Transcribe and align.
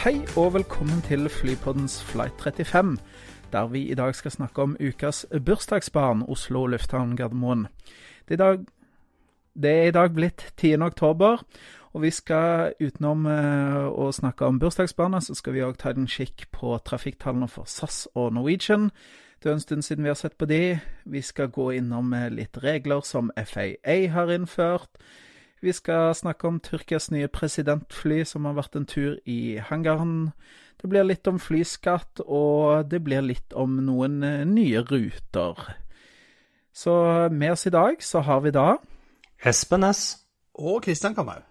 Hei 0.00 0.22
og 0.40 0.54
velkommen 0.54 1.02
til 1.04 1.28
Flypoddens 1.28 1.98
Flight 2.04 2.40
35, 2.40 2.96
der 3.52 3.66
vi 3.68 3.82
i 3.90 3.94
dag 3.94 4.14
skal 4.14 4.30
snakke 4.30 4.62
om 4.62 4.76
ukas 4.80 5.26
bursdagsbarn 5.44 6.22
Oslo 6.28 6.62
lufthavn 6.66 7.16
Gardermoen. 7.16 7.66
Det, 8.28 8.38
det 9.54 9.70
er 9.70 9.82
i 9.82 9.90
dag 9.90 10.14
blitt 10.14 10.54
10. 10.56 10.80
oktober, 10.80 11.44
og 11.92 12.02
vi 12.02 12.10
skal 12.10 12.72
utenom 12.80 13.28
uh, 13.28 13.92
å 13.92 14.08
snakke 14.08 14.48
om 14.48 14.56
bursdagsbarna, 14.58 15.20
så 15.20 15.36
skal 15.36 15.58
vi 15.58 15.66
òg 15.68 15.76
ta 15.76 15.92
en 15.92 16.08
kikk 16.08 16.48
på 16.48 16.78
trafikktallene 16.80 17.52
for 17.52 17.68
SAS 17.68 18.06
og 18.14 18.32
Norwegian. 18.32 18.88
Det 19.42 19.52
er 19.52 19.58
en 19.58 19.66
stund 19.68 19.84
siden 19.84 20.08
vi 20.08 20.14
har 20.14 20.16
sett 20.16 20.40
på 20.40 20.48
de. 20.48 20.78
Vi 21.04 21.20
skal 21.20 21.52
gå 21.52 21.74
innom 21.76 22.16
uh, 22.16 22.30
litt 22.32 22.56
regler 22.64 23.04
som 23.04 23.28
FAA 23.36 24.06
har 24.16 24.32
innført. 24.32 24.96
Vi 25.60 25.72
skal 25.76 26.14
snakke 26.16 26.48
om 26.48 26.60
Tyrkias 26.60 27.10
nye 27.12 27.28
presidentfly 27.28 28.22
som 28.24 28.46
har 28.48 28.56
vært 28.56 28.78
en 28.78 28.86
tur 28.88 29.18
i 29.28 29.58
hangaren. 29.60 30.32
Det 30.80 30.88
blir 30.88 31.04
litt 31.04 31.28
om 31.28 31.36
flyskatt, 31.36 32.22
og 32.24 32.88
det 32.88 33.02
blir 33.04 33.20
litt 33.20 33.52
om 33.52 33.74
noen 33.84 34.22
eh, 34.24 34.46
nye 34.48 34.80
ruter. 34.88 35.60
Så 36.72 36.94
med 37.28 37.52
oss 37.52 37.66
i 37.68 37.74
dag 37.74 38.00
så 38.00 38.22
har 38.24 38.40
vi 38.40 38.54
da 38.56 38.78
Espen 39.44 39.84
S. 39.84 40.16
Og 40.60 40.80
Kristian 40.84 41.14
Kamau. 41.14 41.42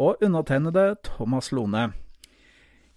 Og 0.00 0.24
undertegnede 0.24 0.94
Thomas 1.04 1.52
Lone. 1.52 1.90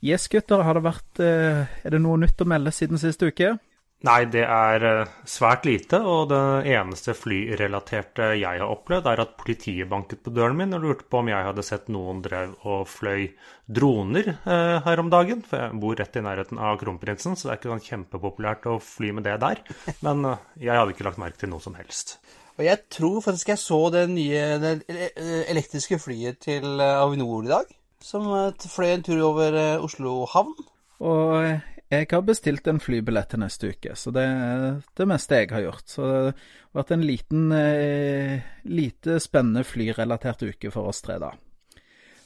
Yes, 0.03 0.29
gutter, 0.31 0.63
har 0.63 0.77
det 0.77 0.85
vært 0.85 1.19
eh, 1.23 1.67
Er 1.83 1.91
det 1.91 2.01
noe 2.03 2.19
nytt 2.19 2.39
å 2.39 2.47
melde 2.47 2.71
siden 2.71 2.99
sist 3.01 3.23
uke? 3.23 3.57
Nei, 4.03 4.25
det 4.27 4.43
er 4.43 4.83
eh, 4.85 5.11
svært 5.25 5.63
lite, 5.65 5.97
og 6.03 6.27
det 6.29 6.67
eneste 6.75 7.15
flyrelaterte 7.17 8.33
jeg 8.35 8.59
har 8.59 8.67
opplevd, 8.67 9.07
er 9.07 9.21
at 9.23 9.35
politiet 9.39 9.89
banket 9.89 10.21
på 10.25 10.33
døren 10.35 10.57
min 10.59 10.75
og 10.75 10.83
lurte 10.83 11.07
på 11.09 11.21
om 11.21 11.29
jeg 11.31 11.47
hadde 11.47 11.63
sett 11.65 11.87
noen 11.93 12.19
drev 12.25 12.53
og 12.67 12.83
fløy 12.91 13.31
droner 13.65 14.33
eh, 14.35 14.77
her 14.85 15.01
om 15.01 15.09
dagen. 15.13 15.41
For 15.47 15.63
jeg 15.63 15.81
bor 15.81 15.97
rett 15.97 16.19
i 16.19 16.25
nærheten 16.25 16.59
av 16.61 16.77
Kronprinsen, 16.81 17.37
så 17.39 17.47
det 17.47 17.53
er 17.53 17.61
ikke 17.61 17.71
sånn 17.71 17.85
kjempepopulært 17.87 18.67
å 18.69 18.77
fly 18.83 19.13
med 19.15 19.25
det 19.29 19.39
der. 19.41 19.63
Men 20.05 20.27
eh, 20.27 20.43
jeg 20.67 20.77
hadde 20.77 20.93
ikke 20.93 21.07
lagt 21.07 21.21
merke 21.23 21.41
til 21.41 21.53
noe 21.55 21.63
som 21.63 21.79
helst. 21.79 22.17
Og 22.59 22.65
jeg 22.67 22.83
tror 22.93 23.23
faktisk 23.23 23.55
jeg 23.55 23.63
så 23.63 23.79
det 23.95 24.05
nye 24.11 24.43
det 24.61 24.75
elektriske 25.51 25.97
flyet 25.99 26.43
til 26.45 26.83
Avinor 26.83 27.47
i 27.47 27.51
dag. 27.55 27.71
Som 28.05 28.29
fløy 28.59 28.91
en 28.91 29.07
tur 29.07 29.23
over 29.31 29.57
Oslo 29.83 30.21
havn. 30.29 30.53
Og 31.03 31.55
jeg 31.93 32.07
har 32.09 32.23
bestilt 32.25 32.67
en 32.67 32.81
flybillett 32.81 33.29
til 33.29 33.41
neste 33.43 33.69
uke, 33.75 33.93
så 33.97 34.13
det 34.15 34.23
er 34.25 34.63
det 34.97 35.07
meste 35.09 35.41
jeg 35.41 35.51
har 35.53 35.65
gjort. 35.67 35.87
Så 35.89 36.05
det 36.07 36.15
har 36.17 36.79
vært 36.79 36.93
en 36.95 37.05
liten, 37.05 37.43
eh, 37.53 38.39
lite 38.65 39.19
spennende 39.21 39.65
flyrelatert 39.67 40.47
uke 40.49 40.71
for 40.73 40.89
oss 40.89 41.03
tre, 41.05 41.19
da. 41.21 41.31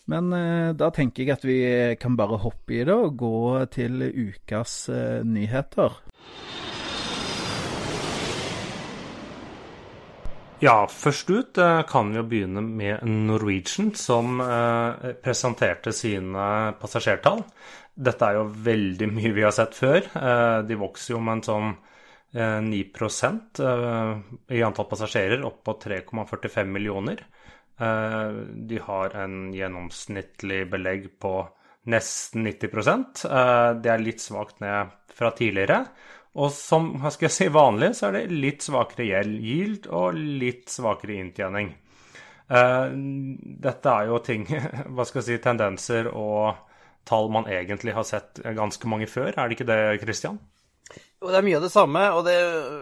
Men 0.09 0.31
eh, 0.33 0.71
da 0.73 0.89
tenker 0.95 1.23
jeg 1.23 1.35
at 1.35 1.45
vi 1.45 1.59
kan 2.01 2.16
bare 2.17 2.39
hoppe 2.41 2.79
i 2.79 2.85
det 2.88 2.95
og 2.95 3.19
gå 3.19 3.66
til 3.75 4.07
ukas 4.09 4.88
eh, 4.89 5.19
nyheter. 5.27 5.99
Ja, 10.59 10.89
først 10.91 11.29
ut 11.31 11.57
eh, 11.61 11.81
kan 11.88 12.09
vi 12.11 12.17
jo 12.19 12.25
begynne 12.28 12.59
med 12.63 13.05
Norwegian, 13.07 13.94
som 13.95 14.41
eh, 14.44 15.13
presenterte 15.23 15.94
sine 15.95 16.73
passasjertall. 16.81 17.45
Dette 17.99 18.27
er 18.29 18.37
jo 18.39 18.47
veldig 18.69 19.09
mye 19.11 19.33
vi 19.35 19.43
har 19.43 19.55
sett 19.55 19.75
før. 19.75 19.99
Eh, 20.15 20.59
de 20.67 20.79
vokser 20.79 21.15
jo 21.15 21.21
med 21.23 21.39
en 21.39 21.47
sånn 21.49 21.77
9% 22.29 23.59
i 24.53 24.59
antall 24.61 24.85
passasjerer, 24.85 25.41
opp 25.47 25.63
på 25.65 25.73
3,45 25.81 26.67
millioner. 26.69 27.23
De 28.69 28.77
har 28.85 29.15
en 29.17 29.47
gjennomsnittlig 29.49 30.59
belegg 30.69 31.07
på 31.17 31.31
nesten 31.89 32.45
90% 32.45 33.23
Det 33.81 33.89
er 33.89 34.03
litt 34.05 34.21
svakt 34.21 34.61
ned 34.61 34.93
fra 35.09 35.33
tidligere. 35.33 35.79
Og 36.37 36.53
som 36.53 36.91
skal 37.09 37.31
jeg 37.31 37.35
si, 37.39 37.49
vanlig 37.49 37.95
så 37.97 38.11
er 38.11 38.19
det 38.19 38.39
litt 38.45 38.61
svakere 38.67 39.25
yield 39.25 39.89
og 39.89 40.17
litt 40.19 40.69
svakere 40.69 41.17
inntjening. 41.23 41.73
Dette 42.49 43.93
er 43.93 44.09
jo 44.09 44.21
ting, 44.25 44.45
hva 44.93 45.05
skal 45.05 45.23
jeg 45.23 45.27
si, 45.31 45.43
tendenser 45.43 46.13
og 46.13 46.69
tall 47.09 47.30
man 47.34 47.50
egentlig 47.50 47.97
har 47.97 48.08
sett 48.08 48.42
ganske 48.44 48.90
mange 48.92 49.09
før, 49.09 49.34
er 49.34 49.50
det 49.50 49.58
ikke 49.58 49.70
det, 49.70 49.81
Christian? 50.06 50.40
Jo, 51.20 51.30
det 51.30 51.38
er 51.42 51.46
mye 51.46 51.59
av 51.59 51.66
det 51.66 51.74
samme, 51.74 52.02
og 52.16 52.24
det, 52.25 52.36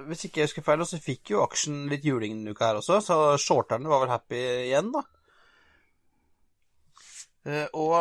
hvis 0.08 0.28
ikke 0.28 0.44
jeg 0.44 0.52
husker 0.52 0.66
feil, 0.66 0.84
så 0.86 1.00
fikk 1.02 1.34
jo 1.34 1.44
aksjen 1.44 1.88
litt 1.92 2.06
juling 2.06 2.36
denne 2.36 2.54
uka 2.54 2.70
her 2.70 2.82
også, 2.82 3.00
så 3.04 3.16
shorterne 3.42 3.90
var 3.90 4.04
vel 4.04 4.14
happy 4.14 4.42
igjen, 4.68 4.92
da. 4.94 5.04
Eh, 7.48 7.68
og, 7.80 7.96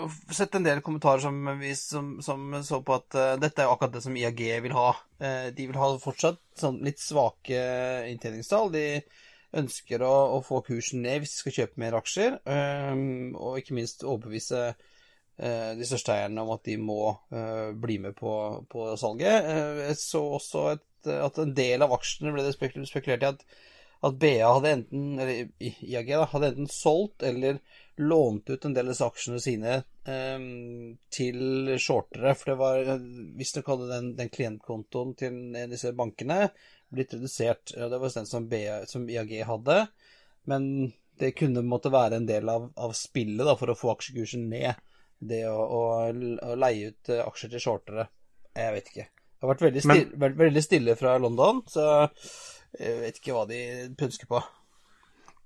og 0.00 0.34
sett 0.34 0.56
en 0.56 0.64
del 0.64 0.80
kommentarer 0.84 1.20
som, 1.20 1.38
som, 1.76 2.10
som, 2.24 2.44
så 2.64 2.80
på 2.84 2.96
at 2.96 3.16
uh, 3.18 3.32
dette 3.40 3.60
er 3.60 3.68
akkurat 3.68 3.92
det 3.98 4.00
som 4.06 4.16
IAG 4.16 4.40
vil 4.64 4.76
ha. 4.76 4.90
Uh, 5.20 5.48
de 5.52 5.66
vil 5.68 5.76
ha 5.76 5.90
fortsatt 6.00 6.40
sånn 6.56 6.80
litt 6.86 7.02
svake 7.02 7.60
inntjeningstall. 8.08 8.72
De 8.72 8.86
ønsker 9.58 10.04
å, 10.04 10.14
å, 10.38 10.40
få 10.44 10.62
kursen 10.64 11.04
ned 11.04 11.22
hvis 11.22 11.34
de 11.34 11.42
skal 11.42 11.56
kjøpe 11.58 11.82
mer 11.84 11.98
aksjer, 12.00 12.38
um, 12.48 13.36
og 13.36 13.60
ikke 13.60 13.76
minst 13.76 14.06
overbevise 14.06 14.70
uh, 14.72 14.87
de 15.38 15.86
største 15.86 16.10
eierne 16.16 16.42
om 16.42 16.48
at 16.50 16.64
de 16.66 16.74
må 16.82 17.12
bli 17.78 17.98
med 18.02 18.16
på, 18.18 18.32
på 18.66 18.88
salget. 18.98 19.46
jeg 19.84 19.96
så 20.00 20.22
også 20.34 20.64
et, 20.72 21.10
at 21.14 21.38
en 21.38 21.52
del 21.54 21.84
av 21.86 21.94
aksjene 21.94 22.32
ble 22.34 22.42
det 22.42 22.56
spekulert 22.56 23.22
i 23.22 23.28
at, 23.28 23.44
at 24.08 24.16
BA 24.18 24.46
hadde 24.46 24.72
enten, 24.76 25.04
eller 25.18 25.52
IAG 25.58 26.10
da, 26.10 26.24
hadde 26.32 26.50
enten 26.52 26.70
solgt 26.70 27.22
eller 27.26 27.60
lånt 27.98 28.50
ut 28.50 28.64
en 28.64 28.74
del 28.74 28.92
av 28.92 29.02
aksjene 29.08 29.40
sine 29.42 29.76
eh, 30.06 30.44
til 31.14 31.72
shortere. 31.82 32.34
For 32.38 32.52
det 32.52 32.58
var 32.60 32.92
visstnok 33.38 33.72
hadde 33.74 33.90
den, 33.92 34.12
den 34.18 34.30
klientkontoen 34.34 35.14
til 35.18 35.40
disse 35.72 35.94
bankene 35.98 36.48
blitt 36.94 37.14
redusert. 37.14 37.74
Det 37.74 37.98
var 37.98 38.14
den 38.14 38.30
som, 38.30 38.48
BA, 38.48 38.84
som 38.86 39.08
IAG 39.10 39.34
hadde. 39.48 39.80
Men 40.48 40.92
det 41.18 41.34
kunne 41.36 41.66
måtte 41.66 41.92
være 41.92 42.20
en 42.20 42.28
del 42.28 42.48
av, 42.48 42.70
av 42.78 42.94
spillet 42.96 43.44
da, 43.44 43.56
for 43.58 43.72
å 43.72 43.78
få 43.78 43.96
aksjekursen 43.96 44.46
ned. 44.50 44.78
Det 45.18 45.42
å, 45.50 45.56
å, 45.58 45.80
å 46.08 46.58
leie 46.58 46.92
ut 46.92 47.10
eh, 47.10 47.24
aksjer 47.24 47.54
til 47.54 47.62
shortere. 47.62 48.06
Jeg 48.58 48.74
vet 48.74 48.92
ikke. 48.92 49.08
Det 49.08 49.46
har 49.46 49.52
vært 49.52 49.64
veldig 49.66 49.82
stille, 49.82 50.04
Men... 50.12 50.20
vært 50.24 50.38
veldig 50.38 50.62
stille 50.62 50.94
fra 50.98 51.16
London, 51.22 51.62
så 51.70 51.88
jeg 52.78 53.00
vet 53.02 53.20
ikke 53.20 53.34
hva 53.36 53.44
de 53.50 53.60
pønsker 53.98 54.30
på. 54.30 54.42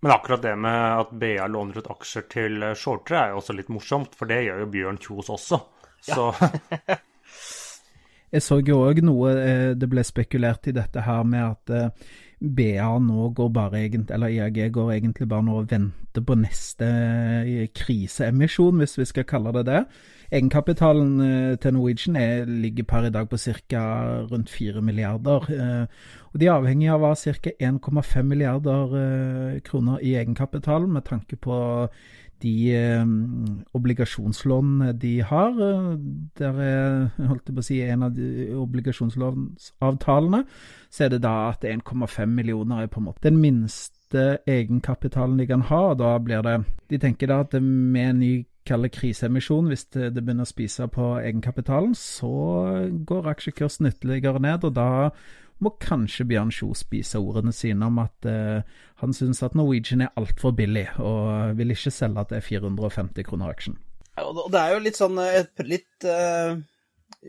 Men 0.03 0.15
akkurat 0.17 0.43
det 0.43 0.55
med 0.59 0.81
at 0.99 1.13
BA 1.15 1.47
låner 1.47 1.79
ut 1.79 1.91
aksjer 1.93 2.27
til 2.33 2.65
eh, 2.67 2.77
shortere, 2.79 3.21
er 3.21 3.33
jo 3.33 3.41
også 3.43 3.57
litt 3.57 3.73
morsomt, 3.73 4.17
for 4.19 4.31
det 4.31 4.43
gjør 4.47 4.65
jo 4.65 4.69
Bjørn 4.73 5.01
Kjos 5.01 5.33
også. 5.37 5.63
Så 6.03 6.29
ja. 6.35 6.99
Jeg 8.33 8.41
så 8.41 8.57
jo 8.65 8.79
òg 8.81 9.03
noe 9.05 9.33
eh, 9.37 9.71
det 9.77 9.89
ble 9.93 10.03
spekulert 10.09 10.67
i 10.71 10.75
dette 10.75 11.05
her 11.05 11.25
med 11.29 11.45
at 11.45 11.73
BA 12.43 12.89
nå 12.99 13.29
går 13.37 13.53
bare 13.55 13.85
egentlig, 13.85 14.15
eller 14.15 14.33
IAG 14.35 14.73
går 14.73 14.93
egentlig 14.93 15.29
bare 15.29 15.47
nå 15.47 15.59
og 15.61 15.71
venter 15.71 16.25
på 16.27 16.35
neste 16.35 16.89
kriseemisjon, 17.79 18.81
hvis 18.83 18.99
vi 18.99 19.07
skal 19.09 19.29
kalle 19.29 19.53
det 19.55 19.67
det. 19.69 19.85
Egenkapitalen 20.33 21.57
til 21.61 21.75
Norwegian 21.77 22.17
er, 22.17 22.45
ligger 22.49 22.89
per 22.89 23.07
i 23.07 23.13
dag 23.15 23.29
på 23.29 23.37
ca. 23.37 23.83
rundt 24.33 24.51
4 24.51 24.83
milliarder. 24.83 25.47
Og 26.33 26.41
De 26.41 26.47
er 26.47 26.55
avhengig 26.55 26.89
av 26.91 27.05
å 27.05 27.13
ha 27.13 27.15
ca. 27.15 27.53
1,5 27.61 28.23
milliarder 28.23 28.97
eh, 28.97 29.61
kroner 29.61 30.01
i 30.01 30.15
egenkapital, 30.17 30.89
med 30.89 31.05
tanke 31.05 31.37
på 31.37 31.57
de 32.43 32.55
eh, 32.77 33.07
obligasjonslånene 33.79 34.93
de 34.99 35.15
har. 35.27 35.57
Der 36.39 36.61
er 36.67 37.27
holdt 37.29 37.49
jeg 37.49 37.57
på 37.57 37.65
å 37.65 37.67
si, 37.67 37.81
en 37.87 38.07
av 38.09 38.15
de 38.17 38.53
obligasjonslånsavtalene, 38.59 40.45
så 40.93 41.07
er 41.07 41.15
det 41.15 41.23
da 41.25 41.35
at 41.51 41.67
1,5 41.69 42.27
millioner 42.27 42.85
er 42.85 42.93
på 42.93 43.01
en 43.01 43.09
måte 43.11 43.29
den 43.29 43.41
minste 43.43 44.39
egenkapitalen 44.47 45.39
de 45.41 45.49
kan 45.49 45.67
ha. 45.71 45.83
og 45.93 45.99
da 46.03 46.17
blir 46.19 46.43
det, 46.45 46.65
De 46.91 46.99
tenker 46.99 47.31
da 47.31 47.41
at 47.47 47.55
med 47.63 48.09
en 48.11 48.19
ny 48.21 48.35
kalle 48.67 48.89
kriseemisjon, 48.93 49.67
hvis 49.71 49.87
det, 49.95 50.13
begynner 50.15 50.47
å 50.47 50.53
spise 50.53 50.87
på 50.93 51.17
egenkapitalen, 51.19 51.95
så 51.99 52.33
går 53.07 53.31
aksjekursen 53.33 53.91
ytterligere 53.91 54.43
ned. 54.43 54.65
og 54.65 54.75
da 54.75 55.11
må 55.63 55.73
kanskje 55.83 56.27
Bjørn 56.29 56.51
Kjos 56.55 56.83
spise 56.85 57.21
ordene 57.23 57.53
sine 57.55 57.87
om 57.89 58.01
at 58.03 58.29
eh, 58.29 58.67
han 59.03 59.15
syns 59.17 59.43
at 59.47 59.57
Norwegian 59.59 60.05
er 60.05 60.13
altfor 60.19 60.55
billig, 60.59 60.89
og 61.03 61.57
vil 61.59 61.75
ikke 61.75 61.93
selge 61.95 62.27
til 62.33 62.45
450 62.49 63.27
kroner 63.29 63.53
aksjen. 63.55 63.79
Ja, 64.17 64.27
og 64.29 64.51
det 64.53 64.61
er 64.61 64.75
jo 64.75 64.85
litt 64.85 64.99
sånn 64.99 65.19
et, 65.23 65.63
litt 65.65 66.07
uh, 66.07 66.59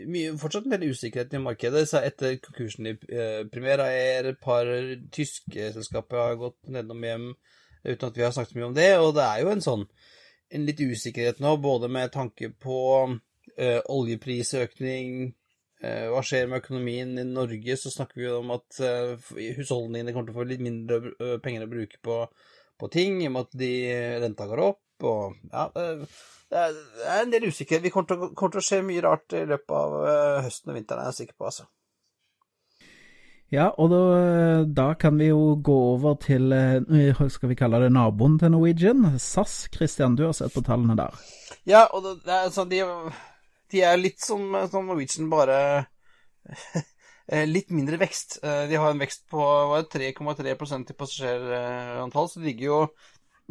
mye, 0.10 0.34
Fortsatt 0.40 0.68
en 0.68 0.76
del 0.76 0.90
usikkerhet 0.92 1.36
i 1.38 1.44
markedet. 1.44 1.86
Så 1.90 2.02
etter 2.04 2.36
konkursen 2.44 2.90
i 2.92 2.96
uh, 2.98 3.44
Primera 3.52 3.88
er 3.94 4.34
et 4.34 4.42
par 4.44 4.68
tyske 5.16 5.70
selskaper 5.78 6.20
har 6.20 6.42
gått 6.42 6.60
nedom 6.74 7.06
hjem 7.08 7.30
uten 7.84 8.10
at 8.10 8.18
vi 8.20 8.26
har 8.26 8.36
snakket 8.36 8.58
mye 8.60 8.68
om 8.72 8.76
det. 8.76 8.90
Og 9.00 9.14
det 9.16 9.30
er 9.30 9.44
jo 9.44 9.54
en 9.54 9.64
sånn 9.64 9.88
en 10.54 10.68
litt 10.68 10.82
usikkerhet 10.84 11.40
nå, 11.42 11.56
både 11.64 11.90
med 11.90 12.12
tanke 12.14 12.52
på 12.62 12.82
uh, 13.08 13.80
oljeprisøkning 13.90 15.32
hva 15.84 16.22
skjer 16.24 16.48
med 16.48 16.62
økonomien 16.64 17.12
i 17.20 17.26
Norge? 17.28 17.78
Så 17.80 17.92
snakker 17.92 18.22
vi 18.22 18.28
jo 18.28 18.40
om 18.40 18.54
at 18.56 18.80
husholdningene 18.80 20.14
kommer 20.16 20.30
til 20.30 20.36
å 20.36 20.40
få 20.40 20.48
litt 20.48 20.64
mindre 20.64 21.40
penger 21.44 21.66
å 21.66 21.72
bruke 21.74 22.00
på, 22.06 22.22
på 22.80 22.90
ting, 22.94 23.20
i 23.20 23.28
og 23.28 23.36
med 23.36 23.50
at 23.50 23.60
de 23.60 23.74
renta 24.24 24.48
går 24.48 24.64
opp. 24.64 24.82
Og 25.04 25.36
ja, 25.52 25.68
det 26.54 26.66
er, 26.66 26.82
en 27.20 27.32
del 27.34 27.50
usikkerhet. 27.50 27.84
Vi 27.84 27.92
kommer 27.94 28.10
til, 28.10 28.28
kommer 28.32 28.56
til, 28.56 28.64
å 28.64 28.70
se 28.72 28.82
mye 28.86 29.04
rart 29.04 29.36
i 29.36 29.46
løpet 29.50 29.78
av 29.80 29.96
høsten 30.46 30.72
og 30.72 30.80
vinteren, 30.80 31.04
er 31.04 31.12
jeg 31.12 31.24
sikker 31.24 31.40
på. 31.40 31.52
altså. 31.52 31.68
Ja, 33.54 33.68
og 33.78 33.92
da, 33.92 34.00
da, 34.66 34.88
kan 34.98 35.20
vi 35.20 35.28
jo 35.28 35.54
gå 35.62 35.76
over 35.92 36.16
til 36.22 36.50
hva 36.50 37.28
skal 37.30 37.52
vi 37.52 37.58
kalle 37.60 37.84
det 37.84 37.92
naboen 37.94 38.40
til 38.42 38.50
Norwegian, 38.56 39.12
SAS. 39.22 39.68
Christian, 39.74 40.16
du 40.18 40.26
har 40.26 40.34
sett 40.38 40.56
på 40.56 40.64
tallene 40.66 40.98
der. 40.98 41.20
Ja, 41.70 41.84
og 41.94 42.02
det, 42.06 42.16
det 42.26 42.34
er 42.34 42.50
sånn, 42.56 42.72
de, 42.72 42.82
de, 43.74 43.84
er 43.86 44.00
litt 44.00 44.22
som, 44.24 44.46
som 44.72 44.88
Norwegian, 44.88 45.32
bare 45.32 45.58
eh, 47.28 47.44
litt 47.50 47.74
mindre 47.76 48.00
vekst. 48.02 48.40
De 48.44 48.80
har 48.80 48.94
en 48.94 49.02
vekst 49.02 49.26
på 49.32 49.44
3,3% 49.94 50.94
i 50.94 50.98
passasjerantall, 51.00 52.30
så 52.30 52.40
det 52.40 52.52
ligger 52.52 52.70
jo 52.70 52.80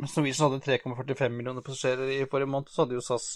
mens 0.00 0.14
Norwegian 0.16 0.48
hadde 0.48 0.64
3,45 0.64 1.34
millioner 1.36 1.64
passasjerer 1.64 2.10
i 2.14 2.26
forrige 2.30 2.50
måned, 2.50 2.70
så 2.72 2.84
hadde 2.84 2.96
jo 2.96 3.04
SAS 3.04 3.26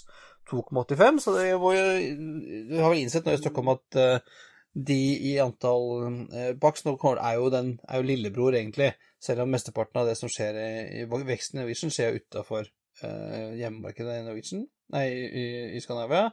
2,85. 0.49 1.19
Så 1.21 1.33
det 1.35 1.49
har 1.53 2.89
vel 2.89 3.01
innsett 3.03 3.27
nå 3.27 3.35
i 3.35 3.41
Stockholm 3.41 3.75
at 3.75 3.99
uh, 4.01 4.39
de 4.73 4.97
i 5.31 5.35
antall 5.41 5.85
uh, 6.33 6.53
Bax 6.57 6.85
nå 6.85 6.95
er 6.97 7.37
jo, 7.37 7.51
den, 7.53 7.75
er 7.85 8.01
jo 8.01 8.07
lillebror, 8.09 8.57
egentlig. 8.57 8.95
Selv 9.21 9.45
om 9.45 9.53
mesteparten 9.53 10.01
av 10.01 10.09
det 10.09 10.17
som 10.17 10.31
skjer 10.31 10.57
i, 10.61 10.71
i 11.03 11.05
veksten 11.05 11.59
i 11.59 11.63
Norwegian, 11.63 11.93
skjer 11.93 12.19
utafor 12.21 12.67
eh, 13.01 13.55
hjemmemarkedet 13.57 14.19
i 14.19 14.25
Norwegian, 14.27 14.67
nei, 14.93 15.07
i, 15.11 15.45
i 15.77 15.81
Skandinavia. 15.83 16.29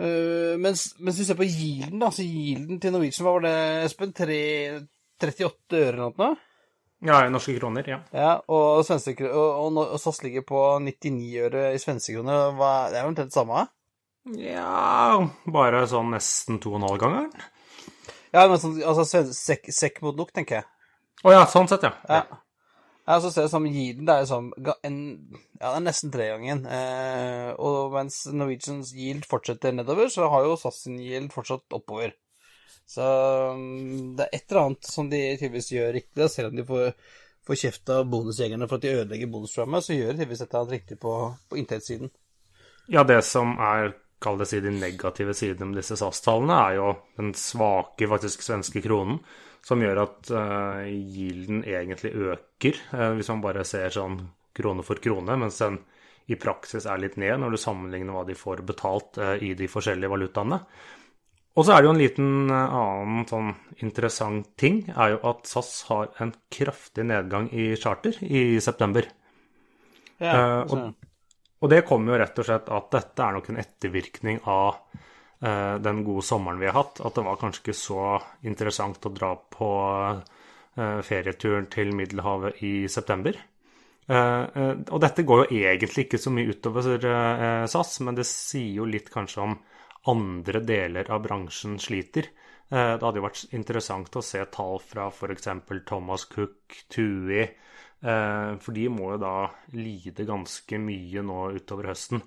Uh, 0.00 0.54
mens, 0.62 0.86
mens 1.04 1.18
vi 1.20 1.26
ser 1.28 1.36
på 1.36 1.44
yielden, 1.44 2.00
da, 2.00 2.08
så 2.14 2.24
yielden 2.24 2.80
til 2.80 2.94
Norwegian, 2.94 3.26
hva 3.26 3.36
var 3.36 3.44
det, 3.44 3.58
Espen? 3.90 4.14
3, 4.16 4.38
38 5.20 5.82
øre 5.82 5.92
eller 5.92 6.16
noe? 6.16 6.32
Ja, 7.02 7.24
i 7.26 7.30
norske 7.34 7.56
kroner, 7.58 7.86
ja. 7.88 7.98
ja 8.14 8.32
og, 8.46 8.84
svenske, 8.86 9.26
og, 9.26 9.48
og, 9.58 9.78
og 9.82 9.98
SAS 9.98 10.22
ligger 10.22 10.44
på 10.46 10.60
99 10.84 11.30
øre 11.48 11.64
i 11.74 11.80
svenske 11.82 12.14
kroner. 12.14 12.52
Det 12.92 13.00
er 13.00 13.08
omtrent 13.08 13.32
det 13.32 13.34
samme? 13.34 13.64
Ja 14.38 15.18
Bare 15.50 15.80
sånn 15.90 16.12
nesten 16.14 16.60
to 16.62 16.76
og 16.76 16.78
en 16.78 16.86
halv 16.86 17.00
ganger? 17.02 17.48
Ja, 18.30 18.46
men 18.46 18.54
sånn, 18.62 18.78
altså 18.86 19.24
sekk, 19.34 19.66
sekk 19.74 19.98
mot 20.06 20.16
nok, 20.16 20.30
tenker 20.36 20.60
jeg. 20.60 20.68
Å 21.22 21.26
oh, 21.26 21.34
ja, 21.34 21.42
sånn 21.50 21.66
sett, 21.70 21.82
ja. 21.84 21.92
ja. 22.08 22.38
Ja, 23.02 23.16
så 23.18 23.32
ser 23.34 23.48
jeg 23.48 23.50
som 23.50 23.64
Yeeden, 23.66 24.06
det 24.06 24.14
er 24.14 24.22
liksom 24.22 24.52
en, 24.86 24.98
Ja, 25.58 25.72
det 25.72 25.78
er 25.78 25.86
nesten 25.86 26.12
tregangen. 26.14 26.66
Eh, 26.70 27.48
og 27.58 27.94
mens 27.96 28.24
Norwegians 28.30 28.92
yield 28.94 29.26
fortsetter 29.30 29.74
nedover, 29.74 30.10
så 30.12 30.28
har 30.30 30.46
jo 30.46 30.58
SAS 30.58 30.84
sin 30.84 31.00
yield 31.02 31.32
fortsatt 31.34 31.74
oppover. 31.74 32.14
Så 32.86 33.02
um, 33.54 34.14
det 34.18 34.26
er 34.26 34.38
et 34.38 34.46
eller 34.50 34.62
annet 34.66 34.88
som 34.90 35.10
de 35.10 35.20
tydeligvis 35.36 35.72
gjør 35.74 35.92
riktig, 35.96 36.28
selv 36.30 36.50
om 36.50 36.58
de 36.58 36.66
får, 36.66 36.88
får 37.46 37.60
kjeft 37.64 37.92
av 37.94 38.08
bonusjegerne 38.10 38.68
for 38.70 38.78
at 38.78 38.86
de 38.86 38.94
ødelegger 39.00 39.30
bonusprogrammet, 39.34 39.86
så 39.86 39.98
gjør 39.98 40.10
de 40.12 40.16
tydeligvis 40.18 40.42
et 40.42 40.48
eller 40.48 40.62
annet 40.62 40.76
riktig 40.76 40.98
på, 41.02 41.14
på 41.48 41.60
inntektssiden. 41.62 42.12
Ja, 42.92 43.06
det 43.06 43.20
som 43.26 43.54
er 43.62 43.94
kall 44.22 44.38
det 44.40 44.48
si, 44.50 44.60
de 44.62 44.72
negative 44.74 45.34
sidene 45.36 45.70
med 45.70 45.80
disse 45.80 45.98
SAS-tallene, 45.98 46.58
er 46.68 46.78
jo 46.78 46.92
den 47.18 47.32
svake, 47.38 48.08
faktisk 48.10 48.44
svenske 48.44 48.82
kronen, 48.84 49.20
som 49.62 49.82
gjør 49.82 50.02
at 50.02 50.30
uh, 50.34 50.82
gilden 50.86 51.62
egentlig 51.62 52.14
øker, 52.14 52.80
uh, 52.94 53.10
hvis 53.18 53.30
man 53.30 53.44
bare 53.44 53.66
ser 53.68 53.94
sånn 53.94 54.18
krone 54.56 54.84
for 54.86 55.00
krone, 55.02 55.36
mens 55.38 55.60
den 55.62 55.78
i 56.30 56.38
praksis 56.38 56.86
er 56.86 57.00
litt 57.02 57.18
ned 57.18 57.40
når 57.42 57.54
du 57.54 57.60
sammenligner 57.60 58.14
hva 58.14 58.24
de 58.26 58.36
får 58.38 58.64
betalt 58.66 59.20
uh, 59.22 59.36
i 59.38 59.52
de 59.58 59.70
forskjellige 59.70 60.10
valutaene. 60.10 60.58
Og 61.52 61.66
så 61.66 61.74
er 61.74 61.82
det 61.82 61.88
jo 61.88 61.92
en 61.92 62.00
liten 62.00 62.28
annen 62.48 63.26
sånn 63.28 63.50
interessant 63.84 64.54
ting, 64.56 64.86
er 64.88 65.14
jo 65.14 65.18
at 65.28 65.48
SAS 65.50 65.72
har 65.90 66.08
en 66.24 66.32
kraftig 66.52 67.04
nedgang 67.10 67.50
i 67.52 67.74
charter 67.76 68.16
i 68.24 68.56
september. 68.64 69.04
Ja, 70.22 70.32
uh, 70.32 70.72
og, 70.72 71.10
og, 71.62 71.70
det 71.70 71.84
kommer 71.86 72.12
jo 72.12 72.18
rett 72.22 72.42
og 72.42 72.48
slett 72.48 72.68
at 72.74 72.90
dette 72.92 73.24
er 73.24 73.36
nok 73.36 73.48
en 73.48 73.60
ettervirkning 73.62 74.42
av 74.50 74.98
eh, 75.40 75.76
den 75.84 76.02
gode 76.06 76.26
sommeren 76.26 76.60
vi 76.60 76.68
har 76.68 76.76
hatt. 76.80 77.00
At 77.00 77.16
det 77.16 77.24
var 77.28 77.40
kanskje 77.40 77.62
ikke 77.62 77.78
så 77.78 78.02
interessant 78.48 79.06
å 79.06 79.14
dra 79.14 79.32
på 79.56 79.70
eh, 80.10 81.00
ferieturen 81.06 81.70
til 81.72 81.94
Middelhavet 81.96 82.62
i 82.66 82.74
september. 82.90 83.40
og 84.12 84.98
dette 85.00 85.22
går 85.22 85.44
jo 85.44 85.60
egentlig 85.62 86.02
ikke 86.04 86.18
så 86.18 86.30
mye 86.34 86.50
utover 86.50 87.04
SAS, 87.70 87.92
men 88.02 88.16
det 88.18 88.26
sier 88.26 88.80
jo 88.80 88.84
litt 88.84 89.06
kanskje 89.14 89.44
om 89.44 89.54
andre 90.10 90.60
deler 90.66 91.10
av 91.10 91.22
bransjen 91.22 91.78
sliter. 91.80 92.26
Eh, 92.72 92.94
det 92.96 93.04
hadde 93.04 93.20
jo 93.20 93.26
vært 93.26 93.54
interessant 93.56 94.16
å 94.16 94.24
se 94.24 94.40
tall 94.54 94.80
fra 94.80 95.10
f.eks. 95.12 95.50
Thomas 95.88 96.24
Cook, 96.30 96.78
Tui, 96.88 97.42
eh, 97.42 97.52
for 98.02 98.74
de 98.74 98.88
må 98.90 99.12
jo 99.14 99.18
da 99.22 99.34
lide 99.78 100.26
ganske 100.26 100.78
mye 100.82 101.22
nå 101.22 101.42
utover 101.58 101.92
høsten, 101.92 102.22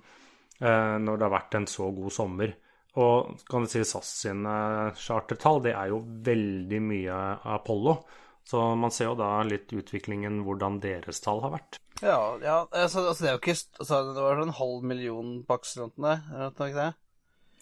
eh, 0.62 0.96
når 1.04 1.18
det 1.18 1.28
har 1.28 1.36
vært 1.36 1.58
en 1.60 1.68
så 1.68 1.90
god 1.96 2.16
sommer. 2.16 2.54
Og 2.96 3.42
kan 3.50 3.66
du 3.66 3.72
si 3.72 3.82
SAS 3.84 4.12
sine 4.22 4.56
chartertall, 4.96 5.60
det 5.66 5.74
er 5.76 5.92
jo 5.92 6.00
veldig 6.24 6.80
mye 6.80 7.18
Apollo. 7.58 7.98
Så 8.46 8.62
man 8.78 8.94
ser 8.94 9.10
jo 9.10 9.18
da 9.20 9.40
litt 9.44 9.74
utviklingen, 9.74 10.44
hvordan 10.46 10.78
deres 10.84 11.20
tall 11.24 11.42
har 11.44 11.56
vært. 11.58 11.80
Ja, 12.04 12.20
ja 12.44 12.58
altså, 12.70 13.08
altså 13.10 13.24
det 13.24 13.30
er 13.30 13.36
jo 13.38 13.42
ikke 13.42 13.56
altså, 13.56 14.00
Det 14.12 14.24
var 14.26 14.42
en 14.44 14.58
halv 14.58 14.84
million 14.84 15.30
er 15.48 16.50
det 16.52 16.68
ikke 16.68 16.82
det? 16.82 16.90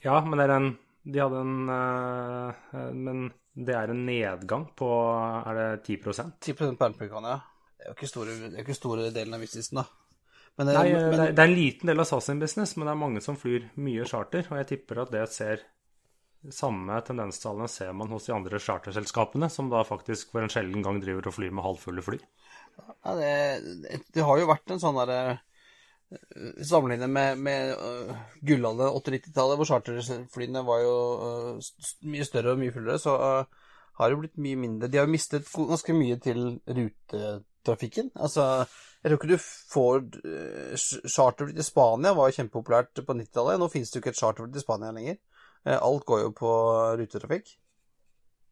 Ja, 0.04 0.16
men 0.26 0.40
det 0.40 0.48
er 0.48 0.54
en 0.56 0.70
De 1.06 1.22
hadde 1.22 1.42
en 1.44 1.70
uh, 1.70 2.90
Men 2.98 3.28
det 3.54 3.76
er 3.78 3.94
en 3.94 4.06
nedgang 4.08 4.66
på 4.76 4.90
Er 5.46 5.60
det 5.60 5.86
10% 5.86 6.34
10 6.42 6.58
på 6.58 6.72
Bernpulkan, 6.80 7.30
ja. 7.30 7.38
Det 7.84 7.90
er 7.90 7.92
jo 7.92 7.98
ikke 7.98 8.08
store, 8.08 8.34
det 8.40 8.56
er 8.56 8.64
ikke 8.64 8.78
store 8.78 9.10
delen 9.12 9.36
av 9.36 9.42
businessen, 9.44 9.82
da. 9.82 9.84
Men, 10.56 10.70
Nei, 10.70 10.86
men, 10.94 11.18
det, 11.18 11.26
er, 11.34 11.48
en 11.50 11.56
liten 11.58 11.90
del 11.90 12.00
av 12.00 12.06
SAS 12.08 12.30
sin 12.30 12.40
business, 12.40 12.76
men 12.78 12.88
det 12.88 12.94
er 12.94 13.00
mange 13.02 13.22
som 13.26 13.36
flyr 13.36 13.66
mye 13.84 14.06
charter. 14.08 14.46
Og 14.52 14.60
jeg 14.62 14.70
tipper 14.70 15.02
at 15.02 15.12
det 15.12 15.24
ser 15.34 15.66
samme 16.54 16.96
tendenstallene 17.04 17.68
ser 17.72 17.92
man 17.98 18.12
hos 18.14 18.30
de 18.30 18.36
andre 18.36 18.60
charterselskapene, 18.62 19.50
som 19.52 19.72
da 19.72 19.82
faktisk 19.88 20.32
for 20.32 20.46
en 20.46 20.54
sjelden 20.54 20.86
gang 20.86 21.02
driver 21.04 21.28
og 21.28 21.36
flyr 21.36 21.52
med 21.52 21.66
halvfulle 21.66 22.04
fly. 22.06 22.20
Ja, 22.78 23.16
det, 23.20 23.34
det 24.16 24.28
har 24.30 24.40
jo 24.40 24.50
vært 24.50 24.72
en 24.72 24.82
sånn 24.82 25.02
derre 25.02 25.42
Sammenlignet 26.62 27.10
med, 27.10 27.40
med 27.42 27.72
uh, 27.74 28.12
gullalderen 28.46 28.94
80-90-tallet, 29.00 29.58
hvor 29.58 29.66
charterflyene 29.66 30.62
var 30.68 30.84
jo 30.84 30.98
uh, 31.18 31.72
mye 32.06 32.28
større 32.28 32.54
og 32.54 32.62
mye 32.62 32.74
fullere, 32.76 33.00
så 33.02 33.16
uh, 33.18 33.64
har 33.98 34.14
det 34.14 34.20
blitt 34.20 34.38
mye 34.46 34.60
mindre. 34.62 34.92
De 34.94 35.00
har 35.00 35.08
jo 35.08 35.14
mistet 35.16 35.50
ganske 35.50 35.96
mye 35.98 36.20
til 36.22 36.44
rutetrafikken. 37.64 38.12
Altså, 38.16 38.66
jeg 39.02 39.12
tror 39.12 39.20
ikke 39.20 39.32
du 39.34 39.38
får 39.74 40.04
uh, 40.28 40.76
Charterfly 41.16 41.56
til 41.56 41.68
Spania 41.68 42.14
var 42.14 42.30
jo 42.30 42.38
kjempepopulært 42.38 43.04
på 43.06 43.18
90-tallet. 43.18 43.60
Nå 43.60 43.72
finnes 43.72 43.92
det 43.92 43.98
jo 43.98 44.04
ikke 44.04 44.14
et 44.14 44.22
charterfly 44.22 44.54
til 44.54 44.66
Spania 44.66 44.94
lenger. 44.96 45.20
Uh, 45.66 45.78
alt 45.80 46.06
går 46.06 46.24
jo 46.26 46.32
på 46.38 46.54
rutetrafikk. 47.02 47.56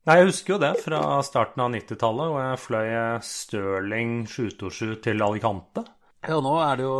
Nei, 0.09 0.17
Jeg 0.17 0.31
husker 0.31 0.55
jo 0.55 0.61
det 0.63 0.71
fra 0.81 0.99
starten 1.21 1.61
av 1.61 1.73
90-tallet, 1.75 2.31
hvor 2.33 2.41
jeg 2.41 2.61
fløy 2.63 2.87
Stirling 3.21 4.13
727 4.25 4.95
til 5.05 5.21
Alicante. 5.21 5.83
Ja, 6.25 6.39
nå 6.41 6.55
er 6.57 6.79
det 6.79 6.87
jo 6.87 6.95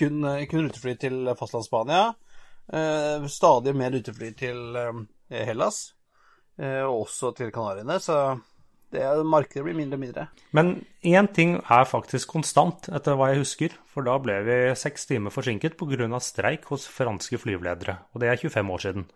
kun, 0.00 0.24
eh, 0.24 0.46
kun 0.48 0.64
rutefly 0.64 0.94
til 0.96 1.28
fastlands-Spania. 1.36 2.14
Eh, 2.72 3.26
stadig 3.28 3.76
mer 3.76 3.92
rutefly 3.92 4.30
til 4.32 4.76
eh, 4.76 5.44
Hellas, 5.44 5.92
eh, 6.56 6.80
og 6.80 7.02
også 7.02 7.34
til 7.36 7.52
Kanariene. 7.52 7.98
Så 8.00 8.16
det, 8.92 9.04
markedet 9.26 9.64
blir 9.66 9.76
mindre 9.76 9.98
og 9.98 10.02
mindre. 10.04 10.26
Men 10.56 10.74
én 11.02 11.28
ting 11.34 11.56
er 11.60 11.88
faktisk 11.88 12.30
konstant, 12.32 12.88
etter 12.92 13.16
hva 13.18 13.32
jeg 13.32 13.42
husker. 13.42 13.76
For 13.92 14.06
da 14.06 14.18
ble 14.22 14.38
vi 14.46 14.58
seks 14.78 15.08
timer 15.10 15.34
forsinket 15.34 15.76
pga. 15.80 16.20
streik 16.20 16.64
hos 16.70 16.86
franske 16.88 17.38
flyveledere. 17.38 17.98
Og 18.14 18.20
det 18.20 18.28
er 18.28 18.36
25 18.36 18.70
år 18.70 18.78
siden. 18.78 19.06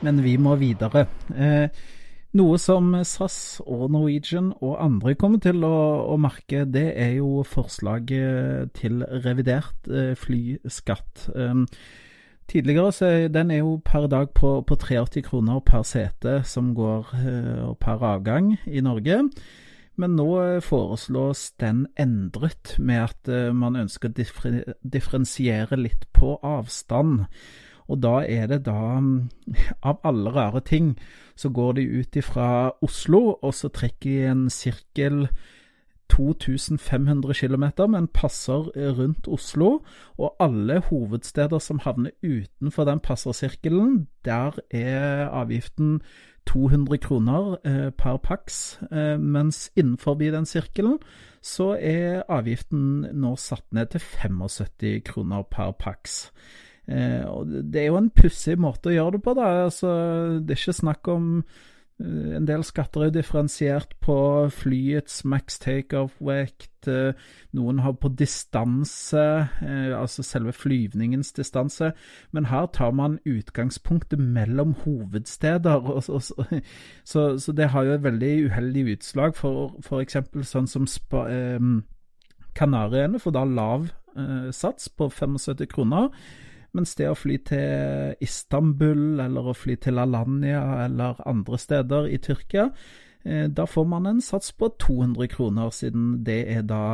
Men 0.00 0.22
vi 0.24 0.36
må 0.40 0.56
videre. 0.56 1.06
Eh, 1.36 1.68
noe 2.38 2.58
som 2.62 2.92
SAS 3.04 3.60
og 3.66 3.88
Norwegian 3.90 4.52
og 4.60 4.76
andre 4.80 5.16
kommer 5.18 5.40
til 5.42 5.64
å, 5.66 5.76
å 6.14 6.16
merke, 6.20 6.64
det 6.64 6.92
er 6.94 7.16
jo 7.18 7.42
forslaget 7.42 8.70
til 8.78 9.02
revidert 9.24 9.90
eh, 9.90 10.14
flyskatt. 10.14 11.26
Um, 11.34 11.66
tidligere 12.50 12.92
så 12.92 13.08
den 13.32 13.50
er 13.54 13.62
jo 13.62 13.78
per 13.84 14.08
dag 14.10 14.32
på, 14.36 14.60
på 14.66 14.76
83 14.76 15.24
kroner 15.26 15.62
per 15.64 15.84
sete 15.86 16.40
som 16.44 16.74
går 16.74 17.10
uh, 17.14 17.72
per 17.80 18.04
avgang 18.12 18.56
i 18.66 18.82
Norge. 18.84 19.22
Men 20.00 20.16
nå 20.16 20.60
foreslås 20.64 21.50
den 21.60 21.84
endret 22.00 22.76
med 22.78 23.02
at 23.04 23.30
man 23.52 23.76
ønsker 23.76 24.08
å 24.08 24.54
differensiere 24.80 25.76
litt 25.76 26.06
på 26.16 26.38
avstand. 26.46 27.26
Og 27.90 27.98
da 28.00 28.20
er 28.22 28.46
det 28.48 28.62
da, 28.68 29.00
av 29.82 30.00
alle 30.06 30.32
rare 30.32 30.62
ting, 30.64 30.94
så 31.36 31.50
går 31.50 31.80
de 31.80 31.86
ut 32.00 32.16
ifra 32.16 32.70
Oslo, 32.80 33.36
og 33.42 33.54
så 33.56 33.68
trekker 33.68 34.10
de 34.10 34.30
en 34.30 34.44
sirkel 34.52 35.24
2500 36.20 37.34
km, 37.34 37.64
men 37.88 38.08
passer 38.08 38.70
rundt 38.98 39.28
Oslo. 39.28 39.80
Og 40.18 40.36
alle 40.40 40.80
hovedsteder 40.90 41.58
som 41.58 41.78
havner 41.78 42.10
utenfor 42.22 42.84
den 42.84 43.00
passersirkelen, 43.00 44.06
der 44.24 44.58
er 44.70 45.28
avgiften 45.28 46.00
200 46.46 46.98
kroner 46.98 47.56
eh, 47.64 47.90
per 47.90 48.16
pax, 48.16 48.78
eh, 48.90 49.18
mens 49.18 49.70
innenfor 49.76 50.14
den 50.14 50.46
sirkelen 50.46 50.98
så 51.42 51.76
er 51.80 52.24
avgiften 52.28 53.06
nå 53.16 53.36
satt 53.36 53.64
ned 53.72 53.92
til 53.92 54.00
75 54.00 55.04
kroner 55.04 55.42
per 55.42 55.72
pax. 55.78 56.30
Eh, 56.88 57.24
det 57.46 57.82
er 57.82 57.86
jo 57.86 58.00
en 58.00 58.10
pussig 58.10 58.58
måte 58.58 58.90
å 58.90 58.96
gjøre 58.96 59.16
det 59.16 59.22
på, 59.24 59.34
da. 59.38 59.50
Altså, 59.66 59.90
det 60.40 60.56
er 60.56 60.60
ikke 60.60 60.80
snakk 60.80 61.08
om 61.12 61.28
en 62.00 62.46
del 62.48 62.62
skatter 62.64 63.04
er 63.06 63.12
differensiert 63.12 63.92
på 64.00 64.16
flyets 64.54 65.20
max 65.28 65.58
takeoff-vekt. 65.60 66.88
Eh, 66.88 67.12
noen 67.56 67.82
har 67.84 67.92
på 68.00 68.08
distanse, 68.16 69.24
eh, 69.60 69.92
altså 69.98 70.24
selve 70.24 70.54
flyvningens 70.56 71.32
distanse. 71.36 71.92
Men 72.32 72.48
her 72.48 72.66
tar 72.72 72.90
man 72.96 73.18
utgangspunktet 73.28 74.18
mellom 74.18 74.74
hovedsteder. 74.84 75.76
Og, 75.92 76.02
så, 77.04 77.38
så, 77.38 77.52
det 77.52 77.70
har 77.70 77.84
jo 77.84 77.92
et 77.98 78.04
veldig 78.04 78.34
uheldig 78.48 78.86
utslag 78.96 79.36
for 79.36 79.76
f.eks. 79.84 80.16
sånn 80.48 80.70
som 80.70 80.88
Spa, 80.88 81.26
eh, 81.28 81.60
Kanariøyene 82.56 83.20
får 83.20 83.36
da 83.36 83.44
lav 83.44 83.90
eh, 84.16 84.48
sats 84.56 84.88
på 84.88 85.10
75 85.12 85.68
kroner. 85.68 86.08
Mens 86.76 86.94
det 86.94 87.08
å 87.10 87.18
fly 87.18 87.36
til 87.48 88.16
Istanbul, 88.22 89.18
eller 89.22 89.50
å 89.50 89.56
fly 89.56 89.74
til 89.82 89.98
Alanya 89.98 90.62
eller 90.84 91.18
andre 91.26 91.58
steder 91.58 92.06
i 92.06 92.20
Tyrkia, 92.22 92.68
eh, 93.24 93.48
da 93.50 93.66
får 93.66 93.88
man 93.90 94.06
en 94.06 94.20
sats 94.22 94.52
på 94.54 94.70
200 94.78 95.26
kroner, 95.32 95.72
siden 95.74 96.20
det 96.26 96.44
er 96.54 96.62
da 96.62 96.84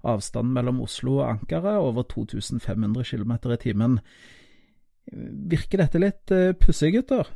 avstanden 0.00 0.54
mellom 0.56 0.80
Oslo 0.86 1.18
og 1.20 1.28
Ankara 1.34 1.76
over 1.82 2.08
2500 2.08 3.04
km 3.04 3.36
i 3.52 3.60
timen. 3.60 4.00
Virker 5.52 5.82
dette 5.84 6.00
litt 6.00 6.32
uh, 6.32 6.54
pussig, 6.56 6.94
gutter? 6.94 7.28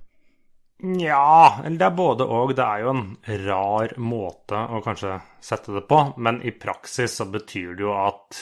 Ja, 0.81 1.61
det 1.69 1.85
er 1.85 1.93
både 1.93 2.25
og. 2.25 2.55
Det 2.57 2.65
er 2.65 2.81
jo 2.81 2.95
en 2.95 3.03
rar 3.45 3.93
måte 4.01 4.57
å 4.57 4.81
kanskje 4.81 5.19
sette 5.45 5.75
det 5.77 5.85
på, 5.91 6.01
men 6.17 6.41
i 6.49 6.55
praksis 6.57 7.19
så 7.21 7.29
betyr 7.29 7.77
det 7.77 7.85
jo 7.85 7.93
at 7.93 8.41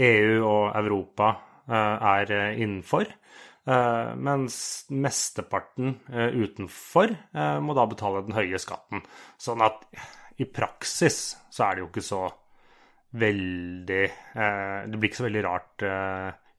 EU 0.00 0.38
og 0.40 0.70
Europa 0.78 1.34
Eh, 1.34 1.51
er 1.70 2.32
eh, 2.32 2.60
innenfor. 2.62 3.10
Uh, 3.62 4.10
mens 4.18 4.56
mesteparten 4.90 5.92
utenfor 6.10 7.12
må 7.62 7.76
da 7.78 7.84
betale 7.86 8.24
den 8.26 8.34
høye 8.34 8.58
skatten. 8.58 9.04
Sånn 9.38 9.62
at 9.62 9.84
i 10.42 10.48
praksis 10.50 11.36
så 11.46 11.68
er 11.68 11.76
det 11.76 11.84
jo 11.84 11.90
ikke 11.92 12.02
så 12.02 12.22
veldig 13.22 14.02
Det 14.32 14.96
blir 14.96 15.10
ikke 15.10 15.20
så 15.20 15.26
veldig 15.28 15.44
rart 15.46 15.84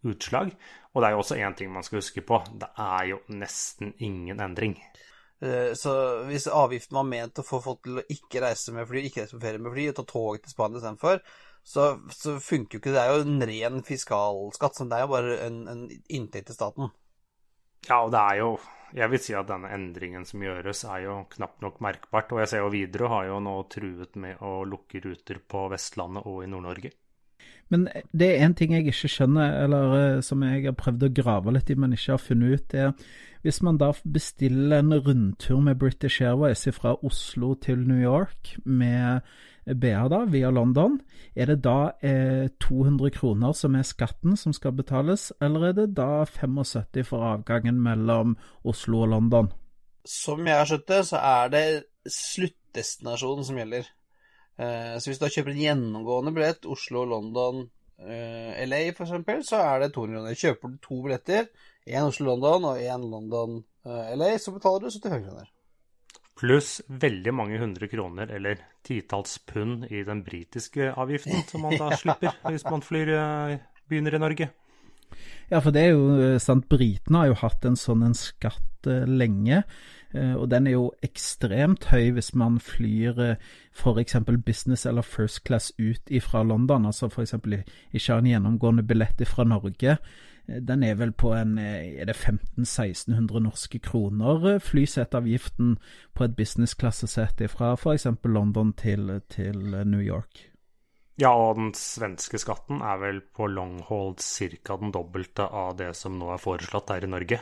utslag. 0.06 0.54
Og 0.94 1.02
det 1.02 1.10
er 1.10 1.16
jo 1.16 1.22
også 1.26 1.40
én 1.42 1.58
ting 1.58 1.74
man 1.74 1.84
skal 1.84 2.00
huske 2.00 2.24
på. 2.24 2.40
Det 2.62 2.70
er 2.80 3.10
jo 3.10 3.20
nesten 3.36 3.96
ingen 4.06 4.40
endring. 4.46 4.78
Så 5.76 5.94
hvis 6.30 6.46
avgiften 6.48 6.96
var 6.96 7.10
ment 7.10 7.42
å 7.42 7.48
få 7.48 7.60
folk 7.66 7.82
til 7.84 8.00
å 8.00 8.06
ikke 8.16 8.46
reise 8.46 8.72
med 8.78 8.88
fly, 8.88 9.04
ikke 9.10 9.26
reise 9.26 9.36
på 9.36 9.44
ferie 9.44 9.60
med 9.66 9.74
fly, 9.74 9.90
og 9.90 9.98
ta 9.98 10.06
tog 10.08 10.40
til 10.40 10.54
Spania 10.54 10.80
istedenfor, 10.80 11.20
så, 11.64 11.96
så 12.12 12.38
funker 12.44 12.78
jo 12.78 12.82
ikke 12.82 12.92
det. 12.92 13.00
Det 13.00 13.04
er 13.04 13.14
jo 13.14 13.26
en 13.26 13.48
ren 13.50 13.84
fiskalskatt, 13.88 14.78
så 14.78 14.88
det 14.90 15.00
er 15.00 15.06
jo 15.06 15.12
bare 15.14 15.38
en, 15.46 15.60
en 15.72 15.84
inntekt 16.12 16.52
til 16.52 16.58
staten. 16.58 16.92
Ja, 17.88 18.04
og 18.04 18.14
det 18.16 18.22
er 18.22 18.40
jo 18.40 18.54
Jeg 18.94 19.10
vil 19.10 19.20
si 19.20 19.34
at 19.34 19.48
denne 19.50 19.72
endringen 19.74 20.26
som 20.30 20.44
gjøres, 20.44 20.84
er 20.86 21.00
jo 21.08 21.16
knapt 21.34 21.64
nok 21.66 21.80
merkbart. 21.82 22.30
Og 22.36 22.44
jeg 22.44 22.52
ser 22.52 22.62
jo 22.62 22.70
Widerøe 22.70 23.10
har 23.10 23.30
jo 23.32 23.40
nå 23.42 23.56
truet 23.74 24.20
med 24.22 24.44
å 24.46 24.60
lukke 24.70 25.02
ruter 25.02 25.40
på 25.42 25.64
Vestlandet 25.72 26.28
og 26.30 26.44
i 26.46 26.50
Nord-Norge. 26.52 26.92
Men 27.72 27.88
det 28.12 28.30
er 28.30 28.46
en 28.46 28.56
ting 28.58 28.74
jeg 28.76 28.88
ikke 28.88 29.10
skjønner, 29.12 29.60
eller 29.64 29.94
eh, 30.00 30.22
som 30.26 30.44
jeg 30.46 30.66
har 30.68 30.76
prøvd 30.78 31.08
å 31.08 31.14
grave 31.22 31.54
litt 31.56 31.72
i, 31.74 31.78
men 31.80 31.96
ikke 31.96 32.16
har 32.16 32.22
funnet 32.22 32.60
ut. 32.60 32.68
det 32.72 32.80
er 32.80 32.92
Hvis 33.44 33.62
man 33.62 33.78
da 33.78 33.92
bestiller 34.04 34.80
en 34.80 34.94
rundtur 34.94 35.60
med 35.60 35.80
British 35.80 36.22
Airways 36.22 36.68
fra 36.72 36.96
Oslo 37.04 37.54
til 37.56 37.88
New 37.88 38.02
York 38.02 38.58
med 38.66 39.22
BA 39.66 40.08
da, 40.12 40.26
via 40.28 40.50
London, 40.52 41.00
er 41.36 41.46
det 41.46 41.64
da 41.64 41.94
eh, 42.04 42.50
200 42.60 43.12
kroner 43.16 43.56
som 43.56 43.76
er 43.76 43.88
skatten 43.88 44.38
som 44.38 44.54
skal 44.54 44.76
betales, 44.76 45.32
eller 45.42 45.70
er 45.70 45.74
det 45.78 45.90
da 45.98 46.26
75 46.28 47.08
for 47.08 47.24
avgangen 47.24 47.80
mellom 47.82 48.38
Oslo 48.64 49.06
og 49.06 49.14
London? 49.16 49.52
Som 50.06 50.48
jeg 50.48 50.60
har 50.60 50.68
skjønt 50.68 50.88
det, 50.92 51.02
så 51.08 51.18
er 51.18 51.52
det 51.54 51.66
sluttdestinasjonen 52.12 53.48
som 53.48 53.60
gjelder. 53.62 53.88
Eh, 54.58 54.96
så 55.00 55.10
hvis 55.10 55.20
du 55.20 55.26
da 55.26 55.32
kjøper 55.34 55.54
en 55.54 55.64
gjennomgående 55.64 56.34
billett, 56.36 56.68
Oslo-London 56.70 57.64
eh, 58.06 58.62
LA 58.68 58.84
f.eks., 58.92 59.16
så 59.50 59.62
er 59.64 59.84
det 59.84 59.94
200 59.96 60.20
kroner. 60.20 60.40
Kjøper 60.44 60.74
du 60.74 60.78
to 60.84 61.00
billetter, 61.06 61.50
én 61.90 62.06
Oslo-London 62.06 62.70
og 62.70 62.82
én 62.84 63.08
London-LA, 63.10 64.30
eh, 64.30 64.40
så 64.42 64.54
betaler 64.56 64.86
du 64.86 64.94
75 64.94 65.28
kroner 65.28 65.52
pluss 66.34 66.80
veldig 66.90 67.30
mange 67.36 67.60
hundre 67.62 67.86
kroner 67.88 68.32
eller 68.34 68.58
titalls 68.84 69.36
pund 69.46 69.86
i 69.94 70.00
den 70.04 70.24
britiske 70.26 70.88
avgiften 70.98 71.44
som 71.46 71.62
man 71.62 71.78
da 71.78 71.92
slipper 72.02 72.34
hvis 72.48 72.66
man 72.66 72.82
flyr, 72.82 73.12
begynner 73.86 74.18
i 74.18 74.22
Norge. 74.24 74.48
Ja, 75.52 75.60
for 75.62 75.70
det 75.70 75.84
er 75.86 75.94
jo 75.94 76.40
sant, 76.42 76.66
britene 76.72 77.22
har 77.22 77.30
jo 77.30 77.38
hatt 77.44 77.68
en 77.70 77.78
sånn 77.78 78.02
en 78.08 78.18
skatt 78.18 78.90
lenge. 79.08 79.62
Og 80.14 80.44
den 80.52 80.68
er 80.70 80.76
jo 80.76 80.92
ekstremt 81.02 81.88
høy 81.90 82.12
hvis 82.14 82.36
man 82.38 82.60
flyr 82.62 83.18
f.eks. 83.74 84.16
business 84.46 84.86
eller 84.86 85.02
first 85.02 85.42
class 85.48 85.72
ut 85.80 86.12
fra 86.22 86.44
London. 86.44 86.86
Altså 86.86 87.10
f.eks. 87.10 87.34
ikke 87.34 88.12
har 88.12 88.22
en 88.22 88.30
gjennomgående 88.30 88.86
billett 88.86 89.26
fra 89.28 89.48
Norge 89.48 89.98
Eh, 90.48 90.62
den 90.62 90.84
er 90.84 90.96
vel 91.00 91.14
på 91.16 91.34
en 91.36 91.58
eh, 91.58 92.00
er 92.02 92.10
det 92.10 92.18
1500-1600 92.18 93.44
norske 93.46 93.80
kroner, 93.80 94.48
eh, 94.56 94.60
flysettavgiften 94.64 95.78
på 96.14 96.26
et 96.26 96.36
businessklassesett 96.36 97.46
fra 97.52 97.74
f.eks. 97.78 98.08
London 98.24 98.74
til, 98.74 99.22
til, 99.30 99.62
New 99.86 100.02
York. 100.02 100.50
Ja, 101.22 101.30
og 101.30 101.60
den 101.60 101.74
svenske 101.78 102.40
skatten 102.42 102.82
er 102.82 102.98
vel 102.98 103.22
på 103.22 103.48
longhold 103.48 104.18
ca. 104.20 104.78
den 104.82 104.92
dobbelte 104.92 105.46
av 105.46 105.78
det 105.78 105.94
som 105.96 106.18
nå 106.18 106.32
er 106.34 106.42
foreslått 106.42 106.90
her 106.90 107.06
i 107.06 107.12
Norge. 107.12 107.40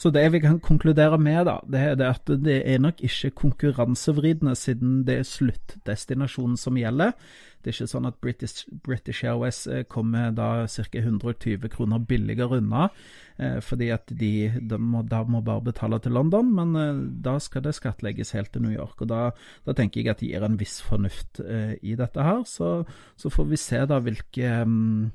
Så 0.00 0.10
det 0.14 0.24
vi 0.32 0.40
kan 0.40 0.60
konkludere 0.64 1.18
med, 1.20 1.44
da, 1.48 1.58
det 1.68 1.80
er 1.80 2.04
at 2.08 2.32
det 2.44 2.62
er 2.64 2.80
nok 2.80 3.02
ikke 3.04 3.30
konkurransevridende, 3.42 4.56
siden 4.56 5.04
det 5.06 5.20
er 5.20 5.28
sluttdestinasjonen 5.28 6.56
som 6.60 6.78
gjelder. 6.80 7.14
Det 7.60 7.68
er 7.68 7.76
ikke 7.76 7.90
sånn 7.90 8.08
at 8.08 8.20
British, 8.24 8.68
British 8.86 9.26
Airways 9.28 9.66
eh, 9.68 9.82
kommer 9.84 10.30
da 10.32 10.64
ca. 10.64 10.84
120 10.96 11.68
kroner 11.72 12.00
billigere 12.08 12.56
unna, 12.56 12.86
eh, 13.36 13.58
fordi 13.64 13.90
at 13.92 14.08
de, 14.16 14.32
de 14.56 14.78
må, 14.80 15.02
da 15.04 15.20
må 15.28 15.42
bare 15.44 15.66
betale 15.68 15.98
til 16.00 16.16
London, 16.16 16.54
men 16.56 16.72
eh, 16.80 17.02
da 17.20 17.36
skal 17.42 17.66
det 17.66 17.76
skattlegges 17.76 18.32
helt 18.36 18.54
til 18.54 18.64
New 18.64 18.72
York. 18.72 19.02
og 19.04 19.12
Da, 19.12 19.20
da 19.68 19.76
tenker 19.76 20.00
jeg 20.00 20.14
at 20.14 20.24
det 20.24 20.30
gir 20.32 20.46
en 20.46 20.56
viss 20.60 20.78
fornuft 20.84 21.42
i 21.82 21.96
dette 21.98 22.24
her. 22.24 22.40
Så, 22.48 22.70
så, 23.20 23.30
får 23.30 23.50
vi 23.52 23.60
se 23.60 23.84
da 23.88 24.00
hvilke 24.00 24.54
um, 24.64 25.10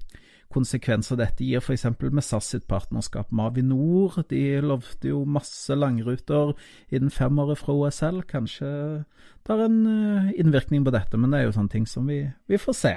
konsekvenser 0.56 1.20
dette 1.20 1.46
gir, 1.46 1.62
f.eks. 1.62 1.86
med 2.02 2.24
SAS 2.24 2.54
sitt 2.56 2.66
partnerskap 2.72 3.34
med 3.36 3.52
Avinor. 3.52 4.22
De 4.32 4.42
lovte 4.64 5.12
jo 5.12 5.26
masse 5.28 5.76
langruter 5.76 6.56
innen 6.90 7.14
fem 7.14 7.44
år 7.44 7.54
fra 7.60 7.76
OSL. 7.76 8.24
Kanskje 8.30 8.72
det 9.46 9.54
har 9.54 9.62
en 9.68 9.82
eh, 9.92 10.32
innvirkning 10.42 10.88
på 10.88 10.96
dette, 10.96 11.20
men 11.22 11.30
det 11.30 11.44
er 11.44 11.50
jo 11.50 11.54
sånne 11.60 11.74
ting 11.76 11.86
som 11.90 12.08
vi, 12.10 12.24
vi 12.50 12.58
får 12.58 12.80
se. 12.80 12.96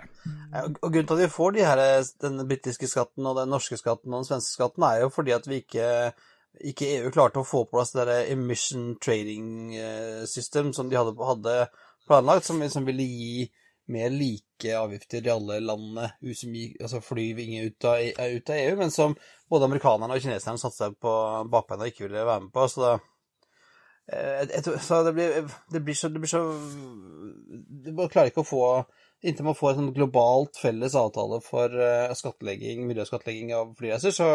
Og 0.80 0.88
Grunnen 0.88 1.10
til 1.10 1.18
at 1.18 1.24
vi 1.26 1.30
får 1.34 1.58
de 1.58 1.68
her, 1.68 1.84
den 2.24 2.40
britiske 2.48 2.88
skatten 2.88 3.28
og 3.28 3.36
den 3.36 3.52
norske 3.52 3.76
skatten 3.76 4.14
og 4.14 4.22
den 4.22 4.30
svenske 4.30 4.54
skatten, 4.54 4.86
er 4.88 5.04
jo 5.04 5.12
fordi 5.12 5.36
at 5.36 5.50
vi 5.50 5.62
ikke 5.66 5.88
ikke 6.64 6.88
EU 6.96 7.10
klarte 7.14 7.38
å 7.38 7.46
få 7.46 7.64
på 7.66 7.76
plass 7.76 7.92
det 7.94 8.06
der 8.08 8.32
emission 8.32 8.96
trading 9.02 9.76
eh, 9.78 10.24
system 10.26 10.72
som 10.74 10.88
de 10.90 10.96
hadde, 10.98 11.14
hadde 11.22 11.56
planlagt, 12.08 12.48
som, 12.48 12.62
som 12.72 12.86
ville 12.88 13.04
gi 13.04 13.48
mer 13.92 14.10
like 14.12 14.72
avgifter 14.76 15.26
i 15.26 15.32
alle 15.32 15.60
landene 15.64 16.10
som 16.36 16.56
altså 16.82 17.00
flyving 17.04 17.58
ut 17.64 17.76
ut 17.78 18.50
av 18.50 18.56
EU, 18.56 18.74
men 18.78 18.90
som 18.94 19.16
både 19.48 19.68
amerikanerne 19.68 20.16
og 20.16 20.24
kineserne 20.24 20.60
satte 20.60 20.76
seg 20.76 20.98
på 21.00 21.12
bakbeina 21.50 21.86
og 21.86 21.92
ikke 21.92 22.06
ville 22.06 22.26
være 22.26 22.44
med 22.46 22.52
på. 22.54 22.66
Så, 22.68 22.84
da, 22.84 22.98
jeg, 24.08 24.48
jeg, 24.54 24.80
så 24.84 25.02
det, 25.06 25.14
blir, 25.16 25.52
det, 25.72 25.82
blir, 25.84 25.96
så 25.96 26.08
Det 26.08 26.20
blir 26.22 26.30
så 26.32 26.40
Du 27.84 27.90
bare 27.92 28.08
klarer 28.12 28.32
ikke 28.32 28.44
å 28.44 28.48
få 28.48 28.62
Inntil 29.26 29.48
man 29.48 29.56
får 29.58 29.72
en 29.72 29.80
sånn 29.80 29.94
globalt 29.96 30.60
felles 30.62 30.94
avtale 30.94 31.40
for 31.42 31.72
uh, 31.74 32.12
skattlegging, 32.14 32.84
miljøskattlegging 32.86 33.48
av 33.56 33.72
flyreiser, 33.74 34.12
så 34.14 34.28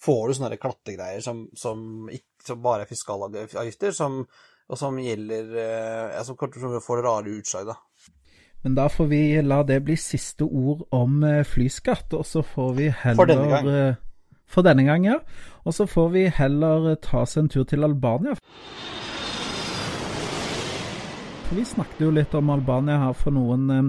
får 0.00 0.22
du 0.30 0.36
sånne 0.38 0.56
klattegreier 0.56 1.20
som, 1.20 1.42
som, 1.52 2.08
som 2.40 2.62
bare 2.64 2.86
er 2.86 2.88
fiskalavgifter, 2.88 3.92
som, 3.92 4.22
og 4.64 4.80
som 4.80 4.96
gjelder 4.96 5.52
ja, 5.60 6.24
Som 6.24 6.40
får 6.40 7.02
rare 7.04 7.34
utslag, 7.36 7.68
da. 7.68 7.76
Men 8.64 8.74
da 8.76 8.88
får 8.92 9.06
vi 9.08 9.20
la 9.42 9.62
det 9.64 9.78
bli 9.86 9.96
siste 9.96 10.44
ord 10.44 10.82
om 10.92 11.22
eh, 11.24 11.44
flyskatt, 11.48 12.12
og 12.14 12.26
så 12.28 12.42
får 12.44 12.74
vi 12.76 12.88
heller 13.02 13.16
For 13.16 13.30
denne 13.30 13.48
gang. 13.48 13.68
eh, 13.68 13.94
For 14.50 14.62
denne 14.66 14.84
gang, 14.84 15.04
ja. 15.06 15.14
Og 15.64 15.74
så 15.74 15.86
får 15.88 16.08
vi 16.12 16.26
heller 16.28 16.94
ta 17.00 17.22
oss 17.22 17.36
en 17.40 17.48
tur 17.48 17.64
til 17.64 17.84
Albania. 17.86 18.34
Vi 21.50 21.64
snakket 21.66 22.00
jo 22.04 22.10
litt 22.14 22.34
om 22.38 22.50
Albania 22.54 22.98
her 23.06 23.14
for 23.18 23.34
noen 23.34 23.70
eh, 23.74 23.88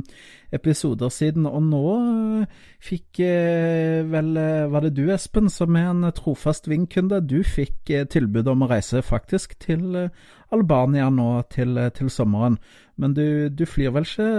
episoder 0.55 1.11
siden, 1.11 1.47
og 1.47 1.63
nå 1.63 1.81
eh, 1.95 2.59
fikk 2.83 3.21
eh, 3.23 4.01
vel 4.11 4.35
eh, 4.39 4.67
Var 4.71 4.85
det 4.85 4.93
du, 4.97 5.05
Espen, 5.13 5.49
som 5.51 5.77
er 5.79 5.89
en 5.91 6.05
trofast 6.15 6.67
Ving-kunde? 6.71 7.21
Du 7.23 7.39
fikk 7.47 7.91
tilbud 8.11 8.49
om 8.51 8.65
å 8.65 8.69
reise 8.71 9.01
faktisk 9.05 9.57
til 9.63 9.95
Albania 10.51 11.09
nå 11.13 11.29
til, 11.51 11.79
til 11.95 12.11
sommeren. 12.11 12.59
Men 12.99 13.15
du, 13.17 13.49
du 13.49 13.65
flyr 13.65 13.95
vel 13.95 14.07
ikke 14.07 14.29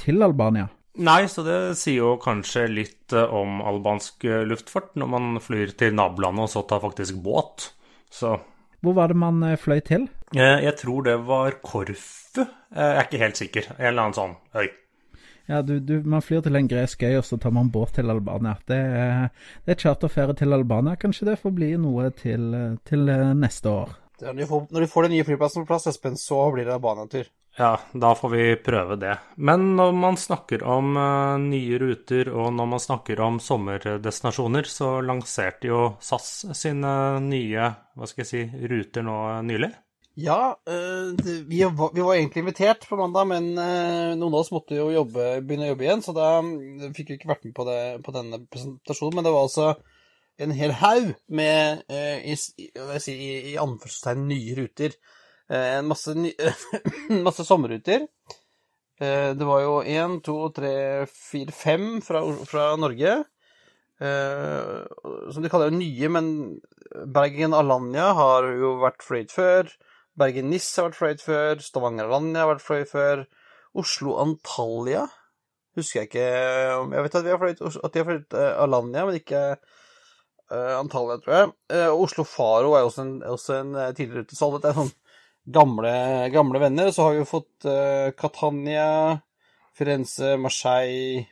til 0.00 0.26
Albania? 0.26 0.68
Nei, 1.00 1.22
så 1.30 1.44
det 1.46 1.58
sier 1.78 2.02
jo 2.02 2.14
kanskje 2.20 2.66
litt 2.68 3.14
om 3.14 3.60
albansk 3.64 4.26
luftfart 4.50 4.96
når 4.98 5.12
man 5.14 5.42
flyr 5.42 5.76
til 5.78 5.94
nabolandet 5.96 6.48
og 6.48 6.52
så 6.52 6.64
tar 6.68 6.82
faktisk 6.82 7.22
båt. 7.22 7.70
Så 8.10 8.34
Hvor 8.82 8.98
var 8.98 9.12
det 9.12 9.20
man 9.22 9.44
fløy 9.56 9.80
til? 9.86 10.10
jeg 10.34 10.74
tror 10.78 11.06
det 11.06 11.16
var 11.26 11.56
Korfu. 11.62 12.44
Jeg 12.70 12.98
er 12.98 13.06
ikke 13.06 13.22
helt 13.22 13.38
sikker. 13.38 13.72
En 13.78 13.88
eller 13.90 14.02
annen 14.02 14.18
sånn 14.18 14.36
øy. 14.54 14.68
Ja, 15.50 15.62
du, 15.66 15.80
du, 15.82 15.96
Man 16.06 16.22
flyr 16.22 16.44
til 16.46 16.54
en 16.54 16.68
gresk 16.70 17.02
øy, 17.02 17.16
og 17.18 17.24
så 17.26 17.38
tar 17.42 17.50
man 17.50 17.72
båt 17.74 17.96
til 17.98 18.12
Albania. 18.12 18.54
Det 18.70 18.76
er, 18.78 19.32
det 19.66 19.74
er 19.74 19.80
charterferie 19.82 20.36
til 20.38 20.54
Albania. 20.54 20.94
Kanskje 21.00 21.26
det 21.32 21.40
får 21.42 21.56
bli 21.56 21.72
noe 21.80 22.12
til, 22.14 22.52
eh, 22.54 22.76
til 22.86 23.10
eh, 23.10 23.32
neste 23.34 23.72
år. 23.72 23.96
Er 24.20 24.30
Når 24.30 24.44
du 24.44 24.46
får, 24.46 24.62
når 24.70 24.84
de 24.84 24.90
får 24.92 25.08
den 25.08 25.14
nye 25.16 25.26
flyplassen 25.26 25.64
på 25.64 25.72
plass, 25.72 25.88
Espen, 25.90 26.14
så 26.20 26.38
blir 26.54 26.68
det 26.68 26.76
Albania-tur. 26.76 27.32
Ja, 27.58 27.72
da 27.92 28.12
får 28.14 28.30
vi 28.30 28.44
prøve 28.62 28.96
det. 29.00 29.16
Men 29.36 29.74
når 29.76 29.92
man 29.92 30.16
snakker 30.16 30.62
om 30.62 30.94
uh, 30.94 31.34
nye 31.42 31.80
ruter, 31.82 32.30
og 32.30 32.52
når 32.54 32.68
man 32.76 32.82
snakker 32.84 33.20
om 33.20 33.40
sommerdestinasjoner, 33.42 34.70
så 34.70 35.00
lanserte 35.02 35.72
jo 35.72 35.80
SAS 35.98 36.30
sine 36.54 36.92
nye, 37.26 37.72
hva 37.98 38.06
skal 38.06 38.22
jeg 38.22 38.30
si, 38.30 38.66
ruter 38.70 39.02
nå 39.08 39.16
nylig. 39.50 39.72
Ja, 40.20 40.60
eh, 40.66 41.24
vi 41.46 41.64
var, 41.64 42.14
egentlig 42.14 42.40
invitert 42.40 42.88
på 42.88 42.96
mandag, 42.96 43.28
men 43.30 43.46
eh, 43.58 44.16
noen 44.18 44.34
av 44.34 44.42
oss 44.42 44.50
måtte 44.52 44.76
jo 44.76 44.90
jobbe, 44.92 45.38
begynne 45.46 45.68
å 45.68 45.70
jobbe 45.70 45.86
igjen, 45.86 46.02
så 46.04 46.12
da 46.16 46.26
mm, 46.44 46.90
fikk 46.96 47.12
vi 47.12 47.16
ikke 47.16 47.30
vært 47.30 47.46
med 47.46 47.54
på, 47.56 47.64
det, 47.68 47.80
på 48.04 48.12
denne 48.12 48.40
presentasjonen. 48.52 49.16
Men 49.16 49.26
det 49.26 49.32
var 49.32 49.46
altså 49.46 49.70
en 50.44 50.52
hel 50.56 50.74
haug 50.82 51.14
med 51.40 51.84
eh, 51.88 52.26
i, 52.34 52.36
i, 52.36 53.30
i, 53.54 53.56
anførselstegn 53.62 54.26
nye 54.28 54.58
ruter. 54.58 54.98
En 55.50 55.88
masse, 55.88 56.12
ny, 56.14 56.34
masse 57.26 57.46
sommerruter. 57.46 58.04
Det 59.00 59.46
var 59.48 59.62
jo 59.64 59.78
én, 59.82 60.18
to, 60.22 60.36
tre, 60.54 60.72
fire, 61.10 61.54
fem 61.56 61.86
fra, 62.04 62.20
fra 62.46 62.68
Norge. 62.78 63.16
Som 63.98 65.42
de 65.42 65.50
kaller 65.50 65.72
jo 65.72 65.80
nye, 65.80 66.10
men 66.12 66.28
Bergen-Alanya 67.16 68.12
har 68.20 68.46
jo 68.60 68.76
vært 68.84 69.02
fløyet 69.02 69.34
før. 69.34 69.72
Bergen-Nis 70.18 70.68
har 70.76 70.88
vært 70.88 70.98
fløyet 70.98 71.24
før. 71.24 71.62
Stavanger-Alanya 71.62 72.44
har 72.44 72.50
vært 72.54 72.64
fløyet 72.64 72.90
før. 72.90 73.24
Oslo-Antalya 73.80 75.06
husker 75.78 76.00
jeg 76.00 76.08
ikke 76.08 76.24
Jeg 76.26 77.04
vet 77.04 77.14
at, 77.14 77.24
vi 77.24 77.30
har 77.30 77.38
fløyet, 77.38 77.60
at 77.62 77.92
de 77.94 78.00
har 78.00 78.08
fløyet 78.08 78.34
eh, 78.34 78.62
Alanya, 78.64 79.04
men 79.06 79.18
ikke 79.20 79.42
eh, 79.54 80.74
Antalya, 80.76 81.20
tror 81.22 81.36
jeg. 81.36 81.52
Eh, 81.70 81.86
og 81.86 82.06
Oslo-Faro 82.08 82.74
er 82.74 82.86
også 82.88 83.06
en, 83.06 83.16
også 83.22 83.58
en 83.60 83.74
tidligere 83.94 84.24
rute. 84.24 84.38
Så 84.38 84.48
alle 84.48 84.62
er 84.66 84.78
sånn 84.80 84.94
gamle, 85.60 85.94
gamle 86.34 86.62
venner. 86.62 86.90
Så 86.94 87.06
har 87.06 87.14
vi 87.14 87.22
jo 87.22 87.30
fått 87.30 87.68
Catania, 88.20 88.88
Firenze, 89.78 90.34
Marseille 90.42 91.26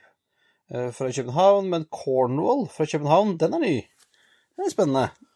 fra 0.68 1.10
København. 1.10 1.68
Men 1.74 1.88
Cornwall 1.92 2.68
fra 2.72 2.86
København, 2.88 3.36
den 3.42 3.58
er 3.58 3.64
ny. 3.64 3.76
Den 4.54 4.68
er 4.68 4.72
spennende. 4.74 5.27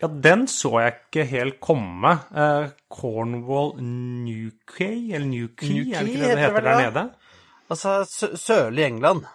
Ja, 0.00 0.08
den 0.08 0.46
så 0.48 0.72
jeg 0.80 0.94
ikke 0.96 1.24
helt 1.28 1.58
komme. 1.60 2.14
Eh, 2.32 2.70
Cornwall 2.88 3.74
Newquay, 3.84 5.10
eller 5.12 5.28
Newquay, 5.28 5.90
er 5.92 6.06
det 6.06 6.14
ikke 6.14 6.22
det 6.22 6.30
det 6.38 6.44
heter 6.46 6.64
der 6.64 6.80
nede? 6.86 7.08
Altså, 7.70 7.98
sørlig 8.40 8.86
England. 8.86 9.26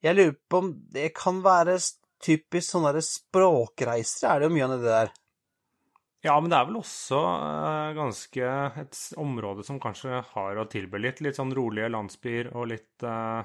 Jeg 0.00 0.16
lurer 0.16 0.36
på 0.48 0.60
om 0.62 0.70
det 0.94 1.10
kan 1.16 1.42
være 1.44 1.76
typisk 2.22 2.76
sånne 2.76 3.02
språkreiser. 3.04 4.30
Er 4.30 4.40
det 4.40 4.48
jo 4.48 4.54
mye 4.54 4.68
av 4.68 4.76
det 4.76 4.94
der? 4.94 5.10
Ja, 6.20 6.34
men 6.36 6.52
det 6.52 6.58
er 6.58 6.66
vel 6.68 6.80
også 6.82 7.18
eh, 7.24 7.94
ganske 7.96 8.48
et 8.82 8.98
område 9.20 9.64
som 9.64 9.80
kanskje 9.80 10.20
har 10.34 10.60
å 10.60 10.66
tilby 10.68 11.00
litt. 11.00 11.22
Litt 11.24 11.38
sånn 11.40 11.54
rolige 11.56 11.88
landsbyer 11.92 12.50
og 12.52 12.68
litt 12.74 13.06
eh, 13.08 13.40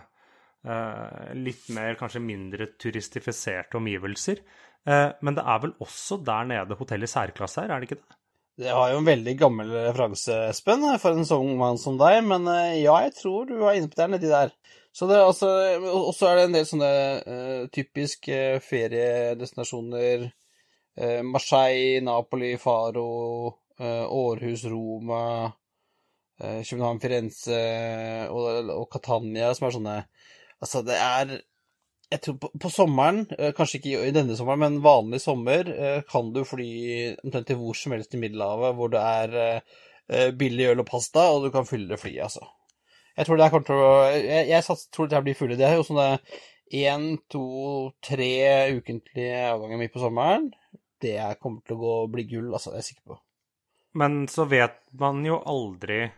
eh, 0.68 1.30
Litt 1.40 1.70
mer, 1.76 1.96
kanskje 2.00 2.24
mindre 2.24 2.68
turistifiserte 2.76 3.80
omgivelser. 3.80 4.44
Eh, 4.86 5.10
men 5.26 5.38
det 5.38 5.44
er 5.46 5.64
vel 5.64 5.74
også 5.82 6.20
der 6.26 6.46
nede 6.50 6.78
hotellet 6.78 7.10
i 7.10 7.14
særklasse 7.16 7.64
er, 7.64 7.74
er 7.74 7.82
det 7.82 7.90
ikke 7.90 8.02
det? 8.02 8.20
Det 8.56 8.72
var 8.72 8.94
jo 8.94 9.02
en 9.02 9.08
veldig 9.10 9.34
gammel 9.36 9.72
referanse, 9.74 10.36
Espen, 10.54 10.86
for 11.02 11.18
en 11.18 11.28
sånn 11.28 11.58
mann 11.60 11.80
som 11.82 11.98
deg, 12.00 12.22
men 12.24 12.46
eh, 12.48 12.84
ja, 12.86 12.94
jeg 13.04 13.18
tror 13.18 13.50
du 13.50 13.58
var 13.60 13.76
inne 13.76 13.90
på 13.92 14.00
det 14.00 14.08
nedi 14.14 14.30
der. 14.32 14.54
Så 14.96 15.10
det 15.10 15.18
er 15.18 15.28
altså 15.28 15.50
også 15.92 16.30
er 16.30 16.38
det 16.38 16.44
en 16.48 16.54
del 16.56 16.68
sånne 16.70 16.90
uh, 17.28 17.64
typiske 17.76 18.38
feriedestinasjoner. 18.64 20.24
Uh, 20.96 21.20
Marseille, 21.28 22.00
Napoli, 22.06 22.54
Faro, 22.62 23.10
uh, 23.82 24.06
Århus, 24.08 24.64
Roma, 24.72 25.52
København, 26.40 27.02
Firenze 27.04 27.60
og, 28.32 28.72
og 28.72 28.88
Catania, 28.92 29.52
som 29.56 29.68
er 29.68 29.76
sånne 29.76 29.98
Altså, 30.64 30.82
det 30.88 30.96
er 30.96 31.36
jeg 32.12 32.22
tror 32.22 32.38
på, 32.42 32.50
på 32.62 32.70
sommeren, 32.72 33.24
eh, 33.38 33.52
kanskje 33.56 33.80
ikke 33.80 34.04
i, 34.08 34.14
denne 34.16 34.38
sommeren, 34.38 34.62
men 34.62 34.84
vanlig 34.86 35.22
sommer, 35.24 35.70
eh, 35.72 36.02
kan 36.10 36.32
du 36.36 36.44
fly 36.48 36.70
omtrent 37.24 37.50
til 37.50 37.60
hvor 37.60 37.78
som 37.78 37.96
helst 37.96 38.14
i 38.16 38.22
Middelhavet, 38.22 38.76
hvor 38.78 38.92
det 38.94 39.02
er 39.02 39.38
eh, 39.42 40.30
billig 40.38 40.70
øl 40.72 40.84
og 40.84 40.90
pasta, 40.90 41.28
og 41.34 41.48
du 41.48 41.52
kan 41.54 41.68
fylle 41.70 41.98
flyet, 42.00 42.28
altså. 42.28 42.46
Jeg 43.16 43.28
tror 43.28 43.40
det 43.40 43.46
her 43.48 43.54
kommer 43.54 43.80
å 43.80 43.92
Jeg, 44.12 44.48
jeg 44.52 44.78
tror 44.92 45.08
det 45.08 45.16
her 45.16 45.24
blir 45.24 45.38
fulle. 45.40 45.56
Det 45.56 45.64
er 45.64 45.78
jo 45.78 45.86
sånne 45.88 46.18
én, 46.76 47.06
to, 47.32 47.46
tre 48.04 48.34
ukentlige 48.76 49.46
avganger 49.54 49.80
midt 49.80 49.94
på 49.94 50.02
sommeren. 50.04 50.50
Det 51.00 51.16
kommer 51.40 51.64
til 51.64 51.78
å 51.78 51.80
gå, 51.80 51.94
bli 52.12 52.26
gull, 52.28 52.50
altså. 52.52 52.74
Det 52.74 52.82
er 52.82 52.84
jeg 52.84 52.90
sikker 52.90 53.14
på. 53.14 53.20
Men 53.96 54.26
så 54.28 54.44
vet 54.52 54.82
man 55.00 55.24
jo 55.24 55.40
aldri 55.48 56.10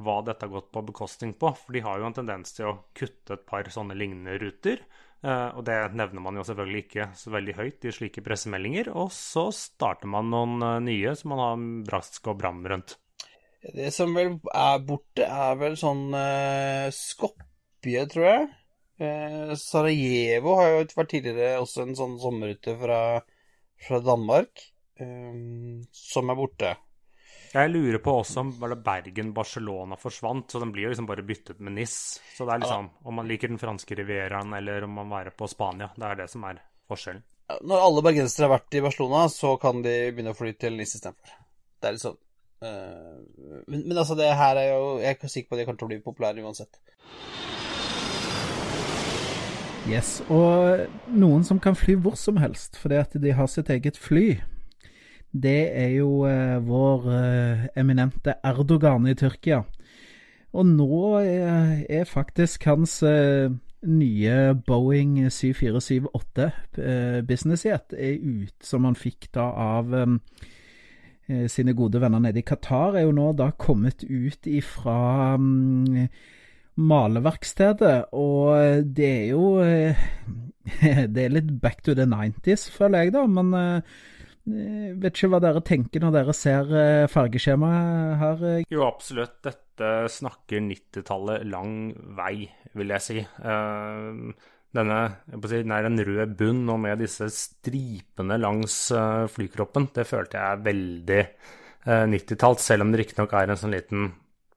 hva 0.00 0.22
dette 0.24 0.46
har 0.46 0.52
gått 0.52 0.70
på 0.72 0.82
bekostning 0.88 1.34
på, 1.36 1.52
for 1.56 1.76
de 1.76 1.84
har 1.84 2.00
jo 2.00 2.08
en 2.08 2.16
tendens 2.16 2.56
til 2.56 2.70
å 2.70 2.78
kutte 2.96 3.36
et 3.36 3.44
par 3.48 3.68
sånne 3.72 3.96
lignende 3.96 4.38
ruter. 4.40 4.80
Eh, 5.26 5.48
Og 5.58 5.64
det 5.66 5.76
nevner 5.98 6.22
man 6.22 6.38
jo 6.38 6.44
selvfølgelig 6.46 6.84
ikke 6.84 7.08
så 7.18 7.32
veldig 7.34 7.56
høyt 7.58 7.86
i 7.86 7.94
slike 7.94 8.22
pressemeldinger. 8.24 8.92
Og 8.94 9.10
så 9.14 9.48
starter 9.54 10.10
man 10.10 10.30
noen 10.32 10.62
eh, 10.62 10.78
nye 10.86 11.16
som 11.18 11.34
man 11.34 11.42
har 11.42 11.66
brask 11.90 12.30
og 12.32 12.38
bram 12.40 12.62
rundt. 12.66 12.96
Det 13.66 13.90
som 13.94 14.14
vel 14.14 14.36
er 14.54 14.78
borte, 14.86 15.26
er 15.26 15.56
vel 15.58 15.74
sånn 15.80 16.04
uh, 16.14 16.86
Skopje, 16.94 18.04
tror 18.12 18.26
jeg. 18.28 18.44
Uh, 19.00 19.54
Sarajevo 19.58 20.54
har 20.60 20.70
jo 20.70 20.84
vært 20.94 21.10
tidligere 21.16 21.64
også 21.64 21.82
en 21.82 21.96
sånn 21.98 22.14
sommerrute 22.22 22.76
fra, 22.78 23.00
fra 23.88 24.00
Danmark, 24.06 24.62
um, 25.02 25.82
som 25.90 26.30
er 26.30 26.38
borte. 26.38 26.76
Jeg 27.56 27.70
lurer 27.72 27.96
på 28.04 28.12
også 28.20 28.42
om 28.42 28.50
var 28.60 28.74
det 28.74 28.82
Bergen-Barcelona 28.84 29.96
forsvant, 29.96 30.50
så 30.52 30.60
den 30.60 30.74
blir 30.74 30.86
jo 30.86 30.90
liksom 30.92 31.06
bare 31.08 31.24
byttet 31.24 31.60
med 31.64 31.78
NIS. 31.78 31.94
Så 32.36 32.44
det 32.44 32.52
er 32.52 32.60
liksom 32.64 32.90
om 33.08 33.16
man 33.16 33.28
liker 33.30 33.48
den 33.48 33.60
franske 33.60 33.96
rivieraen 33.96 34.52
eller 34.58 34.84
om 34.84 34.98
man 34.98 35.14
er 35.16 35.30
på 35.32 35.48
Spania. 35.48 35.88
Det 35.96 36.04
er 36.04 36.18
det 36.20 36.26
som 36.28 36.44
er 36.44 36.60
forskjellen. 36.90 37.22
Når 37.64 37.84
alle 37.86 38.02
bergensere 38.04 38.48
har 38.48 38.58
vært 38.58 38.76
i 38.76 38.82
Barcelona, 38.84 39.22
så 39.32 39.54
kan 39.62 39.80
de 39.80 39.94
begynne 40.10 40.34
å 40.34 40.36
fly 40.36 40.52
til 40.60 40.76
NIS 40.76 40.98
istedenfor. 40.98 41.38
Det 41.80 41.88
er 41.88 41.96
litt 41.96 42.02
sånn 42.02 42.18
eh, 42.66 43.16
men, 43.70 43.86
men 43.86 44.00
altså, 44.02 44.16
det 44.18 44.30
her 44.32 44.56
er 44.56 44.70
jo 44.72 44.84
Jeg 44.98 45.08
er 45.10 45.16
ikke 45.18 45.28
sikker 45.28 45.48
på 45.48 45.56
at 45.56 45.60
de 45.60 45.66
kommer 45.68 45.80
til 45.80 45.88
å 45.88 45.92
bli 45.94 46.00
populære 46.04 46.44
uansett. 46.44 46.80
Yes, 49.86 50.18
og 50.28 50.90
noen 51.14 51.46
som 51.46 51.62
kan 51.62 51.78
fly 51.78 51.94
hvor 52.02 52.18
som 52.18 52.40
helst 52.42 52.76
fordi 52.80 52.98
at 52.98 53.16
de 53.22 53.32
har 53.38 53.48
sitt 53.48 53.70
eget 53.70 53.96
fly, 54.02 54.42
det 55.32 55.60
er 55.76 55.94
jo 55.98 56.24
eh, 56.28 56.56
vår 56.64 57.08
eh, 57.12 57.64
eminente 57.76 58.38
Erdogan 58.44 59.08
i 59.10 59.14
Tyrkia. 59.18 59.62
Og 60.56 60.66
nå 60.66 61.00
er, 61.20 61.82
er 61.90 62.08
faktisk 62.08 62.64
hans 62.70 63.02
eh, 63.04 63.50
nye 63.86 64.36
Boeing 64.66 65.18
7478 65.30 66.46
eh, 66.80 67.20
businessjet 67.26 67.92
ut, 67.96 68.54
som 68.64 68.86
han 68.88 68.96
fikk 68.98 69.28
da 69.36 69.50
av 69.66 69.94
eh, 69.94 70.16
eh, 71.28 71.44
sine 71.52 71.76
gode 71.76 72.00
venner 72.02 72.22
nede 72.22 72.40
i 72.40 72.46
Qatar, 72.46 72.96
er 72.96 73.06
jo 73.06 73.14
nå 73.16 73.30
da 73.38 73.50
kommet 73.58 74.06
ut 74.08 74.48
ifra 74.48 75.36
mm, 75.36 76.08
maleverkstedet, 76.76 78.12
og 78.16 78.90
det 78.96 79.12
er 79.12 79.30
jo 79.34 79.56
eh, 79.64 80.06
Det 81.14 81.22
er 81.22 81.30
litt 81.30 81.50
back 81.62 81.84
to 81.86 81.94
the 81.94 82.08
90s, 82.10 82.66
føler 82.74 83.06
jeg, 83.06 83.12
da, 83.14 83.26
men 83.30 83.52
eh, 83.54 83.96
vet 84.46 85.16
ikke 85.16 85.30
hva 85.32 85.40
dere 85.42 85.62
tenker 85.66 86.02
når 86.02 86.12
dere 86.14 86.34
ser 86.36 86.68
eh, 86.70 87.06
fargeskjemaet 87.10 88.18
her. 88.20 88.44
eh. 88.50 88.66
Jo, 88.70 88.84
absolutt. 88.86 89.40
Dette 89.46 89.88
snakker 90.08 90.62
90-tallet 90.64 91.46
lang 91.50 91.90
vei, 92.16 92.46
vil 92.78 92.94
jeg 92.94 93.04
si. 93.04 93.24
Denne 94.76 95.00
si, 95.26 95.58
den 95.60 95.74
er 95.74 95.88
en 95.88 96.04
rød 96.08 96.36
bunn, 96.38 96.62
og 96.72 96.80
med 96.84 97.02
disse 97.02 97.28
stripene 97.32 98.38
langs 98.40 98.78
flykroppen, 99.34 99.90
det 99.96 100.06
følte 100.08 100.38
jeg 100.40 100.56
er 100.56 100.64
veldig 100.64 101.20
90-talls, 102.14 102.64
selv 102.70 102.86
om 102.86 102.92
det 102.92 103.02
riktignok 103.02 103.36
er 103.36 103.52
en 103.52 103.60
sånn 103.60 103.76
liten 103.76 104.08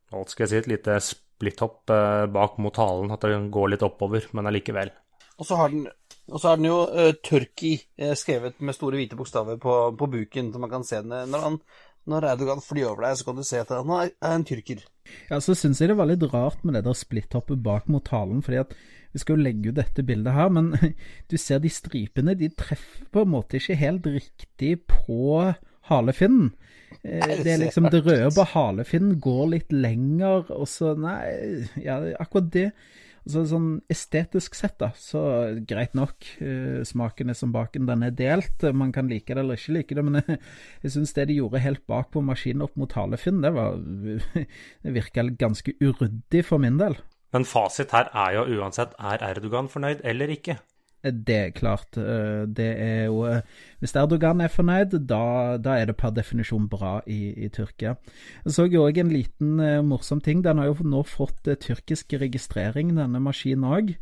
hva 0.09 0.23
skal 0.25 0.45
jeg 0.45 0.51
si, 0.53 0.61
et 0.63 0.71
lite 0.71 0.95
splitthopp 1.05 1.91
bak 2.33 2.57
mot 2.63 2.79
halen, 2.81 3.11
at 3.13 3.27
det 3.27 3.37
går 3.53 3.75
litt 3.75 3.85
oppover, 3.85 4.25
men 4.33 4.49
allikevel. 4.49 4.91
Og 5.39 5.47
så 5.47 5.59
har 5.59 5.71
den, 5.71 5.85
har 6.37 6.59
den 6.59 6.69
jo 6.69 6.79
uh, 6.85 7.11
Turkey 7.25 7.79
uh, 8.01 8.13
skrevet 8.17 8.59
med 8.61 8.77
store 8.77 8.99
hvite 8.99 9.17
bokstaver 9.19 9.57
på, 9.61 9.75
på 9.97 10.09
buken, 10.13 10.51
så 10.53 10.61
man 10.61 10.71
kan 10.71 10.85
se 10.87 11.01
den 11.01 11.31
når, 11.31 11.45
han, 11.45 11.57
når 12.09 12.29
Erdogan 12.33 12.63
flyr 12.63 12.91
over 12.91 13.07
deg, 13.07 13.17
så 13.17 13.27
kan 13.27 13.39
du 13.39 13.45
se 13.47 13.61
at 13.63 13.73
han 13.73 13.93
er, 13.97 14.13
en 14.29 14.45
tyrker. 14.47 14.85
Ja, 15.31 15.39
så 15.41 15.55
syns 15.57 15.81
jeg 15.81 15.91
det 15.91 15.97
var 15.97 16.09
litt 16.09 16.25
rart 16.33 16.61
med 16.63 16.77
det 16.77 16.85
der 16.85 16.97
splitthoppet 16.97 17.63
bak 17.65 17.89
mot 17.89 18.13
halen, 18.13 18.43
fordi 18.45 18.61
at 18.61 18.77
vi 19.09 19.21
skal 19.23 19.37
jo 19.37 19.45
legge 19.47 19.71
ut 19.71 19.79
dette 19.79 20.05
bildet 20.05 20.35
her, 20.35 20.51
men 20.53 20.71
du 21.31 21.37
ser 21.41 21.63
de 21.63 21.71
stripene, 21.73 22.37
de 22.37 22.51
treffer 22.53 23.09
på 23.09 23.25
en 23.25 23.33
måte 23.33 23.57
ikke 23.57 23.79
helt 23.79 24.09
riktig 24.19 24.75
på 24.89 25.49
halefinnen. 25.89 26.51
Eh, 27.01 27.35
det 27.43 27.53
er 27.53 27.61
liksom 27.63 27.89
det 27.89 28.03
røde 28.05 28.31
på 28.35 28.45
halefinnen 28.53 29.19
går 29.21 29.43
litt 29.55 29.73
lenger, 29.73 30.49
og 30.53 30.67
så 30.69 30.93
Nei, 30.99 31.65
ja, 31.81 31.99
akkurat 32.19 32.49
det 32.53 32.69
Altså 33.25 33.43
Sånn 33.49 33.67
estetisk 33.91 34.55
sett, 34.57 34.77
da, 34.81 34.91
så 34.97 35.21
greit 35.69 35.95
nok. 35.97 36.17
Uh, 36.41 36.79
smaken 36.87 37.33
er 37.33 37.37
som 37.37 37.53
baken, 37.55 37.87
den 37.89 38.05
er 38.07 38.15
delt. 38.15 38.65
Man 38.75 38.93
kan 38.95 39.09
like 39.11 39.33
det 39.33 39.43
eller 39.43 39.59
ikke 39.59 39.75
like 39.75 39.97
det, 39.97 40.05
men 40.05 40.19
jeg, 40.21 40.39
jeg 40.85 40.95
syns 40.95 41.15
det 41.17 41.29
de 41.29 41.39
gjorde 41.41 41.63
helt 41.63 41.85
bak 41.89 42.11
på 42.13 42.23
maskinen 42.25 42.65
opp 42.65 42.79
mot 42.79 42.97
Halefinn, 42.97 43.43
det 43.45 43.53
var 43.55 43.77
Det 44.83 44.95
virka 44.95 45.25
ganske 45.39 45.75
uryddig 45.81 46.43
for 46.47 46.61
min 46.61 46.79
del. 46.79 46.97
Men 47.33 47.45
fasit 47.45 47.91
her 47.93 48.09
er 48.17 48.39
jo 48.39 48.45
uansett, 48.57 48.95
er 48.97 49.21
Erdogan 49.27 49.69
fornøyd 49.69 50.01
eller 50.07 50.31
ikke? 50.33 50.57
Det 51.03 51.35
er 51.35 51.51
klart. 51.55 51.97
Eh, 51.97 52.43
det 52.47 52.69
er 52.81 53.05
jo 53.07 53.23
eh, 53.23 53.41
Hvis 53.79 53.95
Erdogan 53.95 54.41
er 54.41 54.51
fornøyd, 54.51 54.97
da, 55.07 55.57
da 55.57 55.77
er 55.79 55.87
det 55.87 55.95
per 55.99 56.11
definisjon 56.11 56.67
bra 56.69 56.99
i, 57.07 57.31
i 57.45 57.47
Tyrkia. 57.47 57.95
Jeg 58.43 58.55
så 58.55 58.67
jo 58.67 58.83
òg 58.83 58.99
en 58.99 59.13
liten 59.13 59.61
morsom 59.87 60.19
ting. 60.21 60.43
Den 60.43 60.59
har 60.59 60.67
jo 60.67 60.83
nå 60.83 61.03
fått 61.07 61.47
tyrkisk 61.63 62.17
registrering, 62.19 62.91
denne 62.97 63.21
maskinen 63.23 63.69
òg. 63.69 63.93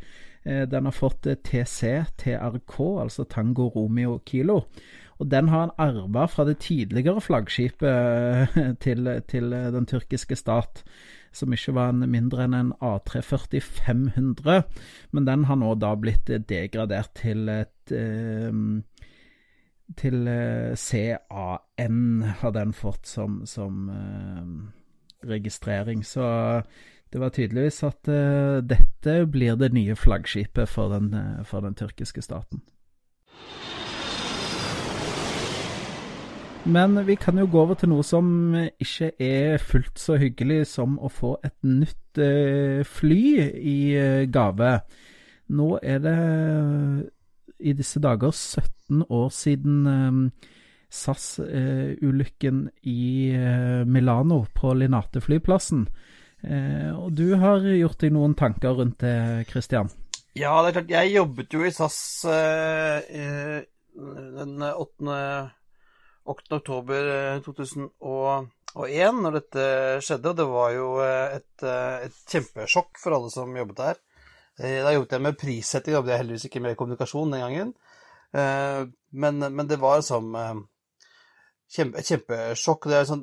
Den 0.48 0.86
har 0.86 0.94
fått 0.94 1.26
TC, 1.44 2.06
TRK, 2.16 2.74
altså 3.02 3.26
Tango 3.28 3.68
Romeo 3.74 4.18
Kilo. 4.26 4.62
Og 5.18 5.30
den 5.30 5.48
har 5.50 5.66
han 5.66 5.74
arva 5.82 6.26
fra 6.30 6.46
det 6.46 6.60
tidligere 6.62 7.20
flaggskipet 7.20 8.58
til, 8.84 9.10
til 9.28 9.54
den 9.74 9.86
tyrkiske 9.90 10.38
stat 10.38 10.84
som 11.32 11.52
ikke 11.54 11.74
var 11.76 11.92
en 11.92 12.04
mindre 12.10 12.46
enn 12.46 12.56
en 12.56 12.72
A340 12.84 13.60
500. 13.60 14.62
Men 15.12 15.28
den 15.28 15.46
har 15.48 15.60
nå 15.60 15.74
da 15.80 15.94
blitt 15.98 16.30
degradert 16.48 17.14
til 17.18 17.48
et 17.52 17.94
eh, 17.94 18.52
Til 19.96 20.28
eh, 20.28 20.74
CAN 20.76 22.22
har 22.42 22.52
den 22.52 22.74
fått 22.76 23.06
som, 23.06 23.46
som 23.46 23.88
eh, 23.88 25.28
registrering. 25.28 26.04
Så 26.04 26.24
det 27.12 27.18
var 27.18 27.32
tydeligvis 27.32 27.82
at 27.88 28.08
uh, 28.08 28.60
dette 28.60 29.14
blir 29.32 29.56
det 29.56 29.72
nye 29.72 29.96
flaggskipet 29.96 30.68
for 30.68 30.92
den, 30.92 31.14
uh, 31.14 31.44
for 31.44 31.64
den 31.64 31.74
tyrkiske 31.74 32.22
staten. 32.22 32.60
Men 36.68 37.06
vi 37.06 37.14
kan 37.16 37.38
jo 37.40 37.46
gå 37.48 37.60
over 37.62 37.78
til 37.80 37.88
noe 37.88 38.04
som 38.04 38.26
ikke 38.52 39.14
er 39.24 39.62
fullt 39.62 39.96
så 39.96 40.18
hyggelig 40.20 40.66
som 40.68 40.98
å 41.00 41.08
få 41.08 41.30
et 41.46 41.56
nytt 41.64 42.20
eh, 42.20 42.84
fly 42.84 43.22
i 43.56 43.78
eh, 43.96 44.26
gave. 44.28 44.74
Nå 45.48 45.68
er 45.80 46.02
det 46.04 46.12
i 47.64 47.72
disse 47.72 48.02
dager 48.04 48.36
17 48.36 49.06
år 49.08 49.32
siden 49.32 49.88
eh, 49.94 50.50
SAS-ulykken 50.92 52.62
i 52.84 53.32
Milano 53.88 54.42
på 54.56 54.72
Linate-flyplassen. 54.76 55.82
Og 56.96 57.10
du 57.12 57.34
har 57.40 57.64
gjort 57.64 58.00
deg 58.00 58.14
noen 58.14 58.32
tanker 58.38 58.76
rundt 58.78 59.02
det, 59.04 59.44
Christian? 59.50 59.90
Ja, 60.38 60.54
det 60.62 60.70
er 60.70 60.76
klart. 60.78 60.94
Jeg 60.94 61.12
jobbet 61.12 61.52
jo 61.52 61.64
i 61.66 61.72
SAS 61.74 61.98
den 64.38 64.64
8. 64.64 65.18
8.10.2001 66.28 68.48
eh, 68.84 69.12
når 69.16 69.36
dette 69.38 69.64
skjedde, 70.04 70.32
og 70.32 70.38
det 70.38 70.46
var 70.48 70.72
jo 70.74 70.88
eh, 71.04 71.36
et, 71.38 71.64
eh, 71.64 72.06
et, 72.08 72.16
kjempesjokk 72.32 73.00
for 73.00 73.16
alle 73.16 73.30
som 73.32 73.56
jobbet 73.56 73.82
der. 73.82 73.96
Da 74.58 74.90
jobbet 74.90 75.14
jeg 75.14 75.22
med 75.22 75.38
prissetting, 75.38 75.94
jobbet 75.94 76.12
jeg 76.12 76.20
heldigvis 76.24 76.46
ikke 76.48 76.62
med 76.64 76.78
kommunikasjon 76.78 77.30
den 77.30 77.44
gangen. 77.44 77.68
Men, 78.34 79.34
men 79.38 79.68
det 79.70 79.78
var 79.78 80.02
som 80.02 80.34
kjempe, 81.70 82.02
kjempesjokk. 82.02 82.88
Det 82.90 82.96
er 82.98 83.06
sånn, 83.06 83.22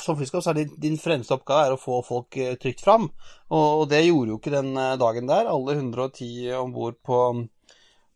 som 0.00 0.16
flyskap 0.16 0.40
så 0.40 0.54
er 0.54 0.62
din, 0.62 0.72
din 0.86 0.96
fremste 0.96 1.36
oppgave 1.36 1.66
er 1.66 1.76
å 1.76 1.82
få 1.82 2.00
folk 2.06 2.32
trygt 2.62 2.80
fram, 2.86 3.10
og, 3.50 3.66
og 3.82 3.84
det 3.92 4.06
gjorde 4.06 4.32
jo 4.32 4.38
ikke 4.40 4.56
den 4.56 4.72
dagen 5.04 5.28
der. 5.28 5.52
Alle 5.52 5.76
110 5.76 6.56
om 6.62 6.72
bord 6.72 6.96
på 7.04 7.20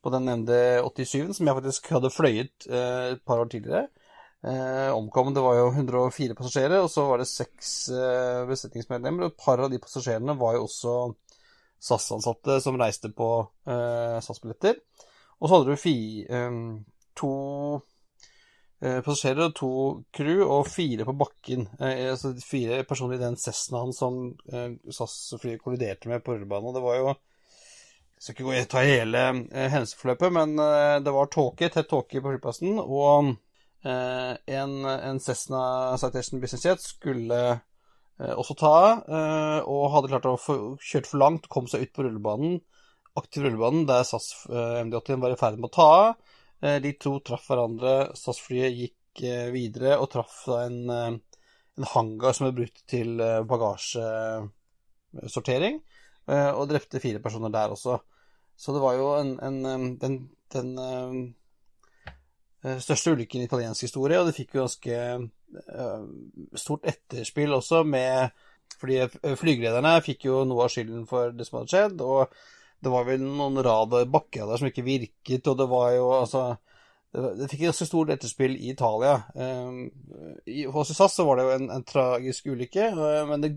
på 0.01 0.13
den 0.15 0.29
nevnte 0.29 0.59
87, 0.85 1.35
som 1.37 1.49
jeg 1.49 1.57
faktisk 1.59 1.91
hadde 1.95 2.13
fløyet 2.15 2.69
eh, 2.71 3.15
et 3.15 3.25
par 3.27 3.43
år 3.43 3.51
tidligere. 3.53 3.89
Eh, 4.41 4.89
omkom 4.97 5.35
det 5.37 5.43
var 5.45 5.59
jo 5.59 5.67
104 5.75 6.37
passasjerer, 6.39 6.79
og 6.81 6.89
så 6.93 7.05
var 7.11 7.21
det 7.21 7.29
seks 7.29 7.73
eh, 7.93 8.47
besetningsmedlemmer. 8.49 9.27
Og 9.27 9.35
et 9.35 9.43
par 9.43 9.61
av 9.61 9.73
de 9.73 9.81
passasjerene 9.83 10.37
var 10.41 10.57
jo 10.57 10.65
også 10.65 10.97
SAS-ansatte 11.81 12.61
som 12.65 12.81
reiste 12.81 13.13
på 13.17 13.31
eh, 13.69 14.17
SAS-billetter. 14.25 14.81
Og 15.41 15.49
så 15.49 15.55
hadde 15.55 15.73
du 15.73 15.81
fi, 15.81 15.95
eh, 16.25 16.59
to 17.21 17.33
eh, 18.81 19.01
passasjerer 19.05 19.51
og 19.51 19.57
to 19.61 19.73
crew, 20.17 20.45
og 20.47 20.69
fire 20.73 21.05
på 21.09 21.17
bakken. 21.21 21.69
altså 21.81 22.33
fire 22.41 22.83
personer 22.89 23.19
i 23.19 23.25
den 23.25 23.37
Cessnaen 23.41 23.93
som 23.97 24.23
SAS-flyet 24.49 25.61
kolliderte 25.61 26.09
med 26.09 26.25
på 26.25 26.37
rullebanen. 26.37 26.73
Og 26.73 26.79
det 26.79 26.85
var 26.89 27.01
jo 27.01 27.13
skal 28.21 28.35
ikke 28.35 28.45
gå 28.45 28.53
og 28.53 28.67
ta 28.69 28.83
hele 28.85 29.21
eh, 29.49 29.71
hendelsesforløpet, 29.73 30.33
men 30.37 30.51
eh, 30.61 30.99
det 31.05 31.13
var 31.15 31.31
tåke, 31.33 31.71
tett 31.73 31.89
tåke 31.89 32.21
på 32.21 32.31
flyplassen, 32.35 32.79
og 32.83 33.31
eh, 33.89 34.33
en, 34.61 34.73
en 34.85 35.21
Cessna 35.25 35.97
Citation 36.01 36.41
Business 36.43 36.67
Jet 36.69 36.83
skulle 36.85 37.41
også 38.21 38.55
ta 38.61 39.01
eh, 39.09 39.61
og 39.65 39.93
hadde 39.95 40.11
klart 40.13 40.29
å 40.29 40.37
få 40.37 40.77
kjørt 40.85 41.09
for 41.09 41.17
langt, 41.23 41.49
kom 41.49 41.65
seg 41.71 41.81
ut 41.87 41.95
på 41.97 42.05
rullebanen, 42.05 42.61
aktiv 43.17 43.41
rullebanen, 43.47 43.89
der 43.89 44.05
SAS 44.05 44.27
eh, 44.51 44.85
MD-81 44.85 45.21
var 45.25 45.33
i 45.33 45.41
ferd 45.41 45.57
med 45.57 45.69
å 45.71 45.77
ta 45.79 45.89
av. 45.97 46.13
de 46.85 46.91
to 47.01 47.13
traff 47.25 47.49
hverandre, 47.49 48.13
SAS-flyet 48.21 48.77
gikk 48.77 49.25
videre 49.55 49.97
og 49.97 50.13
traff 50.13 50.45
en, 50.53 50.93
en 50.93 51.87
hangar 51.95 52.33
som 52.37 52.45
ble 52.47 52.53
brukt 52.59 52.81
til 52.93 53.17
bagasjesortering. 53.49 55.81
Og 56.29 56.69
drepte 56.69 57.01
fire 57.01 57.21
personer 57.25 57.49
der 57.55 57.73
også. 57.73 57.97
Så 58.61 58.75
det 58.77 58.83
var 58.83 58.93
jo 58.99 59.07
en, 59.17 59.31
en, 59.41 59.97
den, 60.01 60.29
den 60.53 60.75
uh, 60.77 61.15
største 62.85 63.11
ulykken 63.17 63.41
i 63.41 63.47
italiensk 63.49 63.83
historie, 63.87 64.19
og 64.21 64.27
det 64.29 64.37
fikk 64.37 64.55
jo 64.55 64.65
ganske 64.67 64.95
uh, 65.17 66.03
stort 66.61 66.85
etterspill 66.93 67.53
også 67.57 67.79
med 67.89 68.29
Fordi 68.81 68.97
flygelederne 69.37 70.05
fikk 70.05 70.25
jo 70.29 70.45
noe 70.49 70.65
av 70.67 70.71
skylden 70.73 71.07
for 71.09 71.33
det 71.37 71.45
som 71.49 71.57
hadde 71.59 71.73
skjedd, 71.73 71.97
og 72.05 72.21
det 72.81 72.91
var 72.93 73.05
vel 73.09 73.21
noen 73.25 73.65
rad 73.65 73.91
bakkerader 74.09 74.57
som 74.61 74.69
ikke 74.71 74.87
virket, 74.87 75.49
og 75.51 75.55
det 75.59 75.69
var 75.69 75.89
jo 75.97 76.07
altså 76.17 76.43
det, 77.13 77.49
fikk 77.51 77.63
ganske 77.67 77.87
stort 77.89 78.13
etterspill 78.15 78.55
i 78.55 78.71
Italia. 78.71 79.15
Hos 80.73 80.93
SAS 80.95 81.15
så 81.19 81.23
var 81.27 81.35
det 81.37 81.45
jo 81.45 81.57
en, 81.59 81.67
en 81.75 81.85
tragisk 81.85 82.47
ulykke, 82.55 82.85
men 83.29 83.39
det 83.45 83.51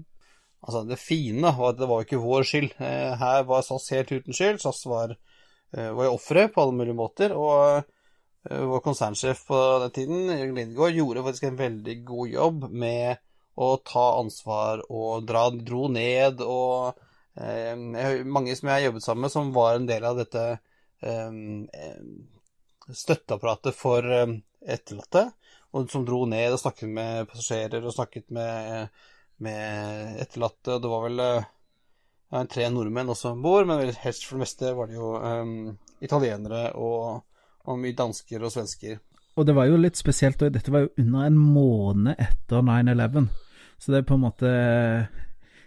Altså, 0.64 0.84
det 0.88 1.00
fine 1.02 1.52
var 1.58 1.74
at 1.74 1.82
det 1.82 1.90
var 1.90 2.06
ikke 2.06 2.22
vår 2.24 2.48
skyld. 2.48 2.72
Eh, 2.80 3.12
her 3.20 3.44
var 3.50 3.66
SAS 3.68 3.90
helt 3.92 4.14
uten 4.14 4.36
skyld. 4.36 4.62
SAS 4.64 4.86
var, 4.88 5.16
eh, 5.76 5.92
var 5.92 6.08
jo 6.08 6.16
offeret 6.16 6.54
på 6.54 6.64
alle 6.64 6.78
mulige 6.78 6.96
måter. 6.96 7.36
Og 7.36 7.84
eh, 8.48 8.64
vår 8.72 8.84
konsernsjef 8.86 9.44
på 9.50 9.60
den 9.84 9.96
tiden, 9.98 10.26
Jørgen 10.32 10.56
Lindgaard, 10.60 10.98
gjorde 11.00 11.26
faktisk 11.28 11.50
en 11.50 11.60
veldig 11.60 11.98
god 12.08 12.36
jobb 12.38 12.68
med 12.72 13.24
å 13.54 13.76
ta 13.86 14.06
ansvar 14.18 14.82
og 14.90 15.28
dra, 15.30 15.48
dro 15.54 15.88
ned 15.92 16.42
og 16.42 16.98
eh, 17.38 17.76
Mange 18.26 18.56
som 18.58 18.70
jeg 18.70 18.80
har 18.80 18.88
jobbet 18.88 19.06
sammen 19.06 19.28
med, 19.28 19.34
som 19.36 19.54
var 19.56 19.78
en 19.78 19.90
del 19.90 20.08
av 20.10 20.18
dette 20.18 20.46
eh, 21.04 22.08
støtteapparatet 23.04 23.78
for 23.78 24.08
eh, 24.08 24.38
etterlatte, 24.64 25.28
og 25.74 25.90
som 25.92 26.06
dro 26.08 26.24
ned 26.30 26.54
og 26.54 26.62
snakket 26.62 26.94
med 26.94 27.28
passasjerer 27.30 27.86
og 27.86 27.96
snakket 27.96 28.30
med 28.34 28.88
med 29.44 30.22
etterlatte. 30.24 30.80
Det 30.82 30.92
var 30.92 31.06
vel 31.08 31.22
ja, 31.24 32.44
tre 32.50 32.68
nordmenn 32.74 33.12
også 33.14 33.34
om 33.34 33.44
bord, 33.44 33.68
men 33.70 33.94
helst 34.04 34.26
for 34.28 34.38
det 34.38 34.46
meste 34.46 34.74
var 34.78 34.90
det 34.90 34.98
jo 34.98 35.14
um, 35.20 35.74
italienere 36.04 36.70
og, 36.80 37.24
og, 37.66 37.76
mye 37.80 37.96
dansker 37.98 38.44
og 38.44 38.54
svensker. 38.54 39.02
Og 39.38 39.48
det 39.50 39.56
var 39.58 39.70
jo 39.70 39.80
litt 39.82 39.98
spesielt, 39.98 40.42
og 40.46 40.54
dette 40.54 40.74
var 40.74 40.86
jo 40.86 40.94
under 41.02 41.28
en 41.28 41.40
måned 41.42 42.22
etter 42.22 42.66
9-11. 42.66 43.30
Så 43.82 43.92
det 43.92 44.02
er 44.02 44.08
på 44.08 44.18
en 44.18 44.26
måte 44.28 44.52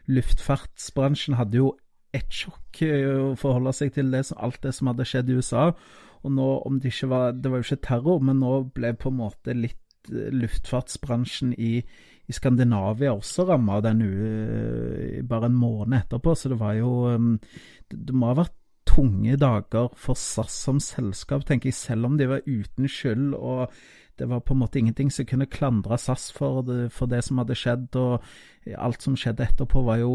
Luftfartsbransjen 0.07 1.35
hadde 1.35 1.59
jo 1.59 1.73
ett 2.15 2.33
sjokk 2.33 2.81
å 2.87 3.33
forholde 3.39 3.73
seg 3.75 3.95
til 3.97 4.13
det, 4.15 4.23
alt 4.37 4.61
det 4.63 4.73
som 4.77 4.93
hadde 4.93 5.07
skjedd 5.09 5.33
i 5.33 5.39
USA. 5.41 5.71
Og 6.23 6.33
nå, 6.35 6.47
om 6.67 6.79
det 6.81 6.93
ikke 6.93 7.11
var 7.11 7.35
Det 7.35 7.51
var 7.51 7.61
jo 7.61 7.67
ikke 7.67 7.87
terror, 7.87 8.23
men 8.23 8.41
nå 8.43 8.53
ble 8.75 8.95
på 8.99 9.11
en 9.13 9.21
måte 9.21 9.55
litt 9.55 9.83
luftfartsbransjen 10.11 11.53
i, 11.59 11.81
i 12.27 12.35
Skandinavia 12.35 13.15
også 13.15 13.47
ramma 13.47 13.81
den 13.85 14.03
bare 15.29 15.47
en 15.47 15.59
måned 15.59 16.01
etterpå. 16.01 16.35
Så 16.35 16.51
det 16.51 16.61
var 16.61 16.75
jo 16.75 17.17
Det, 17.89 17.99
det 18.07 18.15
må 18.15 18.33
ha 18.33 18.41
vært 18.43 18.57
tunge 18.87 19.37
dager 19.37 19.93
for 19.99 20.19
SAS 20.19 20.57
som 20.67 20.81
selskap, 20.81 21.45
tenker 21.47 21.71
jeg, 21.71 21.75
selv 21.75 22.07
om 22.07 22.17
de 22.19 22.29
var 22.31 22.47
uten 22.47 22.89
skyld. 22.89 23.35
og 23.35 23.71
det 24.19 24.29
var 24.29 24.41
på 24.41 24.55
en 24.55 24.63
måte 24.63 24.79
ingenting 24.79 25.11
som 25.13 25.27
kunne 25.29 25.47
klandre 25.47 25.99
SAS 26.01 26.31
for 26.33 26.63
det, 26.65 26.91
for 26.93 27.07
det 27.07 27.23
som 27.25 27.39
hadde 27.39 27.57
skjedd. 27.59 27.97
Og 28.01 28.23
alt 28.75 29.05
som 29.05 29.17
skjedde 29.19 29.45
etterpå, 29.47 29.83
var 29.87 30.01
jo 30.01 30.13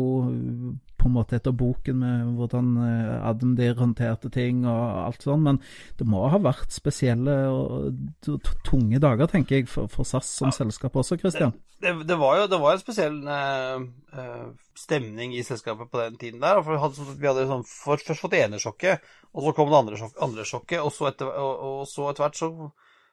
på 1.01 1.09
en 1.09 1.15
måte 1.15 1.37
etter 1.37 1.53
boken 1.55 1.97
med 1.97 2.33
hvordan 2.37 2.73
eh, 2.85 3.13
Adam 3.25 3.55
Deer 3.57 3.77
håndterte 3.79 4.29
ting 4.33 4.65
og 4.69 4.81
alt 5.07 5.25
sånn. 5.25 5.45
Men 5.47 5.59
det 5.97 6.07
må 6.09 6.27
ha 6.29 6.39
vært 6.41 6.73
spesielle 6.73 7.37
og 7.49 8.27
tunge 8.67 9.01
dager, 9.01 9.29
tenker 9.31 9.59
jeg, 9.61 9.69
for, 9.71 9.89
for 9.91 10.07
SAS 10.07 10.29
som 10.41 10.51
ja. 10.51 10.57
selskap 10.59 10.99
også, 11.01 11.17
Christian. 11.21 11.55
Det, 11.79 11.87
det, 11.87 11.95
det, 12.11 12.19
var 12.21 12.41
jo 12.41 12.49
det 12.51 12.61
var 12.61 12.77
en 12.77 12.83
spesiell 12.83 13.17
eh, 13.37 13.87
eh 14.17 14.51
stemning 14.81 15.33
i 15.35 15.43
selskapet 15.45 15.89
på 15.91 15.99
den 15.99 16.15
tiden 16.17 16.39
der. 16.41 16.61
For 16.63 16.73
vi 16.73 16.79
hadde, 16.81 17.09
vi 17.19 17.27
hadde 17.27 17.49
sånn, 17.49 17.65
først 17.67 18.13
fått 18.17 18.37
enersjokket, 18.37 19.03
og 19.35 19.45
så 19.45 19.55
kom 19.57 19.69
det 19.69 19.81
andre, 19.81 19.99
sjok, 19.99 20.15
andre 20.25 20.45
sjokket, 20.47 20.79
og 20.81 20.93
så 20.95 21.09
etter, 21.11 21.29
og, 21.29 21.65
og 21.67 21.83
så 21.89 22.07
etter 22.09 22.25
hvert 22.25 22.39
så 22.39 22.51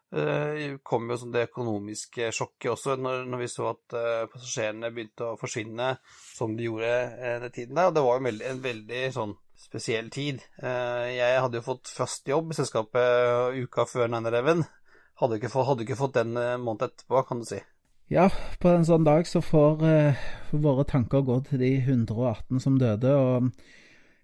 Uh, 0.08 0.78
kom 0.80 1.10
jo 1.12 1.18
det 1.28 1.50
økonomiske 1.50 2.30
sjokket 2.32 2.70
også, 2.72 2.94
når, 2.96 3.26
når 3.28 3.42
vi 3.42 3.48
så 3.52 3.66
at 3.74 3.96
uh, 3.96 4.28
passasjerene 4.32 4.88
begynte 4.94 5.26
å 5.26 5.36
forsvinne 5.36 5.90
som 6.08 6.54
de 6.56 6.64
gjorde 6.64 6.92
uh, 7.18 7.34
den 7.42 7.52
tiden 7.52 7.76
der. 7.76 7.90
Og 7.90 7.96
det 7.96 8.04
var 8.06 8.16
jo 8.16 8.22
en 8.22 8.28
veldig, 8.30 8.46
en 8.48 8.62
veldig 8.64 9.02
sånn 9.18 9.34
spesiell 9.58 10.06
tid. 10.14 10.38
jeg 10.62 11.40
hadde 11.42 11.58
jo 11.58 11.64
fått 11.66 11.90
fast 11.90 12.28
jobb 12.30 12.52
i 12.52 12.56
selskapet 12.56 13.56
uka 13.58 13.84
før 13.90 14.06
9-11. 14.14 14.62
Hadde, 15.18 15.40
hadde 15.50 15.84
ikke 15.84 15.98
fått 15.98 16.14
den 16.14 16.30
måneden 16.38 16.86
etterpå, 16.86 17.24
kan 17.26 17.42
du 17.42 17.48
si. 17.48 17.58
Ja, 18.08 18.28
på 18.62 18.70
en 18.70 18.86
sånn 18.86 19.04
dag 19.04 19.26
så 19.28 19.42
får 19.42 19.82
våre 20.54 20.86
tanker 20.88 21.26
gå 21.26 21.40
til 21.50 21.60
de 21.64 21.72
118 21.82 22.62
som 22.62 22.78
døde. 22.80 23.12
og 23.12 23.50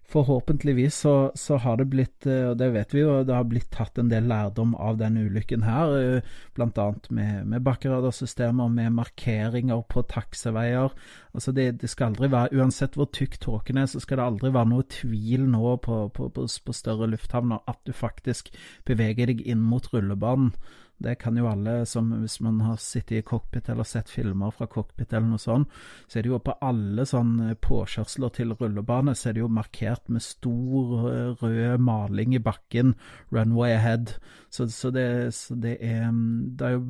Forhåpentligvis 0.05 0.95
så, 1.01 1.31
så, 1.35 1.57
har 1.57 1.79
det 1.79 1.87
blitt, 1.89 2.27
eh, 2.29 2.51
og 2.51 2.59
det 2.59 2.67
vet 2.75 2.93
vi 2.93 3.01
jo, 3.01 3.23
det 3.25 3.33
har 3.33 3.47
blitt 3.49 3.71
tatt 3.73 3.97
en 3.97 4.11
del 4.11 4.27
lærdom 4.29 4.75
av 4.77 4.99
denne 4.99 5.23
ulykken 5.25 5.65
her. 5.65 5.95
Eh, 5.97 6.35
Bl.a. 6.55 6.85
med, 7.09 7.47
med 7.49 7.65
bakkeradarsystemer, 7.65 8.69
med 8.69 8.93
markeringer 8.99 9.81
på 9.89 10.05
takseveier. 10.11 10.93
Altså 11.33 11.55
det, 11.57 11.67
det, 11.81 11.89
skal 11.89 12.13
aldri 12.13 12.29
være, 12.31 12.53
Uansett 12.53 12.99
hvor 12.99 13.09
tykk 13.09 13.39
tåken 13.41 13.81
er, 13.81 13.89
så 13.89 14.03
skal 14.03 14.21
det 14.21 14.29
aldri 14.29 14.53
være 14.53 14.71
noe 14.75 14.85
tvil 14.93 15.49
nå 15.49 15.75
på, 15.83 15.99
på, 16.13 16.29
på, 16.37 16.45
på 16.45 16.77
større 16.77 17.09
lufthavner 17.09 17.65
at 17.65 17.81
du 17.87 17.93
faktisk 17.95 18.53
beveger 18.85 19.33
deg 19.33 19.41
inn 19.41 19.65
mot 19.65 19.89
rullebanen. 19.89 20.53
Det 20.97 21.17
kan 21.19 21.35
jo 21.37 21.47
alle 21.49 21.81
som 21.85 22.11
Hvis 22.21 22.37
man 22.41 22.61
har 22.63 22.77
sittet 22.79 23.19
i 23.19 23.25
cockpit 23.25 23.67
eller 23.69 23.83
sett 23.83 24.09
filmer 24.09 24.53
fra 24.55 24.67
cockpit 24.71 25.11
eller 25.13 25.27
noe 25.33 25.41
sånt, 25.41 25.71
så 26.07 26.19
er 26.19 26.23
det 26.23 26.31
jo 26.31 26.39
på 26.39 26.55
alle 26.63 27.05
sånne 27.07 27.57
påkjørsler 27.59 28.31
til 28.35 28.55
rullebane, 28.55 29.15
så 29.15 29.29
er 29.29 29.35
det 29.35 29.43
jo 29.43 29.51
markert 29.51 30.07
med 30.07 30.23
stor 30.23 30.95
eh, 31.11 31.43
rød 31.43 31.83
maling 31.83 32.35
i 32.35 32.43
bakken 32.43 32.95
'runway 33.31 33.75
ahead'. 33.75 34.15
Så, 34.49 34.69
så, 34.71 34.91
det, 34.91 35.33
så 35.35 35.55
det, 35.55 35.77
er 35.81 36.11
Det 36.11 36.67
er 36.67 36.77
jo 36.77 36.83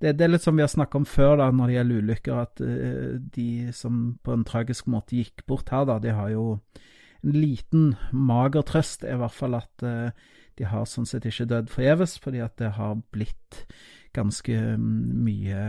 det, 0.00 0.14
det, 0.16 0.24
er 0.24 0.32
litt 0.32 0.44
som 0.44 0.56
vi 0.56 0.64
har 0.64 0.72
snakket 0.72 1.02
om 1.02 1.04
før 1.04 1.36
da, 1.36 1.50
når 1.52 1.66
det 1.66 1.74
gjelder 1.74 2.04
ulykker, 2.04 2.38
at 2.40 2.60
uh, 2.64 3.20
de 3.20 3.72
som 3.76 4.18
på 4.24 4.32
en 4.32 4.44
tragisk 4.48 4.88
måte 4.88 5.18
gikk 5.18 5.44
bort 5.46 5.68
her, 5.68 5.84
da, 5.84 5.98
de 6.00 6.14
har 6.16 6.30
jo 6.32 6.44
en 7.20 7.36
liten 7.36 7.96
mager 8.16 8.64
trøst, 8.64 9.04
er 9.04 9.18
i 9.18 9.20
hvert 9.20 9.36
fall 9.36 9.58
at 9.58 9.84
uh, 9.84 10.08
de 10.60 10.68
har 10.68 10.84
sånn 10.84 11.08
sett 11.08 11.24
ikke 11.24 11.48
dødd 11.48 11.70
forgjeves, 11.72 12.18
fordi 12.20 12.42
at 12.44 12.58
det 12.60 12.74
har 12.76 12.98
blitt 13.14 13.62
ganske 14.12 14.56
mm, 14.76 14.98
mye 15.24 15.62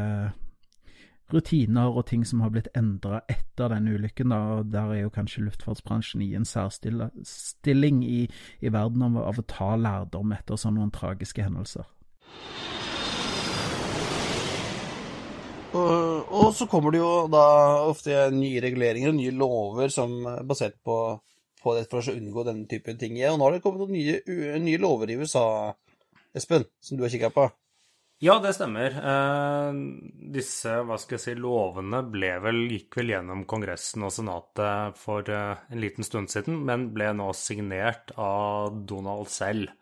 rutiner 1.31 1.95
og 1.95 2.03
ting 2.09 2.25
som 2.27 2.41
har 2.43 2.51
blitt 2.51 2.67
endra 2.75 3.21
etter 3.31 3.71
den 3.71 3.87
ulykken. 3.87 4.33
Da, 4.33 4.41
og 4.57 4.73
Der 4.73 4.91
er 4.91 5.01
jo 5.05 5.13
kanskje 5.13 5.45
luftfartsbransjen 5.45 6.25
i 6.25 6.33
en 6.35 6.43
særstilling 6.43 8.03
i, 8.03 8.25
i 8.59 8.73
verden 8.73 9.07
av, 9.07 9.17
av, 9.23 9.39
å 9.39 9.47
ta 9.47 9.71
lærdom 9.79 10.35
etter 10.35 10.59
sånne 10.59 10.81
noen 10.81 10.91
tragiske 10.91 11.47
hendelser. 11.47 11.87
Og, 15.71 16.27
og, 16.27 16.49
så 16.51 16.67
kommer 16.67 16.91
det 16.91 16.99
jo 16.99 17.29
da 17.31 17.45
ofte 17.87 18.25
nye 18.35 18.59
reguleringer 18.59 19.13
og 19.13 19.21
nye 19.21 19.31
lover 19.31 19.93
som 19.93 20.17
er 20.27 20.43
basert 20.43 20.81
på 20.83 20.97
på 21.61 21.75
det 21.77 21.87
for 21.91 22.01
å 22.01 22.17
unngå 22.17 22.45
denne 22.47 22.67
typen 22.69 22.99
ting. 23.01 23.17
Og 23.29 23.39
nå 23.39 23.47
har 23.47 23.57
det 23.57 23.63
kommet 23.63 23.83
noen 23.83 23.95
nye, 23.97 24.59
nye 24.61 24.81
lover 24.81 25.13
i 25.13 25.17
USA, 25.21 25.45
Espen, 26.37 26.65
som 26.81 26.97
du 26.97 27.05
har 27.05 27.13
kikka 27.13 27.31
på. 27.33 27.49
Ja, 28.21 28.35
det 28.37 28.51
stemmer. 28.53 28.93
Eh, 28.93 29.77
disse 30.35 30.75
hva 30.85 30.99
skal 31.01 31.17
jeg 31.17 31.23
si, 31.23 31.33
lovene 31.41 32.03
vel, 32.43 32.59
gikk 32.69 32.99
vel 32.99 33.15
gjennom 33.15 33.47
Kongressen 33.49 34.05
og 34.05 34.13
Senatet 34.13 34.99
for 35.01 35.25
eh, 35.25 35.63
en 35.73 35.81
liten 35.81 36.05
stund 36.05 36.29
siden, 36.29 36.59
men 36.67 36.91
ble 36.93 37.09
nå 37.17 37.31
signert 37.33 38.13
av 38.21 38.77
Donald 38.85 39.31
selv. 39.33 39.73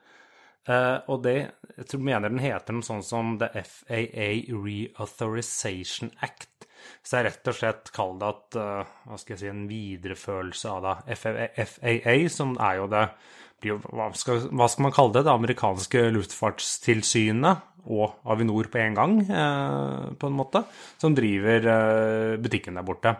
Eh, 0.69 0.97
og 1.11 1.25
det 1.27 1.35
jeg 1.41 1.89
tror, 1.91 2.05
mener 2.07 2.31
den 2.31 2.39
heter 2.43 2.77
noe 2.77 2.87
sånn 2.87 3.03
som 3.03 3.35
The 3.41 3.51
FAA 3.59 4.29
Reauthorization 4.55 6.15
Act. 6.23 6.68
Så 7.03 7.17
det 7.17 7.25
rett 7.29 7.51
og 7.51 7.57
slett 7.57 7.91
kall 7.95 8.15
det 8.21 8.29
at 8.29 8.57
uh, 8.59 8.95
Hva 9.09 9.17
skal 9.19 9.35
jeg 9.35 9.41
si 9.41 9.51
En 9.51 9.67
viderefølelse 9.69 10.73
av 10.73 10.85
da 10.85 10.95
FAA, 11.15 12.15
som 12.33 12.55
er 12.59 12.79
jo 12.81 12.89
det 12.91 13.05
hva 13.59 14.05
skal, 14.15 14.45
hva 14.55 14.69
skal, 14.71 14.85
man 14.85 14.93
kalle 14.95 15.17
det? 15.17 15.25
Det 15.27 15.33
amerikanske 15.33 16.03
luftfartstilsynet 16.15 17.65
og 17.89 18.21
Avinor 18.29 18.69
på 18.71 18.79
en 18.81 18.95
gang, 18.95 19.17
eh, 19.23 20.05
på 20.19 20.27
en 20.27 20.37
måte, 20.37 20.63
som 20.99 21.15
driver 21.15 21.67
eh, 21.73 22.37
butikken 22.39 22.79
der 22.79 22.87
borte. 22.87 23.15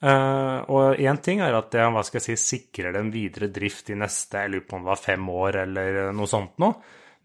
Uh, 0.00 0.64
og 0.72 0.96
én 0.96 1.18
ting 1.20 1.42
er 1.44 1.52
at 1.52 1.66
det 1.74 1.82
hva 1.92 2.00
skal 2.06 2.22
jeg 2.22 2.38
si, 2.38 2.54
sikrer 2.56 2.94
den 2.96 3.10
videre 3.12 3.50
drift 3.52 3.90
i 3.92 3.98
neste 4.00 4.46
jeg 4.46 4.52
lurer 4.54 4.64
på 4.64 4.78
om 4.78 4.86
det 4.86 4.88
var 4.88 5.02
fem 5.02 5.26
år 5.28 5.58
eller 5.66 5.98
noe 6.16 6.30
sånt 6.30 6.56
noe. 6.62 6.78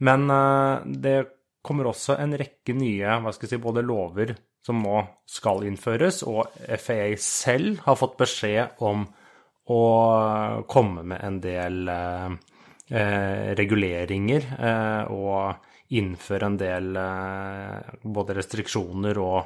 Men 0.04 0.26
uh, 0.28 0.84
det 0.84 1.16
kommer 1.64 1.88
også 1.88 2.18
en 2.20 2.36
rekke 2.36 2.76
nye 2.76 3.16
hva 3.24 3.32
skal 3.32 3.48
jeg 3.48 3.54
si, 3.54 3.62
både 3.64 3.86
lover 3.86 4.36
som 4.66 4.82
nå 4.82 4.98
skal 5.30 5.66
innføres, 5.68 6.24
og 6.26 6.50
FAA 6.56 7.14
selv 7.22 7.84
har 7.86 8.00
fått 8.00 8.18
beskjed 8.18 8.82
om 8.86 9.06
å 9.70 9.84
komme 10.70 11.04
med 11.06 11.22
en 11.26 11.38
del 11.42 11.90
eh, 11.90 12.34
eh, 12.90 13.54
reguleringer 13.58 14.50
eh, 14.58 15.14
og 15.14 15.94
innføre 15.96 16.50
en 16.50 16.58
del 16.58 16.98
eh, 16.98 17.96
både 18.02 18.38
restriksjoner 18.40 19.22
og, 19.22 19.40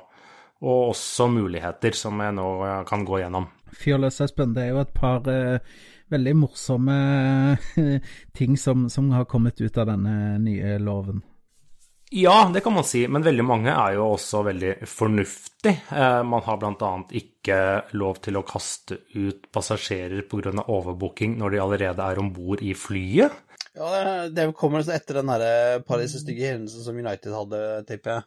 og, 0.63 0.89
også 0.91 1.29
muligheter, 1.31 1.95
som 1.95 2.19
jeg 2.23 2.35
nå 2.39 2.49
kan 2.87 3.03
gå 3.07 3.21
gjennom. 3.23 3.47
Fyrløs 3.79 4.19
Espen, 4.23 4.55
det 4.55 4.67
er 4.67 4.73
jo 4.73 4.83
et 4.83 4.93
par 4.95 5.27
eh, 5.31 5.59
veldig 6.11 6.35
morsomme 6.45 6.99
ting 8.39 8.55
som, 8.59 8.87
som 8.91 9.11
har 9.15 9.27
kommet 9.29 9.59
ut 9.61 9.77
av 9.77 9.91
denne 9.91 10.39
nye 10.43 10.77
loven. 10.83 11.23
Ja, 12.11 12.49
det 12.53 12.63
kan 12.65 12.73
man 12.73 12.83
si, 12.83 13.03
men 13.07 13.21
veldig 13.21 13.43
mange 13.45 13.69
er 13.69 13.93
jo 13.99 14.07
også 14.15 14.41
veldig 14.47 14.71
fornuftig. 14.89 15.75
Eh, 15.93 16.21
man 16.25 16.41
har 16.41 16.57
bl.a. 16.57 16.89
ikke 17.19 17.59
lov 18.01 18.17
til 18.25 18.39
å 18.39 18.45
kaste 18.47 18.97
ut 19.13 19.45
passasjerer 19.53 20.25
pga. 20.25 20.55
overbooking 20.65 21.37
når 21.37 21.53
de 21.53 21.61
allerede 21.61 22.07
er 22.09 22.21
om 22.21 22.31
bord 22.33 22.63
i 22.65 22.73
flyet. 22.73 23.35
Ja, 23.77 24.25
det 24.33 24.47
kommer 24.57 24.81
etter 24.81 25.21
den 25.21 25.29
Paris-stygge 25.85 26.49
hendelsen 26.55 26.83
som 26.83 26.97
United 26.97 27.35
hadde, 27.35 27.61
tipper 27.87 28.15
jeg. 28.15 28.25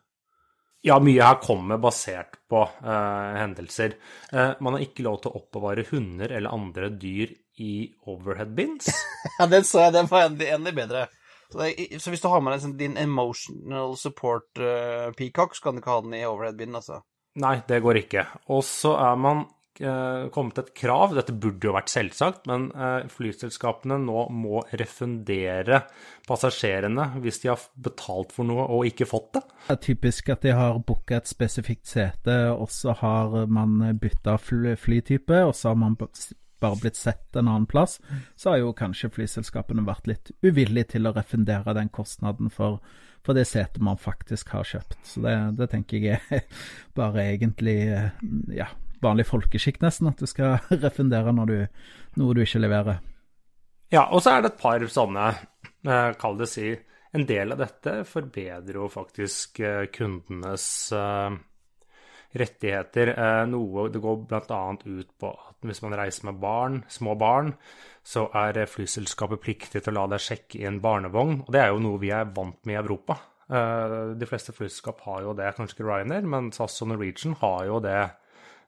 Ja, 0.83 0.99
mye 0.99 1.23
her 1.23 1.39
kommer 1.43 1.79
basert 1.79 2.41
på 2.51 2.63
uh, 2.67 3.35
hendelser. 3.39 3.95
Uh, 4.33 4.55
man 4.63 4.75
har 4.75 4.83
ikke 4.83 5.05
lov 5.07 5.21
til 5.23 5.31
å 5.31 5.39
oppbevare 5.39 5.85
hunder 5.93 6.35
eller 6.35 6.55
andre 6.55 6.89
dyr 6.91 7.35
i 7.63 7.75
overhead 8.11 8.55
bins. 8.57 8.89
ja, 9.39 9.47
den 9.47 9.67
så 9.67 9.85
jeg. 9.85 9.95
Den 9.99 10.11
var 10.11 10.27
enda 10.27 10.75
bedre. 10.75 11.05
Så, 11.53 11.63
det, 11.63 12.01
så, 12.01 12.13
hvis 12.13 12.23
du 12.25 12.29
har 12.33 12.45
med 12.45 12.57
deg 12.57 12.77
din 12.81 12.99
emotional 13.01 13.97
support 14.01 14.61
uh, 14.61 15.11
peacock, 15.19 15.57
så 15.57 15.67
kan 15.67 15.77
du 15.77 15.83
ikke 15.83 15.97
ha 15.97 16.05
den 16.05 16.17
i 16.17 16.27
overhead-binden, 16.29 16.79
altså? 16.81 17.03
Nei, 17.43 17.59
det 17.69 17.83
går 17.85 18.03
ikke. 18.03 18.27
Og 18.53 18.65
så 18.67 18.95
er 19.01 19.21
man 19.21 19.45
uh, 19.81 20.29
kommet 20.33 20.61
et 20.61 20.73
krav, 20.77 21.15
dette 21.17 21.35
burde 21.37 21.69
jo 21.69 21.75
vært 21.77 21.93
selvsagt, 21.93 22.45
men 22.51 22.69
uh, 22.77 23.05
flyselskapene 23.13 23.99
nå 24.03 24.27
må 24.33 24.65
refundere 24.81 25.83
passasjerene 26.29 27.09
hvis 27.23 27.43
de 27.43 27.53
har 27.53 27.65
betalt 27.85 28.33
for 28.37 28.49
noe 28.49 28.69
og 28.73 28.89
ikke 28.89 29.09
fått 29.09 29.33
det. 29.39 29.45
Det 29.67 29.77
er 29.77 29.83
typisk 29.89 30.33
at 30.35 30.45
de 30.47 30.55
har 30.57 30.81
booka 30.81 31.21
et 31.21 31.31
spesifikt 31.31 31.89
sete, 31.89 32.39
og 32.53 32.73
så 32.73 32.97
har 33.01 33.43
man 33.49 33.81
bytta 34.01 34.39
fly, 34.41 34.77
flytype, 34.81 35.45
og 35.49 35.57
så 35.57 35.73
har 35.73 35.83
man 35.85 35.99
bare 36.63 36.79
blitt 36.81 36.99
sett 36.99 37.37
en 37.37 37.49
annen 37.49 37.69
plass, 37.71 37.99
så 38.39 38.53
har 38.53 38.63
jo 38.63 38.75
kanskje 38.79 39.11
flyselskapene 39.13 39.85
vært 39.87 40.09
litt 40.11 40.33
uvillige 40.45 40.95
til 40.97 41.11
å 41.11 41.15
refundere 41.17 41.75
den 41.77 41.91
kostnaden 41.93 42.53
for, 42.53 42.81
for 43.27 43.39
det 43.39 43.49
setet 43.51 43.83
man 43.83 44.01
faktisk 44.01 44.55
har 44.55 44.69
kjøpt. 44.69 44.99
Så 45.07 45.25
det, 45.27 45.35
det 45.59 45.71
tenker 45.75 46.07
jeg 46.07 46.23
er 46.23 46.47
bare 46.99 47.27
egentlig 47.35 47.77
ja, 48.55 48.71
vanlig 49.03 49.27
folkeskikk, 49.29 49.83
nesten, 49.83 50.11
at 50.13 50.23
du 50.23 50.31
skal 50.31 50.61
refundere 50.87 51.35
når 51.35 51.53
du, 51.53 51.59
noe 52.21 52.37
du 52.37 52.45
ikke 52.45 52.63
leverer. 52.63 53.03
Ja, 53.93 54.07
og 54.09 54.23
så 54.25 54.37
er 54.37 54.45
det 54.45 54.55
et 54.55 54.63
par 54.63 54.85
sånne, 54.89 55.29
eh, 55.85 56.11
kall 56.21 56.39
det 56.41 56.49
si, 56.49 56.71
en 57.13 57.27
del 57.29 57.53
av 57.53 57.61
dette 57.61 57.99
forbedrer 58.09 58.79
jo 58.79 58.89
faktisk 58.89 59.61
eh, 59.61 59.85
kundenes 59.93 60.65
eh, 60.97 61.35
rettigheter. 62.39 63.13
Noe 63.51 63.89
det 63.93 64.01
går 64.03 64.23
bl.a. 64.29 64.61
ut 64.85 65.11
på 65.21 65.33
at 65.33 65.69
hvis 65.69 65.83
man 65.85 65.97
reiser 65.99 66.31
med 66.31 66.41
barn, 66.43 66.81
små 66.91 67.17
barn, 67.19 67.53
så 68.03 68.27
er 68.35 68.65
flyselskapet 68.67 69.43
pliktig 69.43 69.83
til 69.83 69.93
å 69.93 70.01
la 70.01 70.07
deg 70.15 70.25
sjekke 70.25 70.63
i 70.63 70.67
en 70.71 70.81
barnevogn. 70.83 71.43
Og 71.45 71.53
det 71.55 71.61
er 71.63 71.71
jo 71.71 71.83
noe 71.85 72.01
vi 72.03 72.11
er 72.15 72.33
vant 72.35 72.59
med 72.67 72.79
i 72.79 72.81
Europa. 72.81 73.19
De 73.53 74.27
fleste 74.27 74.55
flyselskap 74.57 75.05
har 75.05 75.27
jo 75.27 75.37
det, 75.37 75.53
kanskje 75.59 75.77
ikke 75.77 75.87
Ryanair, 75.91 76.25
men 76.25 76.51
SAS 76.57 76.81
og 76.83 76.91
Norwegian 76.91 77.37
har 77.43 77.69
jo 77.69 77.79
det 77.85 78.01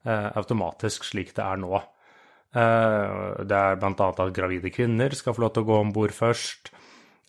automatisk 0.04 1.06
slik 1.08 1.32
det 1.34 1.46
er 1.46 1.62
nå. 1.62 1.80
Eh, 2.54 3.42
det 3.42 3.58
er 3.58 3.78
bl.a. 3.80 4.08
at 4.08 4.34
gravide 4.34 4.70
kvinner 4.74 5.14
skal 5.16 5.34
få 5.34 5.44
lov 5.44 5.54
til 5.54 5.64
å 5.64 5.70
gå 5.70 5.78
om 5.82 5.94
bord 5.94 6.14
først. 6.14 6.70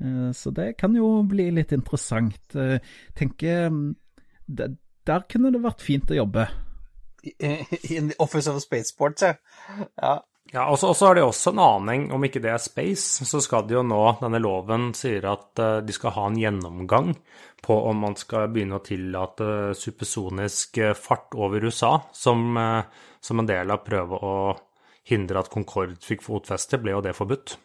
Eh, 0.00 0.30
så 0.32 0.52
det 0.56 0.70
kan 0.80 0.96
jo 0.96 1.10
bli 1.28 1.50
litt 1.52 1.76
interessant. 1.76 2.56
Tenker 3.18 3.68
Der 4.48 5.28
kunne 5.28 5.52
det 5.52 5.62
vært 5.62 5.84
fint 5.84 6.10
å 6.10 6.22
jobbe. 6.22 6.48
In 7.22 8.12
the 8.12 8.18
Office 8.18 8.50
of 8.50 8.60
Spaceport, 8.62 9.22
ja. 9.22 9.34
ja. 10.02 10.18
Ja, 10.52 10.64
og 10.72 10.78
så 10.80 11.06
har 11.06 11.18
de 11.18 11.26
også 11.26 11.52
en 11.52 11.60
aning, 11.60 12.06
om 12.14 12.22
ikke 12.24 12.40
det 12.40 12.54
er 12.54 12.62
space, 12.62 13.26
så 13.28 13.40
skal 13.44 13.66
de 13.68 13.76
jo 13.76 13.82
nå, 13.84 14.00
denne 14.22 14.40
loven 14.40 14.94
sier 14.96 15.26
at 15.28 15.60
uh, 15.60 15.80
de 15.84 15.92
skal 15.92 16.14
ha 16.16 16.24
en 16.30 16.38
gjennomgang 16.40 17.12
på 17.64 17.76
om 17.90 18.00
man 18.06 18.16
skal 18.16 18.48
begynne 18.54 18.78
å 18.78 18.84
tillate 18.86 19.74
supersonisk 19.76 20.78
eh, 20.80 20.94
fart 20.96 21.34
over 21.36 21.66
USA, 21.68 21.98
som, 22.16 22.56
uh, 22.56 23.10
som 23.20 23.42
en 23.42 23.50
del 23.50 23.74
av 23.74 23.84
prøve 23.84 24.20
å 24.24 24.36
hindre 25.08 25.42
at 25.42 25.50
Concorde 25.52 25.98
fikk 26.06 26.24
fotfeste, 26.24 26.80
ble 26.80 26.94
jo 26.96 27.02
det 27.04 27.16
forbudt. 27.18 27.58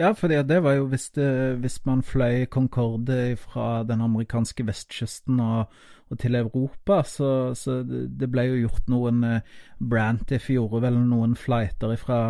Ja, 0.00 0.12
for 0.16 0.32
det 0.32 0.60
var 0.64 0.76
jo 0.76 0.86
hvis, 0.90 1.10
det, 1.16 1.30
hvis 1.60 1.78
man 1.88 2.04
fløy 2.04 2.44
Concorde 2.52 3.36
fra 3.40 3.82
den 3.88 4.04
amerikanske 4.04 4.64
vestkysten 4.68 5.40
og 5.44 5.80
og 6.10 6.18
til 6.18 6.34
Europa. 6.34 7.00
Så, 7.06 7.30
så, 7.58 7.80
det 7.86 8.28
ble 8.30 8.46
jo 8.48 8.58
gjort 8.64 8.90
noen 8.90 9.22
eh, 9.26 9.54
Brantiff 9.78 10.50
gjorde 10.50 10.82
vel 10.84 10.98
noen 11.06 11.36
flighter 11.38 11.94
fra, 12.00 12.20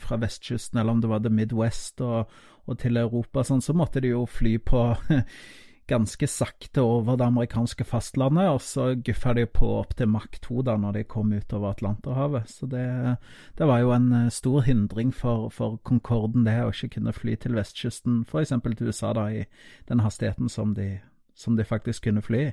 fra, 0.00 0.20
vestkysten, 0.22 0.80
eller 0.80 0.94
om 0.94 1.02
det 1.02 1.10
var 1.10 1.24
The 1.24 1.34
Midwest 1.34 2.00
og, 2.04 2.30
og 2.64 2.80
til 2.80 2.96
Europa. 3.00 3.44
Sånn, 3.44 3.64
så 3.64 3.76
måtte 3.76 4.02
de 4.04 4.14
jo 4.14 4.24
fly 4.30 4.56
på 4.62 4.86
ganske 5.86 6.26
sakte 6.26 6.80
over 6.80 7.18
det 7.20 7.26
amerikanske 7.26 7.84
fastlandet, 7.84 8.48
og 8.48 8.62
så 8.64 8.86
guffa 8.94 9.34
de 9.36 9.44
på 9.46 9.68
opp 9.82 9.92
til 9.98 10.08
Mach 10.08 10.38
2 10.46 10.62
da 10.64 10.78
når 10.80 10.96
de 10.96 11.04
kom 11.04 11.32
utover 11.34 11.74
Atlanterhavet. 11.74 12.48
Så 12.48 12.66
det, 12.70 12.86
det 13.58 13.68
var 13.68 13.82
jo 13.82 13.92
en 13.92 14.10
eh, 14.12 14.30
stor 14.32 14.64
hindring 14.64 15.12
for, 15.14 15.50
for 15.52 15.76
Concorden, 15.84 16.46
det 16.48 16.56
å 16.62 16.72
ikke 16.72 16.94
kunne 16.96 17.12
fly 17.16 17.36
til 17.36 17.58
vestkysten, 17.58 18.22
f.eks. 18.24 18.54
til 18.64 18.88
USA, 18.88 19.12
da, 19.12 19.28
i 19.28 19.44
den 19.90 20.04
hastigheten 20.04 20.48
som 20.48 20.72
de, 20.78 20.94
som 21.36 21.58
de 21.60 21.68
faktisk 21.68 22.08
kunne 22.08 22.24
fly 22.24 22.46
i. 22.48 22.52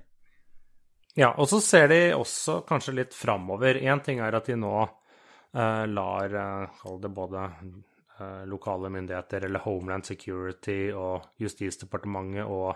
Ja, 1.19 1.33
og 1.35 1.49
så 1.51 1.59
ser 1.63 1.89
de 1.91 1.99
også 2.15 2.61
kanskje 2.67 2.95
litt 3.01 3.15
framover. 3.17 3.75
Én 3.75 3.99
ting 4.03 4.21
er 4.23 4.37
at 4.37 4.47
de 4.47 4.55
nå 4.59 4.75
eh, 4.81 5.85
lar 5.91 6.35
Kall 6.79 7.01
det 7.03 7.11
både 7.11 7.45
eh, 8.19 8.43
lokale 8.47 8.91
myndigheter 8.93 9.47
eller 9.47 9.65
Homeland 9.65 10.07
Security 10.07 10.93
og 10.95 11.33
Justisdepartementet 11.43 12.47
og 12.47 12.75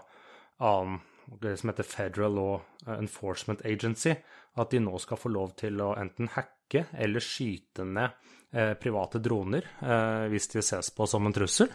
annen 0.65 0.99
det 1.41 1.57
som 1.57 1.69
heter 1.69 1.83
Federal 1.83 2.35
Law 2.35 2.61
Enforcement 2.99 3.65
Agency, 3.65 4.13
at 4.55 4.71
de 4.71 4.79
nå 4.79 4.97
skal 5.01 5.19
få 5.19 5.31
lov 5.33 5.55
til 5.59 5.81
å 5.81 5.93
enten 5.99 6.29
hacke 6.35 6.85
eller 6.93 7.23
skyte 7.23 7.85
ned 7.87 8.13
eh, 8.53 8.73
private 8.79 9.21
droner 9.23 9.67
eh, 9.81 10.25
hvis 10.31 10.51
de 10.53 10.63
ses 10.65 10.91
på 10.95 11.07
som 11.09 11.25
en 11.25 11.35
trussel. 11.35 11.71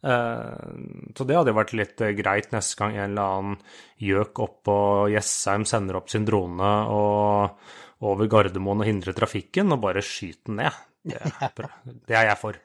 Eh, 0.00 1.12
så 1.16 1.26
det 1.28 1.36
hadde 1.36 1.52
jo 1.52 1.58
vært 1.58 1.74
litt 1.76 2.00
eh, 2.04 2.14
greit 2.16 2.54
neste 2.54 2.78
gang 2.78 2.96
en 2.96 3.10
eller 3.10 3.36
annen 3.36 3.58
gjøk 4.00 4.40
oppå 4.46 4.76
Jessheim 5.12 5.66
sender 5.68 6.00
opp 6.00 6.08
sin 6.12 6.24
drone 6.28 6.72
og 6.88 8.06
over 8.08 8.30
Gardermoen 8.32 8.80
og 8.80 8.88
hindrer 8.88 9.12
trafikken, 9.12 9.74
og 9.74 9.82
bare 9.82 10.00
skyter 10.04 10.48
den 10.48 10.62
ned. 10.62 10.82
Det, 11.04 11.20
det 12.08 12.16
er 12.16 12.30
jeg 12.30 12.40
for. 12.40 12.56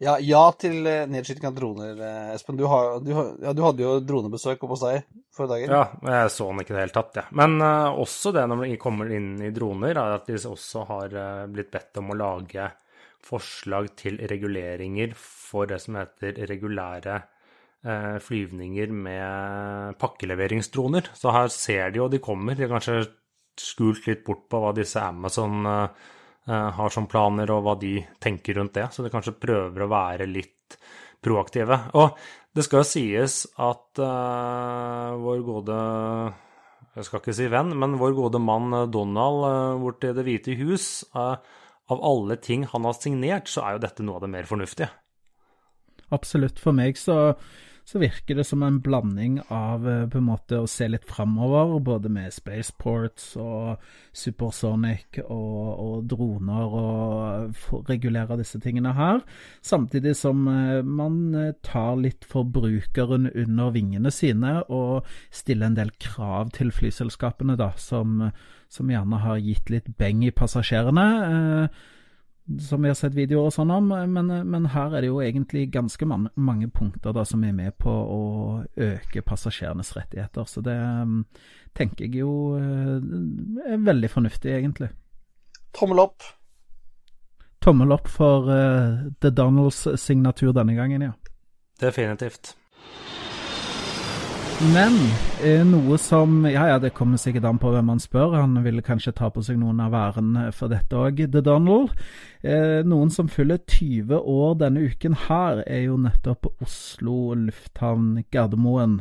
Ja, 0.00 0.14
ja 0.22 0.40
til 0.56 0.86
eh, 0.88 1.04
nedskyting 1.10 1.50
av 1.50 1.58
droner, 1.58 2.00
Espen. 2.32 2.56
Du, 2.56 2.64
har, 2.70 2.96
du, 3.04 3.10
ja, 3.12 3.52
du 3.52 3.60
hadde 3.66 3.84
jo 3.84 3.98
dronebesøk 4.06 4.62
oppe 4.62 4.76
hos 4.76 4.84
deg 4.86 5.04
forrige 5.34 5.66
dager. 5.66 5.74
Ja, 5.74 6.14
jeg 6.22 6.32
så 6.32 6.48
den 6.48 6.62
ikke 6.62 6.72
i 6.72 6.78
det 6.78 6.86
hele 6.86 6.96
tatt, 6.96 7.18
jeg. 7.18 7.28
Ja. 7.28 7.36
Men 7.42 7.58
uh, 7.60 8.00
også 8.00 8.32
det 8.32 8.46
når 8.48 8.64
de 8.64 8.80
kommer 8.80 9.12
inn 9.12 9.34
i 9.44 9.52
droner, 9.52 10.00
er 10.00 10.16
at 10.16 10.30
de 10.30 10.40
også 10.48 10.86
har 10.88 11.18
uh, 11.18 11.44
blitt 11.50 11.72
bedt 11.74 12.00
om 12.00 12.14
å 12.14 12.18
lage 12.22 12.70
forslag 13.24 13.92
til 13.98 14.18
reguleringer 14.30 15.14
for 15.18 15.68
det 15.70 15.80
som 15.82 15.98
heter 15.98 16.42
regulære 16.50 17.16
eh, 17.86 18.16
flyvninger 18.22 18.92
med 18.92 19.98
pakkeleveringsdroner. 20.00 21.10
Så 21.16 21.32
her 21.34 21.48
ser 21.52 21.92
de 21.94 22.02
jo 22.02 22.10
de 22.12 22.22
kommer. 22.24 22.56
De 22.56 22.66
har 22.66 22.74
kanskje 22.74 23.06
skult 23.60 24.06
litt 24.08 24.24
bort 24.26 24.46
på 24.50 24.60
hva 24.60 24.74
disse 24.76 25.00
Amazon 25.02 25.64
eh, 25.70 26.06
eh, 26.48 26.70
har 26.78 26.94
som 26.94 27.08
planer, 27.10 27.52
og 27.54 27.64
hva 27.66 27.76
de 27.80 27.96
tenker 28.22 28.60
rundt 28.60 28.76
det. 28.76 28.90
Så 28.92 29.04
de 29.04 29.12
kanskje 29.12 29.36
prøver 29.40 29.84
å 29.84 29.92
være 29.92 30.30
litt 30.30 30.78
proaktive. 31.24 31.78
Og 31.96 32.16
det 32.54 32.66
skal 32.66 32.82
jo 32.82 32.86
sies 32.86 33.40
at 33.58 33.98
uh, 33.98 35.16
vår 35.18 35.40
gode 35.42 35.76
jeg 36.94 37.06
skal 37.08 37.18
ikke 37.18 37.34
si 37.34 37.48
venn, 37.50 37.72
men 37.74 37.96
vår 37.98 38.12
gode 38.14 38.38
mann 38.38 38.68
Donald 38.94 39.80
borti 39.82 40.12
Det 40.14 40.22
hvite 40.22 40.54
hus 40.60 40.84
uh, 41.16 41.40
av 41.92 42.00
alle 42.04 42.36
ting 42.40 42.64
han 42.70 42.88
har 42.88 42.96
signert, 42.96 43.50
så 43.50 43.64
er 43.64 43.76
jo 43.76 43.84
dette 43.84 44.06
noe 44.06 44.18
av 44.18 44.26
det 44.26 44.32
mer 44.32 44.48
fornuftige. 44.48 44.90
Absolutt. 46.14 46.60
For 46.60 46.76
meg 46.76 46.98
så, 47.00 47.34
så 47.84 48.00
virker 48.00 48.38
det 48.38 48.46
som 48.48 48.62
en 48.64 48.78
blanding 48.84 49.38
av 49.52 49.84
eh, 49.88 50.04
på 50.08 50.20
en 50.20 50.26
måte 50.28 50.60
å 50.62 50.68
se 50.70 50.86
litt 50.88 51.04
framover, 51.08 51.74
både 51.84 52.12
med 52.12 52.32
spaceports 52.32 53.34
og 53.40 53.82
supersonic 54.16 55.20
og, 55.24 55.68
og 55.84 56.08
droner, 56.08 56.76
og 56.80 57.88
regulere 57.90 58.38
disse 58.40 58.60
tingene 58.64 58.94
her. 58.96 59.20
Samtidig 59.64 60.14
som 60.20 60.46
eh, 60.48 60.80
man 60.84 61.20
eh, 61.40 61.52
tar 61.66 62.00
litt 62.00 62.24
forbrukeren 62.28 63.28
under 63.32 63.74
vingene 63.74 64.12
sine 64.14 64.60
og 64.68 65.08
stiller 65.34 65.72
en 65.72 65.80
del 65.80 65.92
krav 66.00 66.54
til 66.56 66.72
flyselskapene, 66.72 67.58
da, 67.60 67.72
som, 67.80 68.22
som 68.74 68.90
gjerne 68.90 69.20
har 69.22 69.42
gitt 69.42 69.70
litt 69.72 69.90
beng 69.98 70.24
i 70.26 70.34
passasjerene. 70.34 71.08
Eh, 71.24 71.82
som 72.60 72.82
vi 72.82 72.90
har 72.90 72.96
sett 72.98 73.14
videoer 73.16 73.48
og 73.48 73.54
sånn 73.54 73.70
om, 73.72 73.86
men, 73.88 74.28
men, 74.44 74.66
her 74.74 74.92
er 74.92 75.00
det 75.00 75.08
jo 75.08 75.20
egentlig 75.24 75.64
ganske 75.72 76.04
man, 76.08 76.26
mange 76.36 76.68
punkter 76.68 77.14
da, 77.16 77.24
som 77.24 77.44
er 77.46 77.54
med 77.56 77.72
på 77.80 77.88
å 77.90 78.18
øke 78.76 79.22
passasjerenes 79.24 79.94
rettigheter. 79.96 80.44
Så 80.44 80.60
det 80.64 80.76
um, 80.76 81.22
tenker 81.72 82.04
jeg 82.04 82.20
jo 82.20 82.34
uh, 82.60 82.98
er 83.64 83.80
veldig 83.86 84.10
fornuftig, 84.12 84.52
egentlig. 84.58 84.90
Tommel 85.72 86.04
opp. 86.04 86.26
Tommel 87.64 87.96
opp 87.96 88.12
for 88.12 88.50
uh, 88.52 89.08
The 89.24 89.32
Donalds 89.32 89.86
signatur 90.04 90.52
denne 90.52 90.76
gangen, 90.76 91.08
ja. 91.08 91.14
Definitivt. 91.80 92.52
Men 94.62 94.94
eh, 95.42 95.64
noe 95.66 95.96
som 95.98 96.44
Ja, 96.46 96.68
ja, 96.70 96.78
det 96.78 96.92
kommer 96.94 97.18
sikkert 97.18 97.46
an 97.48 97.58
på 97.58 97.72
hvem 97.74 97.88
man 97.90 98.00
spør. 98.00 98.36
Han 98.38 98.54
ville 98.62 98.84
kanskje 98.86 99.12
ta 99.18 99.26
på 99.34 99.42
seg 99.42 99.58
noen 99.58 99.80
av 99.82 99.96
æren 99.98 100.36
for 100.54 100.70
dette 100.70 100.94
òg, 100.94 101.24
The 101.32 101.42
Donald. 101.42 101.90
Eh, 102.46 102.84
noen 102.86 103.10
som 103.10 103.28
fyller 103.28 103.58
20 103.66 104.14
år 104.14 104.54
denne 104.62 104.86
uken 104.86 105.18
her, 105.26 105.64
er 105.66 105.88
jo 105.88 105.98
nettopp 105.98 106.46
Oslo 106.62 107.34
lufthavn 107.34 108.22
Gardermoen. 108.30 109.00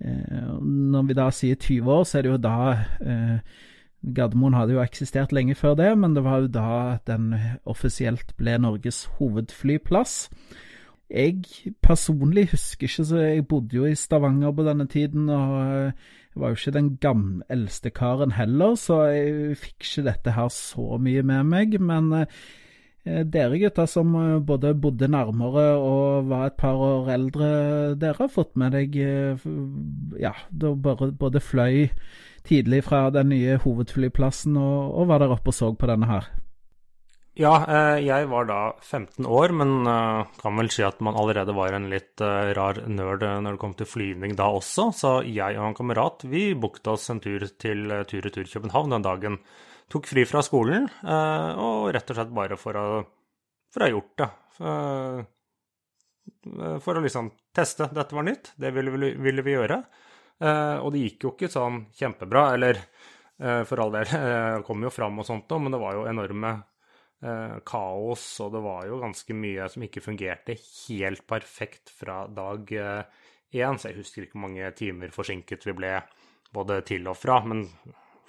Eh, 0.00 0.56
når 0.64 1.08
vi 1.10 1.18
da 1.20 1.28
sier 1.28 1.60
20 1.60 1.92
år, 1.92 2.04
så 2.08 2.18
er 2.18 2.24
det 2.24 2.32
jo 2.32 2.40
da 2.48 2.58
eh, 3.04 3.60
Gardermoen 4.16 4.56
hadde 4.56 4.78
jo 4.78 4.84
eksistert 4.84 5.32
lenge 5.36 5.58
før 5.60 5.76
det, 5.76 5.90
men 5.98 6.16
det 6.16 6.24
var 6.24 6.40
jo 6.40 6.52
da 6.56 6.98
den 7.08 7.34
offisielt 7.68 8.32
ble 8.40 8.56
Norges 8.64 9.04
hovedflyplass. 9.18 10.22
Jeg 11.10 11.44
personlig 11.82 12.48
husker 12.50 12.88
ikke, 12.88 13.04
så 13.06 13.18
jeg 13.22 13.46
bodde 13.46 13.76
jo 13.76 13.86
i 13.86 13.94
Stavanger 13.94 14.50
på 14.52 14.64
denne 14.66 14.86
tiden, 14.90 15.28
og 15.30 15.58
jeg 15.62 16.42
var 16.42 16.50
jo 16.50 16.58
ikke 16.58 16.74
den 16.74 16.88
gamle, 17.00 17.44
eldste 17.48 17.90
karen 17.94 18.34
heller, 18.34 18.74
så 18.74 19.04
jeg 19.14 19.56
fikk 19.60 19.86
ikke 19.86 20.06
dette 20.10 20.34
her 20.34 20.48
så 20.52 20.98
mye 20.98 21.22
med 21.22 21.46
meg. 21.46 21.76
Men 21.80 22.10
eh, 23.06 23.22
dere 23.22 23.60
gutter 23.62 23.86
som 23.86 24.14
eh, 24.18 24.40
både 24.42 24.74
bodde 24.74 25.08
nærmere 25.08 25.66
og 25.78 26.26
var 26.28 26.50
et 26.50 26.58
par 26.58 26.74
år 26.74 27.12
eldre, 27.14 27.50
dere 27.94 28.18
har 28.24 28.32
fått 28.32 28.56
med 28.58 28.74
deg 28.74 28.98
eh, 28.98 29.46
Ja, 30.20 30.34
da 30.50 30.74
både 30.74 31.40
fløy 31.40 31.86
tidlig 32.46 32.82
fra 32.86 33.06
den 33.14 33.30
nye 33.30 33.56
hovedflyplassen 33.62 34.58
og, 34.58 34.90
og 34.98 35.08
var 35.08 35.22
der 35.22 35.38
oppe 35.38 35.54
og 35.54 35.56
så 35.56 35.70
på 35.72 35.86
denne 35.86 36.10
her. 36.10 36.28
Ja, 37.36 37.52
eh, 37.68 37.98
jeg 38.00 38.30
var 38.32 38.46
da 38.48 38.58
15 38.80 39.26
år, 39.28 39.52
men 39.52 39.84
eh, 39.84 40.28
kan 40.40 40.56
vel 40.56 40.70
si 40.72 40.80
at 40.86 41.02
man 41.04 41.18
allerede 41.20 41.52
var 41.52 41.74
en 41.76 41.90
litt 41.92 42.22
eh, 42.24 42.52
rar 42.56 42.78
nerd 42.88 43.26
når 43.44 43.58
det 43.58 43.60
kom 43.60 43.74
til 43.76 43.88
flyvning 43.90 44.32
da 44.38 44.46
også. 44.56 44.86
Så 44.96 45.10
jeg 45.28 45.58
og 45.58 45.66
en 45.68 45.76
kamerat 45.76 46.24
vi 46.24 46.54
booket 46.56 46.88
oss 46.94 47.10
en 47.12 47.20
tur 47.20 47.44
til 47.60 47.92
tur-retur 48.08 48.48
København 48.48 48.94
den 48.94 49.04
dagen. 49.04 49.36
Tok 49.92 50.08
fri 50.08 50.24
fra 50.26 50.40
skolen, 50.42 50.88
og 51.06 51.92
rett 51.94 52.08
og 52.10 52.16
slett 52.16 52.32
bare 52.34 52.56
for 52.58 52.74
å, 52.80 52.86
for 53.70 53.84
å 53.84 53.86
ha 53.86 53.92
gjort 53.92 54.16
det. 54.18 54.28
For 56.82 56.98
å 56.98 57.02
liksom 57.04 57.28
teste. 57.54 57.86
Dette 57.94 58.16
var 58.16 58.26
nytt, 58.26 58.50
det 58.58 58.72
ville 58.74 58.90
vi, 58.96 59.12
ville 59.28 59.44
vi 59.46 59.54
gjøre. 59.54 59.78
Og 60.82 60.88
det 60.90 61.04
gikk 61.04 61.28
jo 61.28 61.32
ikke 61.36 61.52
sånn 61.52 61.84
kjempebra, 61.94 62.48
eller 62.56 62.80
for 63.68 63.84
all 63.84 63.94
del, 63.94 64.10
kom 64.66 64.88
jo 64.88 64.90
fram 64.90 65.22
og 65.22 65.28
sånt 65.28 65.54
men 65.60 65.76
det 65.76 65.82
var 65.84 66.00
jo 66.00 66.08
enorme 66.10 66.56
kaos, 67.66 68.24
og 68.44 68.52
det 68.54 68.62
var 68.64 68.86
jo 68.86 69.00
ganske 69.02 69.36
mye 69.36 69.68
som 69.72 69.84
ikke 69.86 70.02
fungerte 70.04 70.56
helt 70.56 71.24
perfekt 71.26 71.90
fra 71.90 72.24
dag 72.30 72.70
én. 72.70 73.04
Eh, 73.52 73.78
så 73.80 73.90
jeg 73.90 73.98
husker 74.00 74.26
ikke 74.26 74.38
hvor 74.38 74.46
mange 74.48 74.70
timer 74.78 75.14
forsinket 75.14 75.66
vi 75.66 75.74
ble 75.76 75.94
både 76.54 76.80
til 76.86 77.08
og 77.10 77.18
fra. 77.18 77.40
Men 77.46 77.66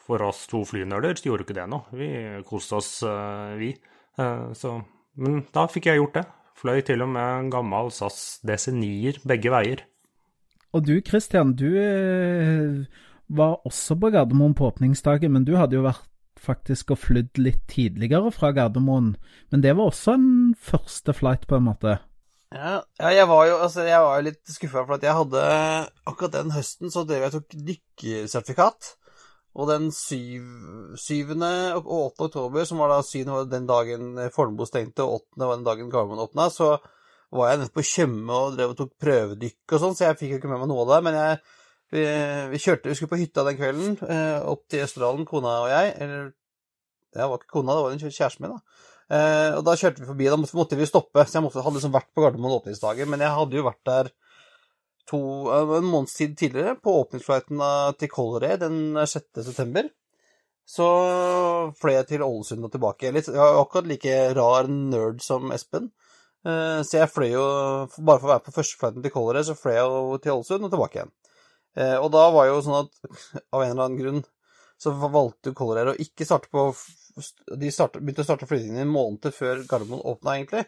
for 0.08 0.24
oss 0.24 0.45
to 0.48 0.64
flynerder 0.68 1.18
så 1.20 1.30
gjorde 1.30 1.48
ikke 1.48 1.58
det 1.58 1.68
noe. 1.72 1.88
Vi 1.95 2.10
koste 2.48 2.80
oss, 2.80 2.91
eh, 3.04 3.54
vi. 3.60 3.74
Eh, 4.18 4.48
så, 4.58 4.78
men 5.20 5.43
da 5.54 5.68
fikk 5.72 5.89
jeg 5.91 6.02
gjort 6.02 6.20
det. 6.22 6.26
Fløy 6.58 6.82
til 6.82 7.04
og 7.06 7.12
med 7.14 7.34
en 7.43 7.52
gammel 7.54 7.91
SAS 7.93 8.39
DC9-er 8.48 9.22
begge 9.28 9.54
veier. 9.54 9.84
Og 10.76 10.86
du 10.86 10.98
Christian, 11.06 11.54
du 11.58 11.70
eh, 11.80 12.86
var 13.28 13.60
også 13.68 13.98
på 14.00 14.12
Gardermoen 14.14 14.56
på 14.58 14.68
åpningsdagen, 14.72 15.34
men 15.34 15.45
du 15.45 15.56
hadde 15.58 15.78
jo 15.78 15.86
vært 15.86 16.08
faktisk 16.42 16.94
og 16.94 17.02
flydd 17.04 17.40
litt 17.42 17.64
tidligere 17.72 18.32
fra 18.36 18.52
Gardermoen. 18.56 19.16
Men 19.52 19.64
det 19.64 19.76
var 19.78 19.92
også 19.92 20.18
en 20.18 20.30
første 20.60 21.16
flight, 21.16 21.48
på 21.48 21.60
en 21.60 21.68
måte. 21.70 21.98
Ja, 22.54 22.78
ja 23.00 23.12
jeg, 23.12 23.28
var 23.28 23.48
jo, 23.50 23.58
altså, 23.66 23.84
jeg 23.88 24.04
var 24.04 24.24
litt 24.24 24.44
skuffa, 24.48 24.86
for 24.86 24.96
at 24.96 25.04
jeg 25.04 25.18
hadde 25.18 25.42
Akkurat 26.08 26.38
den 26.38 26.54
høsten 26.56 26.94
så 26.94 27.04
drev 27.04 27.26
jeg 27.26 27.36
tok 27.36 27.58
dykkersertifikat. 27.72 28.94
Og 29.58 29.72
den 29.72 29.90
7. 29.90 30.38
og 30.94 31.88
8. 31.90 32.28
oktober, 32.28 32.66
som 32.70 32.84
var 32.84 32.94
da 32.94 33.02
syvende 33.02 33.40
var 33.40 33.50
den 33.50 33.66
dagen 33.70 34.12
Fornebu 34.36 34.68
stengte, 34.70 35.04
og 35.04 35.24
8. 35.34 35.46
var 35.48 35.56
den 35.56 35.66
dagen 35.66 35.90
Gardermoen 35.90 36.22
åpna, 36.28 36.52
så 36.54 36.76
var 37.34 37.50
jeg 37.50 37.64
nede 37.64 37.74
på 37.76 37.84
Tjøme 37.84 38.36
og 38.36 38.54
drev 38.56 38.74
og 38.74 38.78
tok 38.80 38.94
prøvedykk 39.02 39.74
og 39.74 39.82
sånn, 39.82 39.96
så 39.98 40.06
jeg 40.06 40.20
fikk 40.20 40.36
jo 40.36 40.38
ikke 40.42 40.52
med 40.52 40.62
meg 40.62 40.70
noe 40.72 40.86
av 40.86 40.92
det. 40.94 41.00
Men 41.08 41.18
jeg 41.18 41.40
vi, 41.94 42.04
vi, 42.52 42.60
kjørte, 42.60 42.92
vi 42.92 42.98
skulle 42.98 43.14
på 43.14 43.22
hytta 43.22 43.46
den 43.48 43.58
kvelden, 43.60 43.98
eh, 44.10 44.38
opp 44.44 44.66
til 44.72 44.84
Østerdalen, 44.84 45.28
kona 45.30 45.56
og 45.64 45.72
jeg. 45.72 45.94
Eller 46.04 46.30
det 47.16 47.28
var 47.32 47.40
ikke 47.40 47.54
kona, 47.56 47.76
det 47.76 47.86
var 47.86 47.96
en 47.96 48.04
kjæresten 48.04 48.46
min, 48.46 48.56
da. 48.56 48.88
Eh, 49.08 49.52
og 49.56 49.62
da 49.68 49.76
kjørte 49.80 50.04
vi 50.04 50.10
forbi, 50.10 50.28
da 50.28 50.40
måtte 50.42 50.80
vi 50.80 50.90
stoppe. 50.90 51.24
Så 51.24 51.40
jeg 51.40 51.46
måtte, 51.46 51.64
hadde 51.64 51.80
liksom 51.80 51.96
vært 51.96 52.10
på 52.12 52.26
Gardermoen 52.26 52.58
åpningsdagen. 52.58 53.12
Men 53.12 53.24
jeg 53.24 53.36
hadde 53.38 53.60
jo 53.60 53.68
vært 53.70 53.84
der 53.88 54.12
to, 55.08 55.22
eh, 55.54 55.78
en 55.78 55.88
måneds 55.88 56.18
tid 56.20 56.36
tidligere, 56.40 56.76
på 56.84 56.98
åpningsflighten 57.06 57.64
til 58.02 58.12
Color 58.12 58.50
Air 58.50 58.60
den 58.66 59.00
6. 59.08 59.46
september. 59.48 59.88
Så 60.68 60.84
fløy 61.80 61.94
jeg 61.96 62.08
til 62.10 62.26
Ålesund 62.26 62.68
og 62.68 62.74
tilbake. 62.74 63.14
Litt, 63.16 63.30
jeg 63.32 63.40
var 63.40 63.62
akkurat 63.62 63.88
like 63.88 64.18
rar 64.36 64.68
nerd 64.68 65.24
som 65.24 65.54
Espen. 65.56 65.94
Eh, 66.44 66.82
så 66.84 67.00
jeg 67.02 67.12
fløy 67.12 67.32
jo, 67.32 67.46
bare 67.98 68.20
for 68.20 68.28
å 68.28 68.34
være 68.34 68.46
på 68.46 68.56
førsteflighten 68.58 69.06
til 69.06 69.14
Color 69.14 69.40
Air, 69.40 69.48
så 69.48 69.56
fløy 69.56 69.78
jeg 69.78 70.20
til 70.26 70.36
Ålesund 70.36 70.68
og 70.68 70.74
tilbake 70.74 71.00
igjen. 71.00 71.14
Eh, 71.78 71.97
og 72.01 72.09
da 72.15 72.28
var 72.34 72.49
jo 72.49 72.61
sånn 72.65 72.82
at 72.84 72.91
av 73.55 73.63
en 73.63 73.71
eller 73.71 73.86
annen 73.86 74.01
grunn 74.01 74.23
så 74.82 74.93
valgte 74.93 75.55
Color 75.57 75.82
Air 75.82 75.93
å 75.93 75.99
ikke 76.01 76.25
starte 76.28 76.51
på 76.53 76.69
De 77.57 77.69
startet, 77.73 78.03
begynte 78.03 78.21
å 78.21 78.28
starte 78.28 78.45
flygningen 78.49 78.84
en 78.84 78.93
måned 78.93 79.32
før 79.34 79.63
Gardermoen 79.65 80.05
åpna, 80.05 80.36
egentlig. 80.38 80.67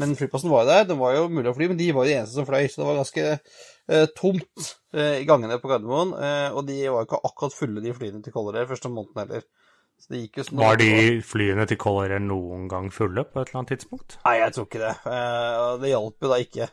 Men 0.00 0.14
flyplassen 0.16 0.48
var 0.48 0.64
jo 0.64 0.70
der, 0.70 0.86
den 0.88 1.00
var 1.00 1.12
jo 1.12 1.26
mulig 1.28 1.50
å 1.50 1.56
fly, 1.56 1.66
men 1.68 1.76
de 1.80 1.90
var 1.92 2.06
jo 2.06 2.12
de 2.12 2.16
eneste 2.16 2.38
som 2.38 2.46
fløy. 2.48 2.62
Så 2.70 2.80
det 2.80 2.86
var 2.88 3.00
ganske 3.02 3.24
eh, 3.34 4.06
tomt 4.16 4.70
eh, 4.94 5.18
i 5.20 5.26
gangene 5.28 5.58
på 5.60 5.68
Gardermoen. 5.68 6.14
Eh, 6.16 6.56
og 6.56 6.64
de 6.70 6.78
var 6.86 7.02
jo 7.02 7.08
ikke 7.08 7.20
akkurat 7.28 7.56
fulle, 7.58 7.84
de 7.84 7.92
flyene 7.96 8.22
til 8.24 8.32
Color 8.32 8.62
Air 8.62 8.70
første 8.70 8.92
måneden 8.92 9.20
heller. 9.26 9.44
Sånn 10.00 10.56
var 10.56 10.78
de 10.80 11.20
flyene 11.20 11.66
til 11.68 11.76
Color 11.80 12.14
Air 12.14 12.22
noen 12.24 12.70
gang 12.72 12.86
fulle 12.94 13.26
på 13.28 13.42
et 13.42 13.50
eller 13.50 13.60
annet 13.60 13.74
tidspunkt? 13.74 14.16
Nei, 14.24 14.38
jeg 14.40 14.54
tror 14.56 14.68
ikke 14.70 14.80
det. 14.86 14.94
Eh, 15.12 15.64
det 15.82 15.90
hjalp 15.90 16.24
jo 16.24 16.30
da 16.30 16.38
ikke. 16.40 16.68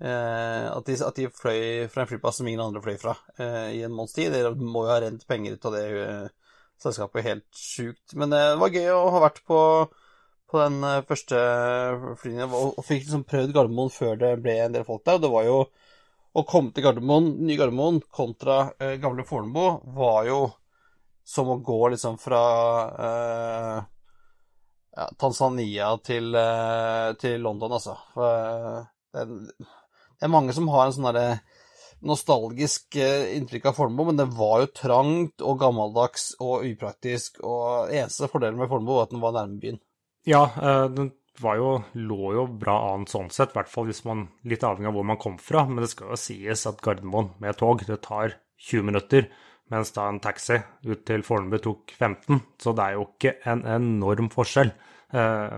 Eh, 0.00 0.66
at, 0.70 0.86
de, 0.86 0.94
at, 1.02 1.16
de, 1.16 1.26
fløy 1.34 1.88
fra 1.90 2.04
en 2.04 2.10
flyplass 2.10 2.36
som 2.38 2.46
ingen 2.46 2.62
andre 2.62 2.82
fløy 2.84 2.94
fra 3.02 3.16
eh, 3.42 3.78
i 3.78 3.82
en 3.82 3.94
måneds 3.94 4.14
tid. 4.14 4.30
Dere 4.34 4.54
må 4.54 4.84
jo 4.86 4.92
ha 4.92 5.00
rent 5.02 5.24
penger 5.26 5.56
ut 5.56 5.66
av 5.66 5.74
det 5.74 5.86
eh, 6.04 6.28
selskapet 6.82 7.26
helt 7.26 7.48
sjukt. 7.58 8.14
Men 8.14 8.30
det 8.34 8.42
var 8.60 8.74
gøy 8.74 8.92
å 8.94 9.08
ha 9.16 9.24
vært 9.26 9.42
på, 9.48 9.60
på 10.50 10.62
den 10.62 10.78
første 11.08 11.40
flylinja 12.20 12.46
og, 12.46 12.78
og 12.78 12.86
fikk 12.86 13.08
liksom 13.08 13.26
prøvd 13.26 13.56
Gardermoen 13.56 13.90
før 13.94 14.20
det 14.20 14.36
ble 14.44 14.54
en 14.62 14.78
del 14.78 14.86
folk 14.86 15.02
der. 15.02 15.18
Og 15.18 15.26
det 15.26 15.32
var 15.34 15.48
jo 15.48 15.58
å 16.38 16.46
komme 16.46 16.70
til 16.74 16.86
Gardermoen, 16.86 17.32
ny 17.42 17.56
Gardermoen 17.58 17.98
kontra 18.14 18.68
uh, 18.78 18.94
gamle 19.02 19.24
Fornebu 19.26 19.80
var 19.96 20.28
jo 20.28 20.42
som 21.26 21.48
å 21.50 21.58
gå 21.64 21.80
liksom 21.92 22.14
fra 22.22 22.42
ja, 24.94 25.08
Tanzania 25.20 25.90
til, 26.00 26.32
til, 27.20 27.42
London, 27.44 27.74
altså. 27.76 27.98
For, 28.14 28.86
den, 29.12 29.50
det 30.18 30.26
er 30.26 30.34
mange 30.34 30.54
som 30.56 30.68
har 30.72 30.86
en 30.86 30.94
sånn 30.96 31.08
derre 31.08 31.38
nostalgisk 32.06 32.96
eh, 32.98 33.34
inntrykk 33.36 33.70
av 33.70 33.78
Fornebu, 33.78 34.04
men 34.10 34.18
det 34.20 34.28
var 34.38 34.62
jo 34.62 34.72
trangt 34.74 35.42
og 35.42 35.58
gammeldags 35.62 36.30
og 36.38 36.66
upraktisk, 36.68 37.40
og 37.42 37.90
eneste 37.90 38.30
fordelen 38.30 38.58
med 38.60 38.70
Fornebu 38.70 38.94
var 38.94 39.08
at 39.08 39.14
den 39.14 39.22
var 39.22 39.34
nærme 39.34 39.58
byen. 39.62 39.80
Ja, 40.28 40.44
eh, 40.58 40.84
den 40.94 41.12
jo, 41.38 41.72
lå 41.94 42.32
jo 42.34 42.46
bra 42.60 42.76
an 42.92 43.06
sånn 43.10 43.30
sett, 43.30 43.52
i 43.52 43.58
hvert 43.58 43.70
fall 43.70 43.86
hvis 43.86 44.04
man 44.06 44.26
litt 44.48 44.64
avhengig 44.66 44.90
av 44.90 44.96
hvor 44.98 45.06
man 45.06 45.20
kom 45.20 45.36
fra. 45.38 45.64
Men 45.68 45.84
det 45.84 45.92
skal 45.92 46.12
jo 46.12 46.20
sies 46.20 46.66
at 46.66 46.80
Gardermoen 46.82 47.32
med 47.42 47.58
tog, 47.58 47.84
det 47.86 48.00
tar 48.02 48.34
20 48.70 48.88
minutter, 48.90 49.28
mens 49.70 49.92
da 49.94 50.08
en 50.10 50.20
taxi 50.22 50.58
ut 50.88 51.04
til 51.06 51.22
Fornebu 51.26 51.60
tok 51.62 51.94
15. 51.94 52.42
Så 52.58 52.74
det 52.74 52.86
er 52.86 52.98
jo 52.98 53.06
ikke 53.06 53.36
en 53.52 53.64
enorm 53.78 54.30
forskjell. 54.34 54.72
Eh, 55.08 55.54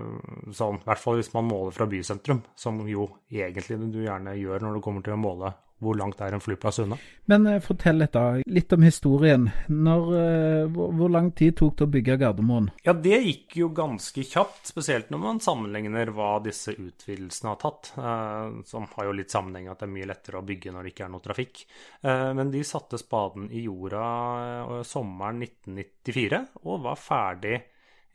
sånn, 0.55 0.79
I 0.79 0.87
hvert 0.87 1.03
fall 1.03 1.19
hvis 1.19 1.33
man 1.35 1.49
måler 1.49 1.75
fra 1.75 1.89
bysentrum, 1.91 2.45
som 2.55 2.79
jo 2.89 3.09
egentlig 3.31 3.81
du 3.91 4.05
gjerne 4.05 4.37
gjør 4.39 4.63
når 4.63 4.79
du 4.79 4.85
kommer 4.85 5.07
til 5.07 5.17
å 5.17 5.21
måle 5.21 5.55
hvor 5.81 5.97
langt 5.97 6.21
er 6.21 6.35
en 6.37 6.43
flyplass 6.45 6.79
unna. 6.83 6.99
Men 7.31 7.47
eh, 7.49 7.61
fortell 7.65 8.01
litt, 8.03 8.13
da. 8.13 8.41
Litt 8.45 8.73
om 8.77 8.85
historien. 8.85 9.47
Når, 9.73 10.11
eh, 10.19 10.65
hvor, 10.75 10.93
hvor, 10.97 11.13
lang 11.13 11.31
tid 11.37 11.57
tok 11.57 11.79
det 11.79 11.87
å 11.87 11.93
bygge 11.95 12.19
Gardermoen? 12.21 12.69
Ja, 12.85 12.93
Det 12.93 13.21
gikk 13.25 13.57
jo 13.63 13.71
ganske 13.75 14.25
kjapt, 14.27 14.69
spesielt 14.69 15.11
når 15.11 15.23
man 15.25 15.41
sammenligner 15.41 16.13
hva 16.15 16.35
disse 16.45 16.77
utvidelsene 16.77 17.55
har 17.55 17.61
tatt. 17.65 17.93
Som 18.69 18.89
har 18.93 19.09
jo 19.09 19.17
litt 19.17 19.33
sammenheng 19.33 19.71
at 19.73 19.81
det 19.81 19.89
er 19.89 19.95
mye 19.97 20.11
lettere 20.11 20.41
å 20.41 20.47
bygge 20.47 20.75
når 20.75 20.85
det 20.85 20.95
ikke 20.95 21.09
er 21.09 21.13
noe 21.17 21.25
trafikk. 21.25 21.65
Eh, 22.05 22.29
men 22.37 22.53
de 22.53 22.63
satte 22.67 23.01
spaden 23.01 23.49
i 23.49 23.65
jorda 23.65 24.85
sommeren 24.87 25.41
1994 25.49 26.45
og 26.67 26.85
var 26.85 27.01
ferdig 27.01 27.57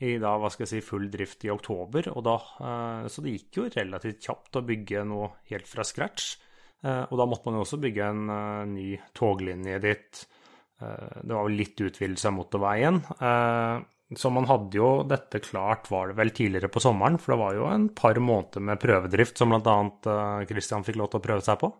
i 0.04 0.18
da, 0.20 0.34
hva 0.40 0.50
skal 0.52 0.66
jeg 0.66 0.72
si, 0.74 0.84
full 0.84 1.08
drift 1.12 1.46
i 1.48 1.52
oktober. 1.54 2.10
Og 2.16 2.24
da, 2.26 2.36
eh, 2.60 3.08
så 3.12 3.24
det 3.24 3.36
gikk 3.38 3.60
jo 3.60 3.68
relativt 3.72 4.24
kjapt 4.28 4.60
å 4.60 4.66
bygge 4.68 5.06
noe 5.08 5.32
helt 5.52 5.70
fra 5.70 5.86
scratch. 5.88 6.36
Eh, 6.84 7.04
og 7.08 7.16
da 7.20 7.28
måtte 7.30 7.48
man 7.48 7.60
jo 7.60 7.66
også 7.66 7.80
bygge 7.82 8.10
en 8.12 8.24
eh, 8.30 8.64
ny 8.72 8.88
toglinje 9.16 9.82
dit. 9.84 10.26
Det 10.76 11.32
var 11.32 11.46
jo 11.48 11.56
litt 11.56 11.80
utvidelse 11.80 12.28
av 12.28 12.34
motorveien. 12.36 12.98
Så 14.20 14.30
man 14.30 14.48
hadde 14.50 14.76
jo 14.76 14.90
dette 15.08 15.40
klart, 15.40 15.88
var 15.88 16.12
det 16.12 16.18
vel 16.20 16.34
tidligere 16.36 16.68
på 16.68 16.82
sommeren, 16.84 17.16
for 17.16 17.32
det 17.32 17.38
var 17.40 17.56
jo 17.56 17.70
en 17.72 17.86
par 17.96 18.20
måneder 18.20 18.66
med 18.68 18.82
prøvedrift 18.84 19.40
som 19.40 19.56
bl.a. 19.56 20.44
Christian 20.50 20.84
fikk 20.84 21.00
lov 21.00 21.14
til 21.14 21.22
å 21.22 21.26
prøve 21.30 21.46
seg 21.48 21.62
på. 21.64 21.72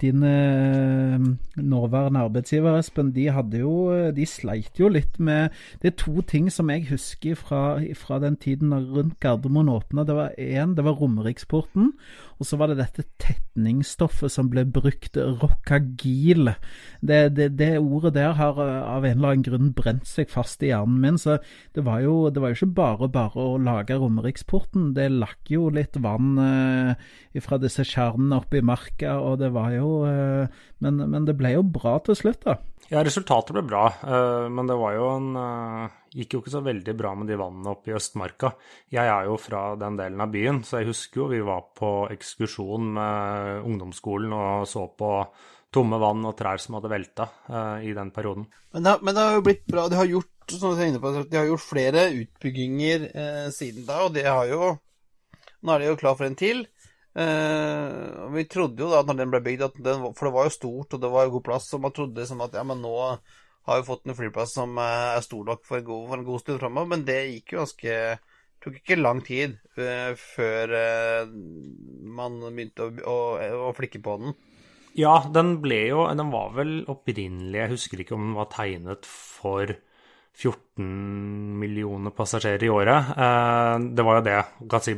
Din 0.00 0.22
eh, 0.26 1.18
nåværende 1.56 2.24
arbeidsgiver, 2.26 2.78
Espen, 2.78 3.12
de, 3.16 3.28
hadde 3.32 3.62
jo, 3.62 3.74
de 4.14 4.26
sleit 4.28 4.80
jo 4.80 4.90
litt 4.92 5.18
med 5.18 5.54
Det 5.82 5.92
er 5.92 5.98
to 6.02 6.24
ting 6.26 6.50
som 6.52 6.70
jeg 6.72 6.88
husker 6.90 7.38
fra, 7.38 7.80
fra 7.96 8.20
den 8.22 8.36
tiden 8.40 8.74
rundt 8.74 9.18
Gardermoen 9.20 9.72
åpna. 9.72 10.04
Det 10.04 10.16
var 10.16 10.34
én, 10.38 10.74
det 10.76 10.84
var 10.84 10.98
Romeriksporten. 11.00 11.94
Og 12.40 12.48
så 12.48 12.56
var 12.56 12.70
det 12.70 12.78
dette 12.78 13.04
tetningsstoffet 13.20 14.32
som 14.32 14.48
ble 14.48 14.64
brukt, 14.64 15.18
rockagil. 15.42 16.54
Det, 17.04 17.18
det, 17.36 17.50
det, 17.60 17.74
ordet 17.78 18.14
der 18.16 18.32
har 18.38 18.56
av 18.56 19.04
en 19.04 19.18
eller 19.18 19.34
annen 19.34 19.44
grunn 19.44 19.74
brent 19.76 20.08
seg 20.08 20.32
fast 20.32 20.64
i 20.64 20.70
hjernen 20.70 21.02
min. 21.02 21.18
Så 21.20 21.36
det 21.76 21.84
var 21.84 22.00
jo, 22.00 22.30
det 22.32 22.40
var 22.40 22.54
jo 22.54 22.62
ikke 22.62 22.78
bare 22.80 23.10
bare 23.12 23.44
å 23.44 23.58
lage 23.60 23.98
Romeriksporten. 24.00 24.94
Det 24.96 25.10
lakk 25.12 25.52
jo 25.52 25.68
litt 25.74 26.00
vann 26.00 26.40
eh, 26.40 27.10
fra 27.44 27.60
disse 27.60 27.84
kjernene 27.84 28.40
oppe 28.40 28.62
i 28.62 28.64
marka, 28.64 29.18
og 29.20 29.42
det 29.44 29.52
var 29.52 29.69
jo 29.76 29.92
eh, 30.08 30.60
men, 30.84 31.00
men, 31.12 31.28
det 31.28 31.36
ble 31.38 31.54
jo 31.54 31.64
bra 31.66 31.98
til 32.06 32.18
slutt, 32.18 32.42
da. 32.46 32.56
Ja, 32.90 33.04
resultatet 33.06 33.54
ble 33.54 33.62
bra, 33.68 33.84
eh, 34.02 34.48
men 34.50 34.66
det 34.70 34.76
var 34.80 34.96
jo 34.96 35.06
en 35.12 35.28
eh, 35.38 35.98
gikk 36.18 36.34
jo 36.34 36.42
ikke 36.42 36.54
så 36.56 36.64
veldig 36.66 36.96
bra 36.98 37.14
med 37.18 37.30
de 37.30 37.38
vannene 37.38 37.70
oppe 37.70 37.92
i 37.92 37.94
Østmarka. 37.98 38.52
Jeg 38.90 39.06
er 39.06 39.28
jo 39.30 39.38
fra 39.38 39.62
den 39.78 40.00
delen 40.00 40.24
av 40.24 40.32
byen, 40.34 40.60
så 40.66 40.80
jeg 40.80 40.90
husker 40.90 41.22
jo 41.22 41.30
vi 41.30 41.44
var 41.46 41.68
på 41.78 41.92
ekskursjon 42.10 42.90
med 42.98 43.68
ungdomsskolen 43.68 44.34
og 44.34 44.66
så 44.70 44.88
på 44.90 45.12
tomme 45.70 46.00
vann 46.02 46.26
og 46.26 46.34
trær 46.38 46.58
som 46.58 46.76
hadde 46.76 46.90
velta 46.90 47.28
uh, 47.46 47.78
i 47.86 47.92
den 47.94 48.10
perioden. 48.10 48.48
Men 48.74 48.86
det, 48.86 48.96
men 49.06 49.14
det, 49.14 49.22
har 49.22 49.36
jo 49.38 49.44
blitt 49.46 49.66
bra. 49.70 49.86
De 49.86 49.98
har 49.98 50.10
gjort 50.10 50.56
som 50.58 50.74
du 50.74 50.80
er 50.82 50.90
inne 50.90 51.02
på, 51.02 51.12
de 51.30 51.38
har 51.38 51.46
gjort 51.46 51.62
flere 51.62 52.08
utbygginger 52.10 53.04
eh, 53.10 53.48
siden 53.54 53.84
da, 53.86 54.00
og 54.06 54.16
det 54.16 54.26
har 54.26 54.48
jo 54.50 54.76
Nå 55.60 55.74
er 55.74 55.82
de 55.82 55.88
jo 55.90 55.96
klar 56.00 56.14
for 56.16 56.24
en 56.24 56.38
til. 56.40 56.62
Eh, 57.10 58.26
vi 58.34 58.44
trodde 58.46 58.84
jo 58.84 58.90
da 58.92 59.02
når 59.02 59.18
den 59.18 59.32
ble 59.32 59.42
bygd, 59.44 59.64
den, 59.82 60.08
for 60.14 60.28
det 60.28 60.34
var 60.36 60.46
jo 60.46 60.54
stort 60.54 60.94
og 60.94 61.02
det 61.02 61.10
var 61.10 61.26
jo 61.26 61.36
god 61.36 61.46
plass, 61.48 61.70
så 61.70 61.80
man 61.82 61.94
trodde 61.94 62.22
liksom 62.22 62.42
at 62.44 62.54
ja, 62.54 62.62
men 62.66 62.82
nå 62.84 62.94
har 63.66 63.80
vi 63.80 63.86
fått 63.86 64.06
en 64.06 64.16
flyplass 64.18 64.54
som 64.56 64.78
eh, 64.78 65.14
er 65.16 65.24
stor 65.26 65.46
nok 65.48 65.64
for 65.66 65.80
en 65.80 65.88
god, 65.88 66.04
for 66.10 66.20
en 66.20 66.28
god 66.28 66.44
stund 66.44 66.62
framover. 66.62 66.92
Men 66.94 67.06
det 67.08 67.22
gikk 67.32 67.54
jo 67.54 67.64
ganske 67.64 67.96
tok 68.60 68.78
ikke 68.80 69.00
lang 69.00 69.22
tid 69.24 69.56
uh, 69.80 70.12
før 70.20 70.72
uh, 70.76 71.30
man 72.20 72.40
begynte 72.50 72.86
å, 72.86 72.90
å, 72.92 73.18
å, 73.70 73.74
flikke 73.76 74.02
på 74.04 74.16
den. 74.20 74.34
Ja, 74.98 75.14
den 75.32 75.54
ble 75.62 75.84
jo 75.86 76.02
Den 76.18 76.32
var 76.32 76.48
vel 76.56 76.80
opprinnelig 76.90 77.60
Jeg 77.60 77.70
husker 77.70 78.00
ikke 78.02 78.16
om 78.16 78.24
den 78.24 78.34
var 78.34 78.48
tegnet 78.50 79.06
for 79.06 79.70
14 80.34 80.82
millioner 81.60 82.12
passasjerer 82.16 82.64
i 82.66 82.72
året. 82.72 83.14
Uh, 83.14 83.76
det 83.94 84.04
var 84.06 84.18
jo 84.18 84.26
det 84.26 84.36
kan 84.70 84.84
si, 84.84 84.96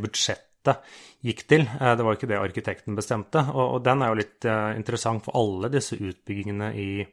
budsjettet 0.62 1.26
gikk 1.26 1.42
til. 1.48 1.66
det 1.66 2.04
var 2.04 2.16
ikke 2.16 2.30
det 2.30 2.38
arkitekten 2.38 2.94
bestemte. 2.98 3.38
Og, 3.52 3.76
og 3.76 3.82
den 3.84 4.02
er 4.02 4.12
jo 4.12 4.20
litt 4.20 4.46
interessant 4.76 5.24
for 5.24 5.38
alle 5.38 5.70
disse 5.72 5.98
utbyggingene 5.98 6.72
i 6.74 7.04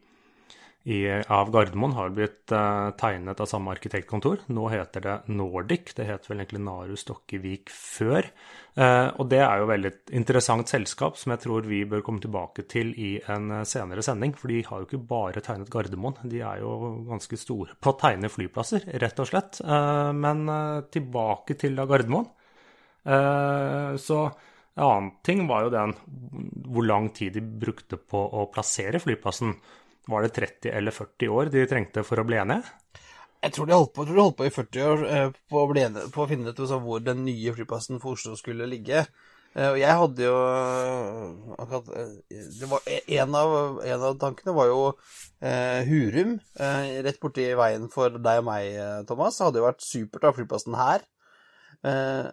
i, 0.83 1.03
av 1.27 1.51
Gardermoen 1.51 1.91
har 1.97 2.13
blitt 2.15 2.53
uh, 2.55 2.89
tegnet 2.97 3.39
av 3.39 3.47
samme 3.51 3.73
arkitektkontor. 3.75 4.45
Nå 4.55 4.69
heter 4.71 5.03
det 5.03 5.15
Nordic. 5.35 5.91
Det 5.97 6.07
het 6.07 6.29
vel 6.29 6.39
egentlig 6.39 6.61
Naru 6.63 6.95
Stokkevik 6.97 7.71
før. 7.73 8.29
Uh, 8.79 9.11
og 9.19 9.27
det 9.29 9.41
er 9.43 9.59
jo 9.59 9.67
veldig 9.69 9.91
interessant 10.15 10.71
selskap 10.71 11.19
som 11.19 11.35
jeg 11.35 11.43
tror 11.43 11.67
vi 11.67 11.81
bør 11.89 12.03
komme 12.05 12.23
tilbake 12.23 12.63
til 12.71 12.93
i 12.95 13.11
en 13.27 13.59
uh, 13.59 13.65
senere 13.67 14.05
sending. 14.05 14.33
For 14.39 14.51
de 14.51 14.63
har 14.69 14.81
jo 14.81 14.87
ikke 14.87 15.03
bare 15.11 15.43
tegnet 15.43 15.71
Gardermoen, 15.73 16.17
de 16.31 16.41
er 16.47 16.63
jo 16.63 16.73
ganske 17.11 17.37
store 17.37 17.75
på 17.79 17.93
å 17.93 17.99
tegne 17.99 18.31
flyplasser, 18.31 18.87
rett 19.03 19.19
og 19.19 19.27
slett. 19.27 19.59
men 20.15 20.47
tilbake 20.93 21.57
til 21.59 21.75
da 21.77 21.85
Gardermoen. 21.89 22.27
Så 23.03 24.19
en 24.79 24.85
annen 24.85 25.11
ting 25.23 25.47
var 25.47 25.65
jo 25.65 25.71
den 25.73 25.93
hvor 26.71 26.85
lang 26.87 27.09
tid 27.15 27.33
de 27.35 27.41
brukte 27.43 27.97
på 27.99 28.19
å 28.19 28.45
plassere 28.53 29.01
flyplassen. 29.03 29.55
Var 30.09 30.23
det 30.25 30.29
30 30.37 30.71
eller 30.79 30.95
40 30.95 31.33
år 31.35 31.51
de 31.53 31.65
trengte 31.67 32.03
for 32.07 32.21
å 32.21 32.25
bli 32.27 32.39
enige? 32.39 32.63
Jeg 33.43 33.55
tror 33.55 33.67
de 33.67 33.75
holdt 33.75 33.91
på, 33.95 34.05
de 34.07 34.15
holdt 34.15 34.37
på 34.39 34.47
i 34.47 34.53
40 34.53 34.85
år 34.85 35.03
eh, 35.07 35.27
på, 35.51 35.59
å, 35.59 35.67
enige, 35.71 36.07
på 36.15 36.23
å, 36.23 36.29
finne 36.31 36.51
ut 36.51 36.63
hvor 36.83 37.03
den 37.03 37.21
nye 37.27 37.53
flyplassen 37.55 38.01
for 38.03 38.15
Oslo 38.15 38.35
skulle 38.39 38.67
ligge. 38.71 39.03
Eh, 39.51 39.67
og 39.67 39.77
jeg 39.79 39.99
hadde 40.01 40.25
jo 40.25 40.39
akkurat 41.59 41.93
var 42.71 42.89
en 43.19 43.37
av, 43.43 43.53
en 43.83 44.09
av 44.09 44.17
tankene 44.23 44.55
var 44.55 44.71
jo 44.71 44.81
eh, 44.89 45.87
Hurum, 45.87 46.35
eh, 46.59 46.99
rett 47.03 47.19
borti 47.19 47.51
veien 47.59 47.87
for 47.93 48.15
deg 48.15 48.43
og 48.43 48.49
meg, 48.49 48.75
Thomas. 49.11 49.39
Det 49.39 49.47
hadde 49.49 49.63
jo 49.63 49.69
vært 49.69 49.87
supert 49.87 50.27
å 50.27 50.31
ha 50.31 50.39
flyplassen 50.39 50.79
her. 50.79 51.07
Eh, 51.87 52.27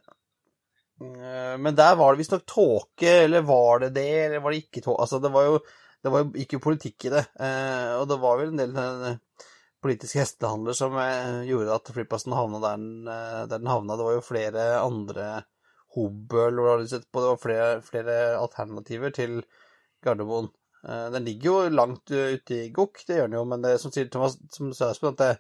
men 0.99 1.75
der 1.77 1.97
var 1.99 2.15
det 2.15 2.23
visstnok 2.23 2.47
tåke, 2.49 3.11
eller 3.27 3.43
var 3.45 3.83
det 3.83 3.91
det, 3.99 4.11
eller 4.25 4.41
var 4.41 4.55
det 4.55 4.63
ikke 4.65 4.81
tåke? 4.81 5.03
Altså, 5.05 5.19
det 5.21 5.33
var 5.35 5.45
jo 5.45 5.59
det 6.07 6.13
var 6.15 6.23
jo 6.23 6.39
ikke 6.39 6.63
politikk 6.63 7.09
i 7.09 7.11
det. 7.17 7.25
Eh, 7.43 7.93
og 7.99 8.07
det 8.07 8.21
var 8.23 8.37
vel 8.39 8.53
en 8.53 8.61
del 8.61 8.77
eh, 8.79 9.17
politiske 9.83 10.21
hestehandler 10.23 10.77
som 10.79 10.95
eh, 11.03 11.41
gjorde 11.49 11.75
at 11.75 11.91
flyplassen 11.97 12.37
havna 12.37 12.61
der 12.63 12.77
den, 12.79 13.09
der 13.51 13.51
den 13.57 13.71
havna. 13.71 13.97
Det 13.99 14.07
var 14.07 14.15
jo 14.15 14.27
flere 14.29 14.67
andre 14.85 15.27
Hobøl 15.97 16.61
og 16.61 16.85
det 16.85 17.01
var 17.17 17.41
flere, 17.41 17.69
flere 17.83 18.17
alternativer 18.37 19.15
til 19.17 19.39
Gardermoen. 20.05 20.51
Den 20.85 21.25
ligger 21.25 21.49
jo 21.49 21.71
langt 21.73 22.13
ute 22.13 22.55
i 22.55 22.69
Gokk, 22.71 23.01
det 23.09 23.17
gjør 23.17 23.31
den 23.31 23.39
jo, 23.39 23.45
men 23.49 23.65
det 23.65 23.73
som 23.83 23.91
sier 23.91 24.11
Thomas, 24.13 24.37
som 24.53 24.69
sa 24.77 24.91
at 24.93 25.17
det, 25.19 25.31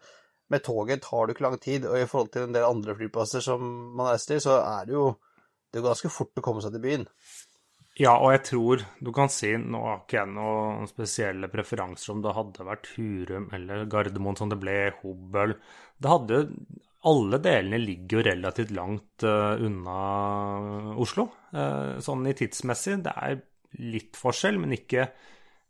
med 0.50 0.64
toget 0.64 1.04
tar 1.04 1.28
det 1.28 1.36
ikke 1.36 1.44
lang 1.44 1.58
tid, 1.60 1.86
og 1.86 2.00
i 2.00 2.08
forhold 2.08 2.32
til 2.34 2.48
en 2.48 2.56
del 2.56 2.66
andre 2.66 2.96
flyplasser 2.96 3.44
som 3.44 3.62
man 3.98 4.08
reiser 4.08 4.32
til, 4.32 4.42
så 4.48 4.56
er 4.64 4.88
det 4.88 4.96
jo 4.96 5.04
det 5.72 5.80
er 5.80 5.88
ganske 5.90 6.12
fort 6.12 6.38
å 6.38 6.44
komme 6.44 6.62
seg 6.64 6.74
til 6.76 6.84
byen. 6.84 7.06
Ja, 7.96 8.12
og 8.20 8.34
jeg 8.34 8.42
tror 8.50 8.82
du 9.00 9.08
kan 9.16 9.30
si 9.32 9.54
Nå 9.56 9.78
har 9.80 10.02
ikke 10.02 10.18
jeg 10.18 10.32
noen 10.34 10.88
spesielle 10.90 11.48
preferanser 11.48 12.12
om 12.12 12.20
det 12.24 12.34
hadde 12.36 12.66
vært 12.68 12.90
Hurum 12.92 13.46
eller 13.56 13.86
Gardermoen 13.88 14.36
som 14.36 14.50
det 14.52 14.58
ble, 14.60 14.76
Hobøl. 15.00 15.54
Det 15.96 16.12
hadde 16.12 16.42
Alle 17.08 17.40
delene 17.40 17.80
ligger 17.80 18.18
jo 18.18 18.24
relativt 18.26 18.74
langt 18.76 19.24
uh, 19.24 19.54
unna 19.62 19.96
Oslo. 21.00 21.28
Uh, 21.54 21.96
sånn 22.04 22.26
i 22.28 22.34
tidsmessig. 22.36 22.98
Det 23.06 23.14
er 23.14 23.38
litt 23.94 24.18
forskjell, 24.18 24.58
men 24.60 24.74
ikke 24.76 25.06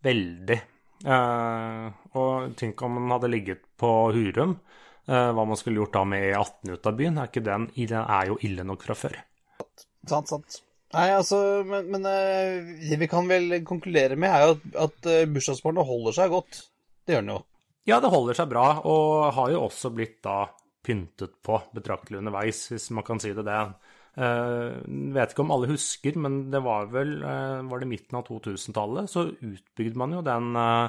veldig. 0.06 0.58
Uh, 1.04 1.92
og 2.16 2.56
tenk 2.58 2.82
om 2.82 2.96
man 2.96 3.14
hadde 3.18 3.30
ligget 3.30 3.62
på 3.78 3.92
Hurum, 4.16 4.58
hva 5.06 5.42
man 5.46 5.58
skulle 5.60 5.78
gjort 5.78 5.94
da 5.94 6.00
med 6.08 6.24
E18 6.32 6.72
ut 6.72 6.88
av 6.90 6.96
byen. 6.98 7.20
Er 7.20 7.28
ikke 7.30 7.44
den, 7.46 7.68
den 7.76 8.00
er 8.02 8.32
jo 8.32 8.40
ille 8.48 8.64
nok 8.66 8.88
fra 8.88 8.96
før. 8.98 9.20
Sant, 10.06 10.30
sant. 10.30 10.60
Nei, 10.94 11.08
altså, 11.12 11.40
men, 11.66 11.88
men, 11.92 12.06
eh, 12.08 12.68
det 12.86 12.98
vi 13.00 13.08
kan 13.10 13.26
vel 13.28 13.58
konkludere 13.66 14.16
med, 14.18 14.30
er 14.30 14.44
jo 14.44 14.54
at, 14.54 14.66
at 14.86 15.08
eh, 15.10 15.26
bursdagsbarnet 15.30 15.88
holder 15.88 16.16
seg 16.16 16.32
godt. 16.32 16.60
Det 17.06 17.16
gjør 17.16 17.24
den 17.24 17.34
jo. 17.34 17.40
Ja, 17.86 17.98
det 18.02 18.10
holder 18.10 18.38
seg 18.38 18.48
bra, 18.50 18.66
og 18.86 19.34
har 19.36 19.50
jo 19.52 19.66
også 19.66 19.92
blitt 19.94 20.18
da 20.26 20.44
pyntet 20.86 21.36
på 21.44 21.58
betraktelig 21.74 22.20
underveis, 22.20 22.64
hvis 22.70 22.88
man 22.94 23.06
kan 23.06 23.20
si 23.22 23.34
det 23.34 23.46
det. 23.46 23.60
Uh, 24.16 24.80
vet 25.12 25.34
ikke 25.34 25.44
om 25.44 25.50
alle 25.52 25.68
husker, 25.68 26.16
men 26.22 26.46
det 26.48 26.62
var 26.64 26.86
vel 26.88 27.18
uh, 27.20 27.60
var 27.68 27.82
det 27.82 27.88
midten 27.90 28.16
av 28.16 28.24
2000-tallet, 28.30 29.10
så 29.12 29.26
utbygde 29.28 30.00
man 30.00 30.14
jo 30.16 30.22
den 30.24 30.56
uh, 30.56 30.88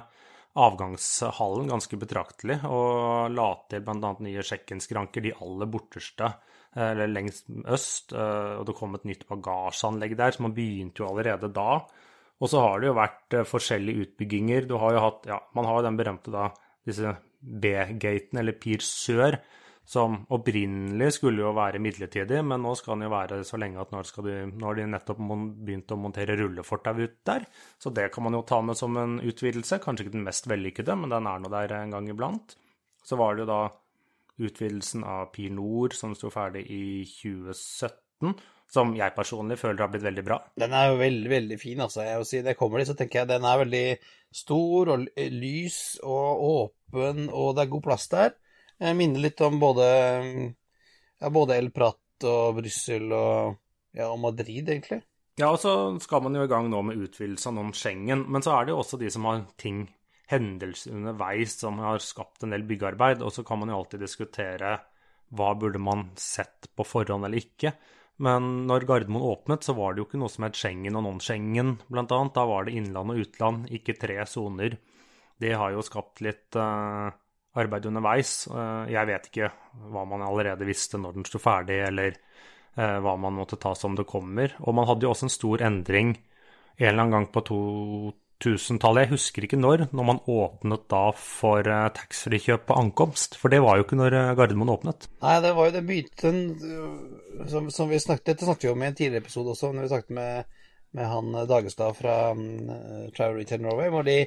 avgangshallen 0.57 1.67
ganske 1.69 1.99
betraktelig, 1.99 2.61
og 2.65 3.33
la 3.33 3.49
til 3.69 3.83
bl.a. 3.83 4.13
nye 4.23 4.45
sjekkenskranker, 4.47 5.25
de 5.25 5.35
aller 5.43 5.69
borteste 5.73 6.31
eller 6.75 7.09
lengst 7.09 7.47
øst, 7.65 8.13
eh, 8.13 8.53
og 8.59 8.65
det 8.67 8.75
kom 8.77 8.95
et 8.97 9.07
nytt 9.09 9.27
bagasjeanlegg 9.29 10.17
der, 10.19 10.35
så 10.35 10.45
man 10.45 10.55
begynte 10.57 11.03
jo 11.03 11.11
allerede 11.11 11.49
da. 11.53 11.81
Og 12.37 12.51
så 12.51 12.61
har 12.61 12.81
det 12.81 12.91
jo 12.91 12.97
vært 12.97 13.37
eh, 13.37 13.47
forskjellige 13.47 14.07
utbygginger. 14.07 14.67
Du 14.69 14.75
har 14.81 14.97
jo 14.97 15.05
hatt, 15.05 15.29
ja, 15.29 15.39
Man 15.57 15.65
har 15.65 15.79
jo 15.79 15.87
den 15.87 15.97
berømte 15.99 16.33
da, 16.33 16.49
disse 16.85 17.15
B-gatene, 17.41 18.43
eller 18.43 18.57
Pir 18.61 18.83
Sør, 18.85 19.39
som 19.87 20.17
opprinnelig 20.35 21.13
skulle 21.15 21.45
jo 21.45 21.53
være 21.55 21.79
midlertidig, 21.79 22.41
men 22.43 22.59
nå 22.59 22.73
skal 22.75 22.97
den 22.97 23.07
jo 23.07 23.11
være 23.13 23.39
så 23.47 23.55
lenge 23.61 23.79
at 23.79 23.93
nå, 23.95 24.01
de, 24.25 24.35
nå 24.51 24.67
har 24.67 24.75
de 24.75 24.87
nettopp 24.91 25.21
begynt 25.63 25.93
å 25.95 25.99
montere 26.01 26.35
rullefortau 26.35 26.99
ut 26.99 27.15
der. 27.29 27.47
Så 27.79 27.93
det 27.95 28.09
kan 28.11 28.27
man 28.27 28.35
jo 28.35 28.43
ta 28.47 28.59
med 28.59 28.75
som 28.77 28.99
en 28.99 29.17
utvidelse. 29.23 29.79
Kanskje 29.83 30.05
ikke 30.05 30.17
den 30.17 30.27
mest 30.27 30.49
vellykkede, 30.51 30.97
men 30.99 31.15
den 31.15 31.29
er 31.31 31.39
nå 31.39 31.51
der 31.53 31.77
en 31.79 31.95
gang 31.95 32.11
iblant. 32.11 32.57
Så 33.07 33.15
var 33.15 33.37
det 33.37 33.45
jo 33.45 33.51
da 33.53 33.61
utvidelsen 34.37 35.03
av 35.07 35.31
Pir 35.33 35.51
Nord 35.55 35.95
som 35.97 36.13
sto 36.17 36.29
ferdig 36.33 36.65
i 36.69 36.85
2017, 37.09 38.35
som 38.67 38.93
jeg 38.97 39.15
personlig 39.15 39.57
føler 39.61 39.85
har 39.85 39.91
blitt 39.93 40.05
veldig 40.05 40.25
bra. 40.27 40.39
Den 40.59 40.75
er 40.75 40.91
jo 40.91 40.99
veldig, 40.99 41.29
veldig 41.31 41.59
fin, 41.61 41.81
altså. 41.85 42.03
Jeg 42.05 42.21
vil 42.21 42.29
si, 42.29 42.41
det 42.45 42.57
kommer 42.59 42.81
litt, 42.81 42.89
så 42.91 42.97
tenker 42.99 43.21
jeg 43.21 43.31
den 43.31 43.47
er 43.47 43.61
veldig 43.63 43.85
stor 44.35 44.93
og 44.93 45.05
lys 45.33 45.79
og 46.03 46.47
åpen, 46.51 47.27
og 47.31 47.55
det 47.55 47.63
er 47.63 47.73
god 47.73 47.85
plass 47.87 48.09
der. 48.11 48.35
Jeg 48.77 48.97
minner 48.97 49.23
litt 49.23 49.41
om 49.41 49.57
både, 49.61 49.85
ja, 51.17 51.29
både 51.33 51.57
El 51.57 51.71
Prat 51.73 52.27
og 52.27 52.59
Brussel 52.59 53.07
og, 53.15 53.57
ja, 53.97 54.09
og 54.11 54.19
Madrid, 54.21 54.67
egentlig. 54.67 55.01
Ja, 55.37 55.51
og 55.51 55.59
så 55.61 55.71
skal 56.01 56.23
man 56.25 56.35
jo 56.37 56.43
i 56.45 56.49
gang 56.49 56.69
nå 56.69 56.81
med 56.85 56.97
utvidelse 56.97 57.49
av 57.49 57.57
noen 57.57 57.73
Schengen. 57.77 58.25
Men 58.33 58.45
så 58.45 58.55
er 58.55 58.65
det 58.65 58.73
jo 58.73 58.81
også 58.81 58.97
de 59.01 59.09
som 59.13 59.25
har 59.29 59.43
ting, 59.61 59.83
hendelser 60.31 60.95
underveis, 60.95 61.59
som 61.59 61.79
har 61.79 62.03
skapt 62.03 62.43
en 62.43 62.55
del 62.55 62.65
byggearbeid. 62.67 63.23
Og 63.23 63.33
så 63.33 63.45
kan 63.47 63.61
man 63.61 63.71
jo 63.71 63.81
alltid 63.81 64.03
diskutere 64.03 64.77
hva 65.35 65.53
burde 65.59 65.79
man 65.83 66.09
sett 66.19 66.69
på 66.75 66.85
forhånd 66.87 67.27
eller 67.27 67.43
ikke. 67.43 67.73
Men 68.23 68.65
når 68.69 68.87
Gardermoen 68.89 69.27
åpnet, 69.29 69.63
så 69.63 69.75
var 69.77 69.93
det 69.93 70.01
jo 70.01 70.07
ikke 70.07 70.19
noe 70.21 70.31
som 70.33 70.47
het 70.47 70.57
Schengen 70.57 70.97
og 70.97 71.05
non-Schengen, 71.05 71.75
annet. 71.93 72.33
Da 72.33 72.45
var 72.49 72.65
det 72.65 72.77
innland 72.79 73.13
og 73.13 73.21
utland, 73.21 73.67
ikke 73.69 73.97
tre 73.99 74.17
soner. 74.25 74.77
Det 75.37 75.53
har 75.53 75.75
jo 75.75 75.85
skapt 75.85 76.23
litt 76.25 76.57
uh, 76.57 77.11
arbeid 77.61 77.85
underveis. 77.85 78.47
Uh, 78.49 78.89
jeg 78.89 79.05
vet 79.11 79.29
ikke 79.29 79.51
hva 79.93 80.07
man 80.09 80.25
allerede 80.25 80.65
visste 80.65 80.97
når 80.97 81.19
den 81.19 81.27
sto 81.29 81.41
ferdig, 81.43 81.77
eller 81.91 82.17
uh, 82.79 82.97
hva 83.05 83.13
man 83.21 83.37
måtte 83.37 83.59
ta 83.61 83.75
som 83.77 83.93
det 83.99 84.07
kommer. 84.09 84.55
Og 84.65 84.73
man 84.73 84.89
hadde 84.89 85.05
jo 85.05 85.13
også 85.13 85.29
en 85.29 85.37
stor 85.37 85.67
endring 85.69 86.15
en 86.77 86.87
eller 86.87 87.03
annen 87.03 87.13
gang 87.15 87.27
på 87.33 87.41
2000-tallet, 88.43 89.05
jeg 89.05 89.13
husker 89.15 89.45
ikke 89.47 89.59
når, 89.59 89.87
når 89.97 90.07
man 90.11 90.19
åpnet 90.29 90.83
da 90.91 91.03
for 91.17 91.65
eh, 91.65 91.87
taxfree-kjøp 91.97 92.67
på 92.69 92.77
ankomst. 92.77 93.39
For 93.41 93.53
det 93.53 93.63
var 93.65 93.79
jo 93.79 93.87
ikke 93.87 93.99
når 93.99 94.17
Gardermoen 94.37 94.73
åpnet. 94.75 95.09
Nei, 95.23 95.37
det 95.45 95.55
var 95.57 95.69
jo 95.69 95.75
den 95.77 95.87
myten 95.87 96.43
som, 97.49 97.71
som, 97.73 97.89
vi 97.89 98.01
snakket 98.01 98.33
Dette 98.33 98.45
snakket 98.45 98.69
vi 98.69 98.73
om 98.75 98.85
i 98.85 98.89
en 98.91 98.99
tidligere 98.99 99.25
episode 99.25 99.55
også, 99.55 99.71
når 99.73 99.87
vi 99.87 99.93
snakket 99.95 100.17
med, 100.19 100.61
med 100.97 101.11
han 101.13 101.41
Dagestad 101.49 101.97
fra 101.97 102.19
um, 102.37 102.69
Travel 103.17 103.41
Retail 103.41 103.65
Norway, 103.65 103.89
hvor 103.93 104.05
de 104.07 104.21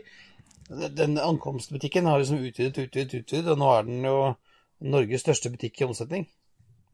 den 0.71 1.19
ankomstbutikken 1.19 2.07
har 2.07 2.19
liksom 2.19 2.37
utvidet, 2.39 2.79
utvidet, 2.79 3.15
utvidet, 3.15 3.49
og 3.51 3.59
nå 3.59 3.71
er 3.75 3.89
den 3.89 4.05
jo 4.07 4.19
Norges 4.91 5.25
største 5.25 5.51
butikk 5.51 5.81
i 5.81 5.87
omsetning. 5.89 6.29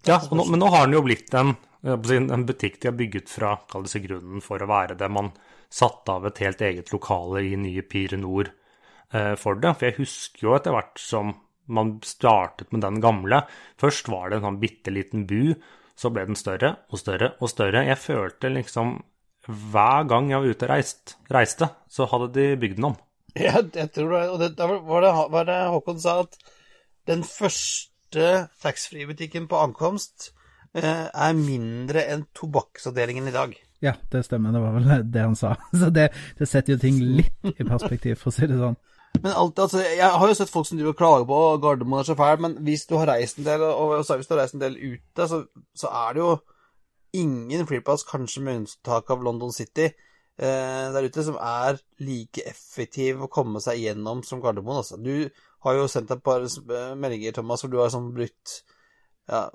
Ja, 0.07 0.21
nå, 0.31 0.47
men 0.49 0.63
nå 0.63 0.71
har 0.73 0.87
den 0.87 0.97
jo 0.97 1.03
blitt 1.05 1.35
en, 1.37 1.57
en 1.85 2.47
butikk 2.49 2.81
de 2.81 2.89
har 2.89 2.97
bygget 2.97 3.31
fra 3.31 3.57
kall 3.71 3.87
det 3.87 4.03
grunnen 4.07 4.45
for 4.45 4.63
å 4.63 4.71
være 4.71 4.97
det. 4.99 5.11
Man 5.13 5.33
satte 5.77 6.15
av 6.15 6.29
et 6.29 6.41
helt 6.45 6.63
eget 6.65 6.93
lokale 6.95 7.43
i 7.45 7.57
nye 7.61 7.85
Pire 7.85 8.19
Nord 8.21 8.51
eh, 9.13 9.35
for 9.41 9.59
det. 9.61 9.75
For 9.77 9.89
jeg 9.89 9.99
husker 10.01 10.49
jo 10.49 10.55
etter 10.57 10.77
hvert 10.77 11.01
som 11.03 11.35
man 11.67 11.97
startet 12.07 12.71
med 12.71 12.85
den 12.85 13.01
gamle 13.03 13.41
Først 13.81 14.07
var 14.13 14.31
det 14.31 14.39
en 14.39 14.45
sånn 14.47 14.61
bitte 14.63 14.93
liten 14.95 15.25
bu, 15.27 15.57
så 15.99 16.13
ble 16.15 16.27
den 16.29 16.39
større 16.39 16.77
og 16.93 17.01
større 17.01 17.33
og 17.41 17.51
større. 17.51 17.85
Jeg 17.89 17.99
følte 18.01 18.53
liksom 18.55 19.01
hver 19.47 20.07
gang 20.11 20.31
jeg 20.31 20.43
var 20.43 20.55
ute 20.55 20.67
og 20.67 20.73
reist, 20.73 21.17
reiste, 21.31 21.69
så 21.87 22.07
hadde 22.11 22.33
de 22.35 22.47
bygd 22.61 22.81
den 22.81 22.93
om. 22.93 22.97
Ja, 23.37 23.61
jeg 23.61 23.91
tror 23.93 24.15
det. 24.15 24.23
Og 24.33 24.39
det, 24.41 24.49
var 24.65 25.05
det, 25.05 25.13
var 25.35 25.45
det 25.45 25.59
Håkon 25.69 25.99
sa 26.01 26.23
at 26.23 26.39
den 27.07 27.21
første 27.21 28.31
taxfree-butikken 28.65 29.45
på 29.51 29.59
ankomst 29.61 30.31
eh, 30.73 31.05
er 31.13 31.37
mindre 31.37 32.07
enn 32.09 32.25
tobakksavdelingen 32.33 33.29
i 33.29 33.35
dag. 33.35 33.53
Ja, 33.87 33.95
det 34.13 34.25
stemmer. 34.27 34.55
Det 34.55 34.63
var 34.65 34.77
vel 34.77 35.07
det 35.15 35.23
han 35.23 35.39
sa. 35.39 35.55
Så 35.81 35.91
det, 35.95 36.11
det 36.39 36.51
setter 36.51 36.75
jo 36.75 36.83
ting 36.83 37.01
litt 37.21 37.53
i 37.55 37.67
perspektiv, 37.67 38.19
for 38.21 38.33
å 38.33 38.37
si 38.37 38.49
det 38.51 38.59
sånn. 38.61 38.79
Men 39.23 39.33
alt, 39.33 39.59
altså, 39.63 39.81
Jeg 39.81 40.11
har 40.21 40.29
jo 40.29 40.35
sett 40.37 40.53
folk 40.53 40.67
som 40.69 40.77
driver 40.77 40.93
og 40.93 40.99
klager 40.99 41.29
på 41.29 41.39
Gardermoen 41.63 42.03
er 42.03 42.09
så 42.09 42.17
fæl, 42.19 42.43
men 42.43 42.59
hvis 42.67 42.85
du 42.91 42.99
har 42.99 43.09
reist 43.09 43.39
en 43.41 43.47
del, 43.47 43.65
og 43.65 43.95
hvis 43.97 44.29
du 44.29 44.35
har 44.35 44.43
reist 44.43 44.59
en 44.59 44.65
del 44.65 44.77
ute, 44.77 45.29
så, 45.31 45.41
så 45.79 45.93
er 46.05 46.17
det 46.17 46.23
jo 46.25 46.35
ingen 47.17 47.65
flyplass, 47.69 48.05
kanskje 48.05 48.43
med 48.45 48.61
unntak 48.61 49.09
av 49.15 49.25
London 49.25 49.55
City, 49.57 49.89
eh, 49.89 50.85
der 50.93 51.09
ute 51.09 51.25
som 51.25 51.39
er 51.41 51.81
like 52.05 52.45
effektiv 52.45 53.25
å 53.25 53.31
komme 53.33 53.63
seg 53.65 53.81
gjennom 53.81 54.21
som 54.27 54.43
Gardermoen. 54.45 54.83
Altså. 54.83 55.01
Du 55.01 55.31
har 55.65 55.79
jo 55.79 55.89
sendt 55.89 56.13
et 56.13 56.25
par 56.27 56.45
meldinger, 56.99 57.39
Thomas, 57.39 57.65
hvor 57.65 57.73
du 57.73 57.81
har 57.81 57.95
sånn 57.95 58.13
brukt 58.17 58.59
ja, 59.29 59.51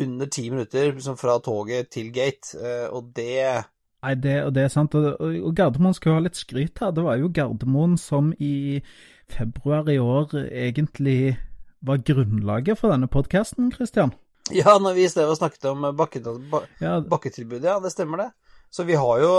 under 0.00 0.26
ti 0.26 0.48
minutter 0.50 0.92
liksom 0.92 1.16
fra 1.20 1.38
toget 1.44 1.90
til 1.94 2.10
gate, 2.14 2.56
eh, 2.58 2.88
og 2.90 3.12
det 3.16 3.64
Nei, 4.04 4.14
det, 4.20 4.34
og 4.44 4.50
det 4.52 4.66
er 4.66 4.72
sant. 4.72 4.92
Og, 4.98 5.14
og 5.16 5.54
Gardermoen 5.56 5.94
skal 5.96 6.10
jo 6.10 6.16
ha 6.18 6.22
litt 6.26 6.36
skryt 6.36 6.80
her. 6.82 6.90
Det 6.92 7.00
var 7.06 7.16
jo 7.16 7.30
Gardermoen 7.32 7.94
som 7.96 8.34
i 8.36 8.82
februar 9.32 9.88
i 9.88 9.96
år 9.96 10.34
egentlig 10.44 11.38
var 11.84 12.02
grunnlaget 12.04 12.76
for 12.80 12.92
denne 12.92 13.08
podkasten, 13.08 13.70
Christian? 13.72 14.12
Ja, 14.52 14.76
når 14.76 14.98
vi 14.98 15.06
i 15.06 15.08
stedet 15.08 15.38
snakket 15.38 15.64
om 15.70 15.86
bakketilbudet, 15.96 17.64
ja, 17.64 17.78
det 17.80 17.92
stemmer 17.94 18.20
det. 18.20 18.28
Så 18.74 18.82
vi 18.88 18.96
har 18.98 19.20
jo, 19.22 19.30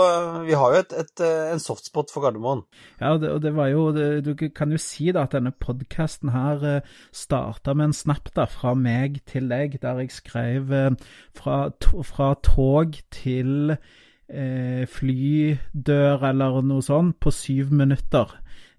vi 0.46 0.54
har 0.56 0.72
jo 0.72 0.78
et, 0.80 0.92
et, 0.96 1.22
en 1.52 1.60
softspot 1.60 2.08
for 2.12 2.24
Gardermoen. 2.24 2.62
Ja, 3.02 3.10
og 3.12 3.20
det, 3.20 3.34
og 3.34 3.42
det 3.44 3.52
var 3.52 3.68
jo 3.68 3.90
Du 4.24 4.32
kan 4.34 4.72
jo 4.72 4.80
si 4.80 5.10
da 5.12 5.26
at 5.26 5.36
denne 5.36 5.52
podkasten 5.52 6.32
her 6.32 6.64
eh, 6.64 6.94
starta 7.12 7.74
med 7.76 7.90
en 7.90 7.96
snap 7.96 8.30
da, 8.32 8.46
fra 8.48 8.72
meg 8.72 9.20
til 9.28 9.50
deg, 9.52 9.76
der 9.82 10.00
jeg 10.00 10.14
skrev 10.14 10.72
eh, 10.72 10.90
fra, 11.36 11.66
fra 12.08 12.32
tog 12.40 12.96
til 13.12 13.76
eh, 13.76 14.88
flydør 14.88 16.24
eller 16.30 16.62
noe 16.64 16.84
sånt 16.84 17.20
på 17.20 17.34
syv 17.34 17.76
minutter. 17.76 18.32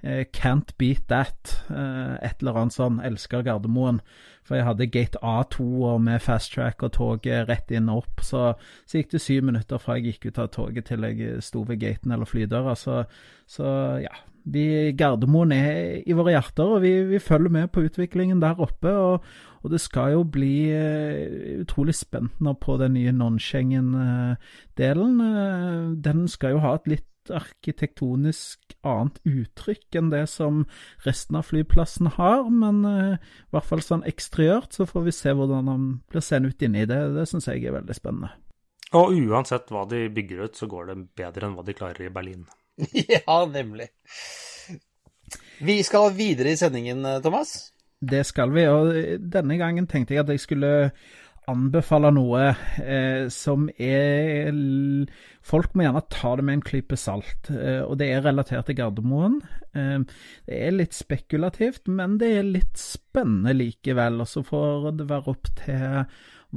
Eh, 0.08 0.26
can't 0.32 0.78
beat 0.78 1.08
that. 1.08 1.64
Eh, 1.70 2.14
et 2.24 2.42
eller 2.42 2.58
annet 2.62 2.76
sånn. 2.78 3.02
Elsker 3.04 3.44
Gardermoen. 3.44 4.00
For 4.48 4.56
jeg 4.56 4.64
hadde 4.64 4.88
gate 4.88 5.20
A2 5.20 5.66
og 5.90 5.98
med 6.06 6.22
fast 6.24 6.54
track 6.54 6.84
og 6.86 6.94
toget 6.96 7.50
rett 7.50 7.72
inn 7.76 7.90
og 7.92 8.06
opp. 8.06 8.24
Så, 8.24 8.54
så, 8.86 9.02
gikk 9.02 9.12
det 9.12 9.26
syv 9.26 9.42
minutter 9.50 9.82
fra 9.84 9.98
jeg 9.98 10.14
gikk 10.14 10.30
ut 10.30 10.40
av 10.46 10.54
toget 10.56 10.88
til 10.88 11.04
jeg 11.04 11.42
sto 11.44 11.60
ved 11.68 11.82
gaten 11.84 12.16
eller 12.16 12.30
flydøra. 12.30 12.74
Så, 12.80 12.96
så 13.50 13.66
ja. 14.06 14.16
Vi, 14.48 14.96
Gardermoen 14.96 15.52
er 15.52 16.00
i 16.08 16.16
våre 16.16 16.32
hjerter, 16.32 16.78
og 16.78 16.80
vi, 16.86 16.94
vi 17.10 17.20
følger 17.20 17.52
med 17.52 17.68
på 17.76 17.84
utviklingen 17.84 18.40
der 18.40 18.56
oppe. 18.64 18.88
Og, 18.88 19.20
og 19.60 19.68
det 19.74 19.82
skal 19.84 20.14
jo 20.14 20.24
bli 20.24 20.72
uh, 20.72 21.60
utrolig 21.66 22.00
spennende 22.00 22.56
på 22.56 22.80
den 22.80 22.96
nye 22.96 23.12
non-Schengen-delen. 23.12 25.20
Uh, 25.20 26.00
den 26.00 26.32
skal 26.32 26.56
jo 26.56 26.64
ha 26.64 26.80
et 26.80 26.88
litt 26.96 27.12
arkitektonisk 27.34 28.76
annet 28.88 29.20
uttrykk 29.28 30.00
enn 30.00 30.12
det 30.14 30.26
som 30.32 30.66
resten 31.06 31.40
av 31.40 31.48
flyplassen 31.50 32.12
har, 32.18 32.46
men 32.50 32.84
uh, 32.86 33.16
i 33.18 33.56
hvert 33.56 33.70
fall 33.70 33.84
sånn 33.84 34.06
eksteriørt 34.08 34.78
så 34.78 34.88
får 34.90 35.08
vi 35.08 35.16
se 35.16 35.34
hvordan 35.36 35.72
han 35.72 35.88
blir 36.12 36.26
seende 36.26 36.54
ut 36.54 36.68
inni 36.68 36.86
det. 36.90 37.00
Det 37.18 37.28
syns 37.30 37.50
jeg 37.50 37.66
er 37.66 37.78
veldig 37.80 37.98
spennende. 37.98 38.34
Og 38.96 39.16
uansett 39.28 39.72
hva 39.74 39.84
de 39.90 40.06
bygger 40.14 40.46
ut, 40.48 40.56
så 40.56 40.70
går 40.72 40.92
det 40.92 41.00
bedre 41.20 41.50
enn 41.50 41.58
hva 41.58 41.66
de 41.68 41.76
klarer 41.76 42.08
i 42.08 42.14
Berlin. 42.14 42.46
ja, 43.18 43.40
nemlig. 43.52 43.90
Vi 45.60 45.82
skal 45.84 46.14
videre 46.16 46.54
i 46.54 46.60
sendingen, 46.60 47.04
eh, 47.06 47.20
Thomas. 47.24 47.74
Det 47.98 48.22
skal 48.30 48.52
vi, 48.54 48.68
og 48.70 48.94
denne 49.34 49.58
gangen 49.58 49.88
tenkte 49.90 50.14
jeg 50.14 50.22
at 50.22 50.30
jeg 50.30 50.44
skulle 50.44 50.72
anbefale 51.48 52.12
noe 52.14 52.44
eh, 52.82 53.28
som 53.34 53.68
er 53.78 54.52
Folk 55.48 55.76
må 55.78 55.86
gjerne 55.86 56.04
ta 56.12 56.34
det 56.36 56.44
med 56.44 56.58
en 56.58 56.66
klype 56.66 56.98
salt, 57.00 57.48
eh, 57.54 57.80
og 57.80 57.96
det 58.02 58.10
er 58.12 58.26
relatert 58.26 58.68
til 58.68 58.76
Gardermoen. 58.82 59.38
Eh, 59.72 60.02
det 60.50 60.58
er 60.60 60.76
litt 60.76 60.98
spekulativt, 60.98 61.88
men 61.88 62.18
det 62.20 62.34
er 62.36 62.50
litt 62.50 62.76
spennende 62.82 63.56
likevel. 63.56 64.20
Og 64.26 64.28
så 64.28 64.44
får 64.44 64.90
det 65.00 65.08
være 65.08 65.32
opp 65.32 65.54
til 65.62 66.04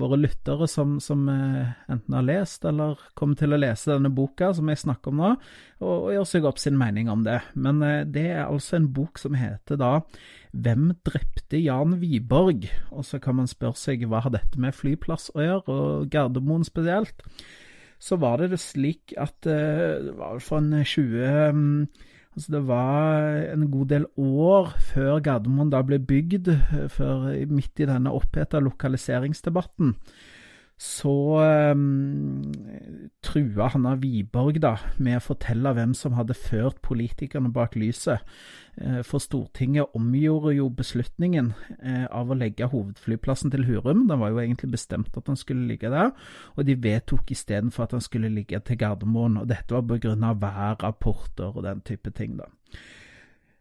våre 0.01 0.19
lyttere 0.19 0.67
som, 0.71 0.99
som 1.03 1.29
eh, 1.31 1.71
enten 1.93 2.17
har 2.17 2.27
lest 2.27 2.65
eller 2.69 2.99
kommer 3.19 3.39
til 3.39 3.55
å 3.55 3.61
lese 3.61 3.93
denne 3.93 4.11
boka 4.15 4.51
som 4.57 4.69
jeg 4.71 4.83
snakker 4.83 5.13
om 5.13 5.21
nå, 5.21 5.31
og, 5.81 5.95
og 5.95 6.13
gjøre 6.15 6.31
seg 6.33 6.49
opp 6.51 6.61
sin 6.63 6.79
mening 6.81 7.11
om 7.13 7.25
det. 7.27 7.39
Men 7.55 7.83
eh, 7.87 8.03
det 8.09 8.27
er 8.33 8.45
altså 8.47 8.79
en 8.79 8.91
bok 8.97 9.21
som 9.23 9.39
heter 9.39 9.81
da 9.81 9.99
hvem 10.51 10.91
drepte 11.07 11.61
Jan 11.63 11.99
Wiborg? 12.01 12.67
Og 12.91 13.07
så 13.07 13.21
kan 13.23 13.39
man 13.39 13.51
spørre 13.51 13.79
seg 13.79 14.07
hva 14.11 14.25
har 14.25 14.35
dette 14.35 14.59
med 14.61 14.75
flyplass 14.75 15.31
å 15.37 15.45
gjøre, 15.45 15.75
og 15.75 16.09
Gardermoen 16.11 16.67
spesielt. 16.67 17.23
Så 18.01 18.17
var 18.19 18.41
det 18.41 18.59
slik 18.59 19.15
at 19.21 19.47
eh, 19.47 20.01
det 20.09 20.17
var 20.19 20.41
for 20.43 20.63
en 20.63 20.81
20 20.83 21.53
mm, 21.55 21.75
Altså 22.41 22.55
det 22.55 22.61
var 22.71 23.27
en 23.53 23.67
god 23.69 23.89
del 23.91 24.05
år 24.17 24.71
før 24.81 25.19
Gardermoen 25.21 25.69
da 25.69 25.83
ble 25.85 25.99
bygd, 26.01 26.47
før 26.89 27.27
midt 27.53 27.83
i 27.85 27.89
denne 27.91 28.15
oppheta 28.17 28.63
lokaliseringsdebatten, 28.65 29.91
så 30.81 31.13
um, 31.75 32.53
trua 33.21 33.67
Hanna 33.69 33.99
Wiborg 34.01 34.63
da, 34.65 34.79
med 34.97 35.19
å 35.19 35.25
fortelle 35.27 35.75
hvem 35.77 35.93
som 35.97 36.15
hadde 36.17 36.33
ført 36.33 36.79
politikerne 36.81 37.51
bak 37.53 37.77
lyset. 37.77 38.25
Eh, 38.81 39.03
for 39.05 39.21
Stortinget 39.21 39.93
omgjorde 39.99 40.55
jo 40.57 40.71
beslutningen 40.73 41.51
eh, 41.83 42.07
av 42.09 42.33
å 42.33 42.39
legge 42.39 42.71
hovedflyplassen 42.73 43.53
til 43.53 43.67
Hurum. 43.69 44.07
den 44.09 44.23
var 44.23 44.33
jo 44.33 44.41
egentlig 44.41 44.71
bestemt 44.73 45.21
at 45.21 45.29
den 45.29 45.37
skulle 45.37 45.69
ligge 45.69 45.93
der, 45.93 46.15
og 46.57 46.65
de 46.65 46.79
vedtok 46.81 47.35
istedenfor 47.37 47.85
at 47.85 47.99
den 47.99 48.07
skulle 48.07 48.33
ligge 48.33 48.63
til 48.65 48.81
Gardermoen. 48.81 49.37
og 49.43 49.53
Dette 49.53 49.77
var 49.77 49.85
pga. 49.85 50.33
værrapporter 50.33 51.61
og 51.61 51.63
den 51.69 51.85
type 51.85 52.11
ting. 52.17 52.39
da. 52.41 52.49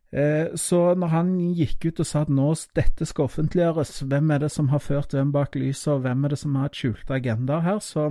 Eh, 0.09 0.55
så 0.57 0.95
når 0.97 1.11
han 1.13 1.33
gikk 1.53 1.85
ut 1.85 1.99
og 2.01 2.07
sa 2.09 2.23
at 2.25 2.31
nå 2.33 2.47
dette 2.77 3.05
skal 3.05 3.27
offentliggjøres, 3.29 3.99
hvem 4.09 4.31
er 4.33 4.45
det 4.45 4.51
som 4.53 4.71
har 4.73 4.81
ført 4.81 5.13
hvem 5.13 5.33
bak 5.35 5.57
lyset, 5.59 5.91
og 5.93 6.05
hvem 6.05 6.25
er 6.25 6.33
det 6.33 6.39
som 6.41 6.55
har 6.57 6.71
skjulte 6.73 7.17
agendaer 7.19 7.65
her, 7.65 7.81
så, 7.85 8.07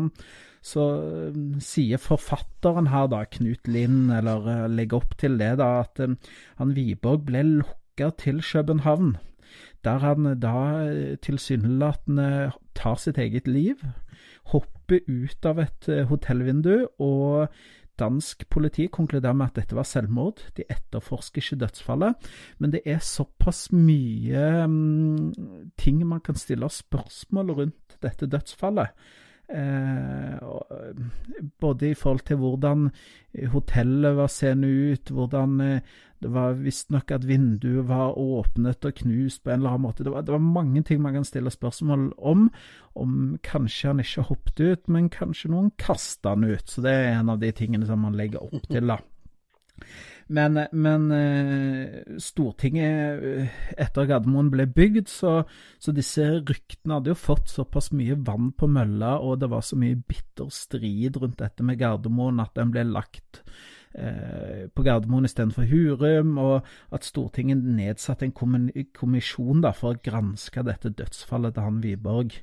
så 0.63 0.89
eh, 1.03 1.41
sier 1.65 2.03
forfatteren 2.03 2.93
her, 2.93 3.09
da, 3.11 3.25
Knut 3.35 3.71
Lind, 3.71 4.13
eller 4.15 4.47
uh, 4.47 4.67
legger 4.71 5.03
opp 5.03 5.17
til 5.19 5.41
det, 5.41 5.57
da, 5.59 5.73
at 5.83 5.99
han 6.61 6.77
Wiborg 6.77 7.27
ble 7.27 7.43
lokka 7.63 8.13
til 8.23 8.45
København. 8.47 9.17
Der 9.87 10.03
han 10.03 10.27
da 10.43 10.59
tilsynelatende 11.23 12.53
tar 12.79 12.99
sitt 13.01 13.19
eget 13.19 13.47
liv, 13.49 13.81
hopper 14.53 15.03
ut 15.07 15.47
av 15.47 15.61
et 15.63 15.89
hotellvindu 16.11 16.89
og 16.99 17.49
Dansk 17.99 18.45
politi 18.51 18.87
konkluderer 18.93 19.37
med 19.37 19.51
at 19.51 19.61
dette 19.63 19.77
var 19.77 19.87
selvmord. 19.89 20.43
De 20.57 20.67
etterforsker 20.71 21.43
ikke 21.43 21.61
dødsfallet. 21.65 22.29
Men 22.59 22.75
det 22.75 22.83
er 22.87 23.03
såpass 23.05 23.69
mye 23.75 24.45
um, 24.65 25.33
ting 25.79 26.05
man 26.07 26.23
kan 26.25 26.39
stille 26.39 26.69
spørsmål 26.71 27.57
rundt 27.63 27.99
dette 28.03 28.31
dødsfallet. 28.31 28.95
Eh, 29.49 30.39
både 31.61 31.89
i 31.89 31.95
forhold 31.97 32.21
til 32.29 32.37
hvordan 32.37 32.91
hotellet 33.53 34.17
var 34.19 34.29
seende 34.29 34.69
ut, 34.69 35.09
hvordan 35.15 35.61
eh, 35.65 35.95
det 36.19 36.31
var 36.35 36.59
visstnok 36.59 37.13
at 37.15 37.25
vinduet 37.29 37.87
var 37.89 38.19
åpnet 38.19 38.85
og 38.85 38.97
knust 38.99 39.45
på 39.45 39.53
en 39.53 39.61
eller 39.61 39.77
annen 39.77 39.87
måte. 39.87 40.05
Det 40.05 40.13
var, 40.13 40.27
det 40.27 40.35
var, 40.35 40.43
mange 40.43 40.83
ting 40.83 41.01
man 41.03 41.15
kan 41.15 41.25
stille 41.25 41.51
spørsmål 41.55 42.11
om. 42.19 42.49
Om 42.99 43.39
kanskje 43.47 43.93
han 43.93 44.03
ikke 44.03 44.27
hoppet 44.27 44.61
ut, 44.61 44.89
men 44.91 45.09
kanskje 45.15 45.53
noen 45.55 45.71
kasta 45.79 46.35
han 46.35 46.45
ut. 46.45 46.67
Så 46.67 46.83
det 46.83 46.93
er 46.93 47.13
en 47.15 47.31
av 47.31 47.39
de 47.39 47.53
tingene 47.55 47.87
som 47.87 48.03
man 48.03 48.19
legger 48.19 48.43
opp 48.43 48.67
til, 48.67 48.91
da. 48.91 48.99
Men, 50.29 50.61
men 50.77 51.07
eh, 51.15 52.17
Stortinget, 52.21 53.23
eh, 53.25 53.55
etter 53.81 54.09
Gardermoen 54.11 54.51
ble 54.53 54.67
bygd, 54.69 55.09
så, 55.09 55.39
så, 55.81 55.95
disse 55.97 56.27
ryktene 56.37 56.99
hadde 56.99 57.15
jo 57.15 57.19
fått 57.19 57.49
såpass 57.49 57.91
mye 57.97 58.19
vann 58.27 58.51
på 58.53 58.69
mølla, 58.69 59.17
og 59.25 59.41
det 59.41 59.49
var 59.49 59.65
så 59.65 59.79
mye 59.81 59.97
bitter 59.97 60.53
strid 60.53 61.17
rundt 61.17 61.41
dette 61.41 61.65
med 61.65 61.81
Gardermoen 61.81 62.45
at 62.45 62.53
den 62.61 62.75
ble 62.75 62.85
lagt 62.91 63.43
Eh, 63.99 64.69
på 64.69 64.85
Gardermoen 64.85 65.25
istedenfor 65.25 65.65
Hurum, 65.67 66.37
og 66.39 66.67
at 66.93 67.07
Stortinget 67.09 67.65
nedsatte 67.65 68.29
en 68.29 68.35
kommisjon 68.95 69.63
da, 69.65 69.73
for 69.75 69.97
å 69.97 70.03
granske 70.05 70.63
dette 70.67 70.93
dødsfallet 70.93 71.57
til 71.57 71.67
han 71.67 71.81
Wiborg. 71.85 72.37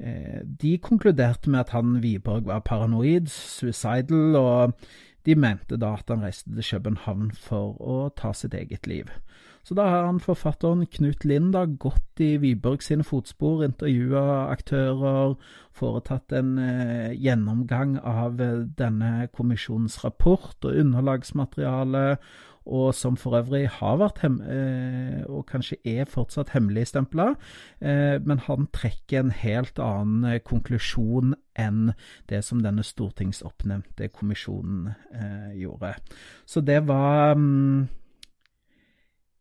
De 0.00 0.70
konkluderte 0.80 1.50
med 1.52 1.60
at 1.60 1.72
han 1.74 1.98
Wiborg 2.00 2.46
var 2.48 2.62
paranoid, 2.64 3.26
suicidal, 3.28 4.38
og 4.38 4.86
de 5.26 5.36
mente 5.36 5.76
da 5.80 5.94
at 5.98 6.08
han 6.12 6.24
reiste 6.24 6.52
til 6.54 6.66
København 6.76 7.30
for 7.36 7.76
å 7.80 7.96
ta 8.16 8.32
sitt 8.36 8.54
eget 8.56 8.86
liv. 8.90 9.10
Så 9.62 9.76
da 9.76 9.84
har 9.92 10.06
han 10.06 10.20
forfatteren 10.24 10.86
Knut 10.88 11.24
Lind 11.28 11.52
da 11.52 11.66
gått 11.68 12.22
i 12.24 12.38
Wiborg 12.40 12.80
sine 12.82 13.04
fotspor, 13.04 13.60
intervjua 13.66 14.48
aktører, 14.48 15.34
foretatt 15.76 16.32
en 16.32 16.54
eh, 16.58 17.12
gjennomgang 17.12 17.98
av 18.00 18.40
eh, 18.40 18.64
denne 18.78 19.28
kommisjonens 19.36 19.98
rapport 20.04 20.56
og 20.64 20.80
underlagsmateriale, 20.80 22.16
og 22.70 22.94
som 22.94 23.16
for 23.18 23.36
øvrig 23.38 23.66
har 23.80 23.98
vært 24.00 24.22
hem 24.24 24.38
eh, 24.46 25.20
og 25.28 25.44
kanskje 25.50 25.80
er 25.84 26.08
fortsatt 26.08 26.52
hemmeligstempla, 26.54 27.32
eh, 27.82 28.16
men 28.24 28.42
han 28.46 28.68
trekker 28.72 29.24
en 29.24 29.32
helt 29.34 29.80
annen 29.82 30.26
eh, 30.30 30.40
konklusjon 30.46 31.34
enn 31.58 31.92
det 32.30 32.44
som 32.46 32.62
denne 32.64 32.84
stortingsoppnevnte 32.86 34.08
kommisjonen 34.14 34.92
gjorde. 35.58 35.96
Så 36.48 36.62
det 36.64 36.78
var 36.88 37.34
mm, 37.36 37.88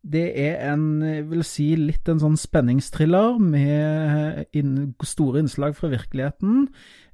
det 0.04 0.26
er 0.42 0.74
en, 0.74 1.02
jeg 1.04 1.28
vil 1.30 1.44
si, 1.48 1.68
litt 1.76 2.10
en 2.10 2.22
sånn 2.22 2.38
spenningsthriller 2.40 3.38
med 3.44 4.48
store 5.06 5.44
innslag 5.44 5.76
fra 5.78 5.92
virkeligheten. 5.92 6.70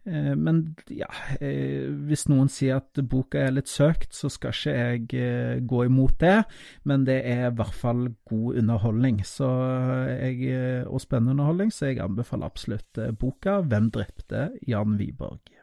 Eh, 0.06 0.36
men 0.38 0.76
ja, 0.94 1.08
eh, 1.42 1.90
hvis 2.06 2.28
noen 2.30 2.50
sier 2.52 2.78
at 2.78 3.02
boka 3.10 3.42
er 3.42 3.56
litt 3.56 3.70
søkt, 3.72 4.14
så 4.14 4.30
skal 4.30 4.54
ikke 4.54 4.76
jeg 4.76 5.08
eh, 5.18 5.58
gå 5.66 5.86
imot 5.88 6.20
det. 6.22 6.38
Men 6.86 7.08
det 7.08 7.20
er 7.26 7.48
i 7.50 7.56
hvert 7.58 7.74
fall 7.74 8.08
god 8.30 8.62
underholdning 8.62 9.24
så 9.26 9.50
jeg, 10.12 10.86
og 10.86 11.02
spennende 11.02 11.34
underholdning, 11.34 11.74
så 11.74 11.90
jeg 11.90 12.04
anbefaler 12.06 12.52
absolutt 12.52 13.02
boka 13.20 13.62
'Hvem 13.66 13.92
drepte 13.92 14.50
Jan 14.68 14.98
Wiborg'. 15.00 15.54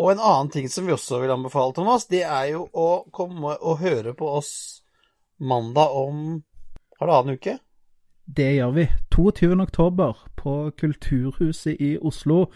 Og 0.00 0.12
en 0.12 0.22
annen 0.24 0.48
ting 0.48 0.68
som 0.70 0.86
vi 0.86 0.92
også 0.92 1.20
vil 1.20 1.30
anbefale, 1.30 1.74
Thomas, 1.76 2.06
det 2.06 2.22
er 2.24 2.54
jo 2.54 2.68
å 2.72 3.04
komme 3.12 3.58
og 3.60 3.82
høre 3.84 4.14
på 4.16 4.28
oss 4.38 4.80
mandag 5.36 5.92
om 5.92 6.40
halvannen 7.00 7.36
uke. 7.36 7.58
Det 8.24 8.54
gjør 8.56 8.72
vi. 8.72 8.86
22. 9.12 9.60
oktober 9.60 10.16
på 10.36 10.70
Kulturhuset 10.78 11.76
i 11.80 11.98
Oslo 12.00 12.46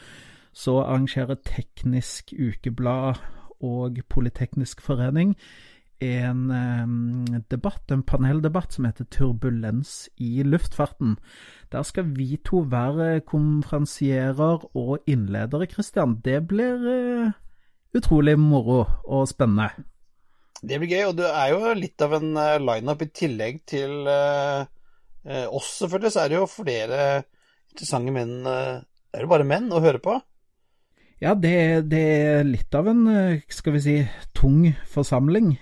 så 0.55 0.79
arrangerer 0.85 1.41
Teknisk 1.43 2.33
Ukeblad 2.39 3.21
og 3.65 4.01
Politeknisk 4.09 4.83
Forening 4.85 5.35
en 6.05 6.51
eh, 6.51 7.41
debatt, 7.51 7.91
en 7.91 8.03
paneldebatt 8.03 8.73
som 8.75 8.85
heter 8.89 9.05
'Turbulens 9.05 10.09
i 10.19 10.43
luftfarten'. 10.43 11.17
Der 11.73 11.83
skal 11.83 12.05
vi 12.17 12.37
to 12.45 12.65
være 12.71 13.21
konferansierer 13.21 14.77
og 14.77 14.99
innledere, 15.07 15.67
Christian. 15.67 16.21
Det 16.25 16.47
blir 16.49 16.87
eh, 16.91 17.33
utrolig 17.95 18.39
moro 18.39 18.85
og 19.05 19.29
spennende. 19.29 19.71
Det 20.63 20.81
blir 20.81 20.91
gøy, 20.91 21.05
og 21.09 21.17
det 21.17 21.29
er 21.29 21.49
jo 21.53 21.75
litt 21.77 22.03
av 22.03 22.15
en 22.17 22.37
uh, 22.39 22.59
lineup 22.59 23.03
i 23.03 23.11
tillegg 23.13 23.59
til 23.69 24.07
oss, 25.25 25.69
selvfølgelig. 25.79 26.13
Så 26.13 26.21
er 26.21 26.29
det 26.29 26.39
jo 26.39 26.47
flere 26.49 27.01
interessante 27.73 28.13
menn 28.13 28.45
Det 28.45 29.19
er 29.21 29.27
jo 29.27 29.29
bare 29.29 29.45
menn 29.45 29.69
å 29.73 29.83
høre 29.85 30.01
på. 30.01 30.15
Ja, 31.23 31.35
det, 31.35 31.91
det, 31.91 32.01
er 32.01 32.47
litt 32.47 32.75
av 32.75 32.89
en, 32.91 33.05
skal 33.49 33.77
vi 33.77 33.83
si, 33.85 33.99
tung 34.37 34.73
forsamling. 34.91 35.55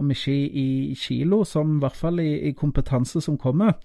om 0.00 0.10
ikke 0.10 0.32
i, 0.32 0.94
kilo, 0.96 1.42
som 1.44 1.76
i 1.76 1.80
hvert 1.82 1.96
fall 1.96 2.22
i, 2.22 2.30
i 2.48 2.52
kompetanse 2.56 3.20
som 3.20 3.36
kommer. 3.38 3.76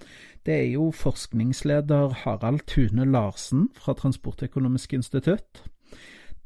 Det 0.45 0.53
er 0.53 0.67
jo 0.75 0.91
forskningsleder 0.95 2.21
Harald 2.23 2.63
Tune 2.71 3.05
Larsen 3.11 3.69
fra 3.75 3.93
Transportøkonomisk 3.97 4.93
institutt. 4.93 5.63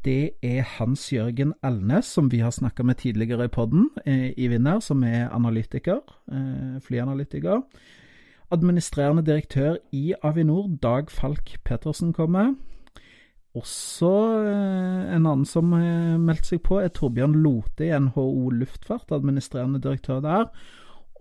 Det 0.06 0.40
er 0.42 0.62
Hans 0.78 1.10
Jørgen 1.12 1.54
Alnes, 1.64 2.08
som 2.08 2.32
vi 2.32 2.40
har 2.40 2.54
snakka 2.56 2.84
med 2.84 3.02
tidligere 3.02 3.50
i 3.50 3.52
podden, 3.52 3.90
eh, 4.06 4.32
i 4.38 4.48
Vinner, 4.48 4.80
som 4.80 5.04
er 5.04 5.28
analytiker, 5.36 6.00
eh, 6.32 6.80
flyanalytiker. 6.80 7.62
Administrerende 8.52 9.26
direktør 9.26 9.76
i 9.92 10.14
Avinor, 10.24 10.78
Dag 10.82 11.12
Falk 11.12 11.58
Pettersen, 11.66 12.14
kommer. 12.14 12.56
Også 13.58 14.12
eh, 14.46 15.16
en 15.16 15.26
annen 15.26 15.48
som 15.50 15.72
meldte 15.72 16.20
meldt 16.22 16.50
seg 16.52 16.62
på, 16.66 16.78
er 16.84 16.92
Torbjørn 16.94 17.40
Lote 17.42 17.88
i 17.88 17.94
NHO 17.98 18.52
Luftfart, 18.54 19.10
administrerende 19.16 19.82
direktør 19.82 20.22
der. 20.26 20.46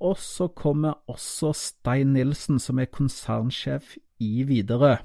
Og 0.04 0.18
så 0.20 0.50
kommer 0.52 1.00
også 1.10 1.54
Stein 1.56 2.12
Nilsen, 2.14 2.60
som 2.62 2.78
er 2.78 2.92
konsernsjef 2.92 3.96
i 4.22 4.44
Widerøe. 4.46 4.98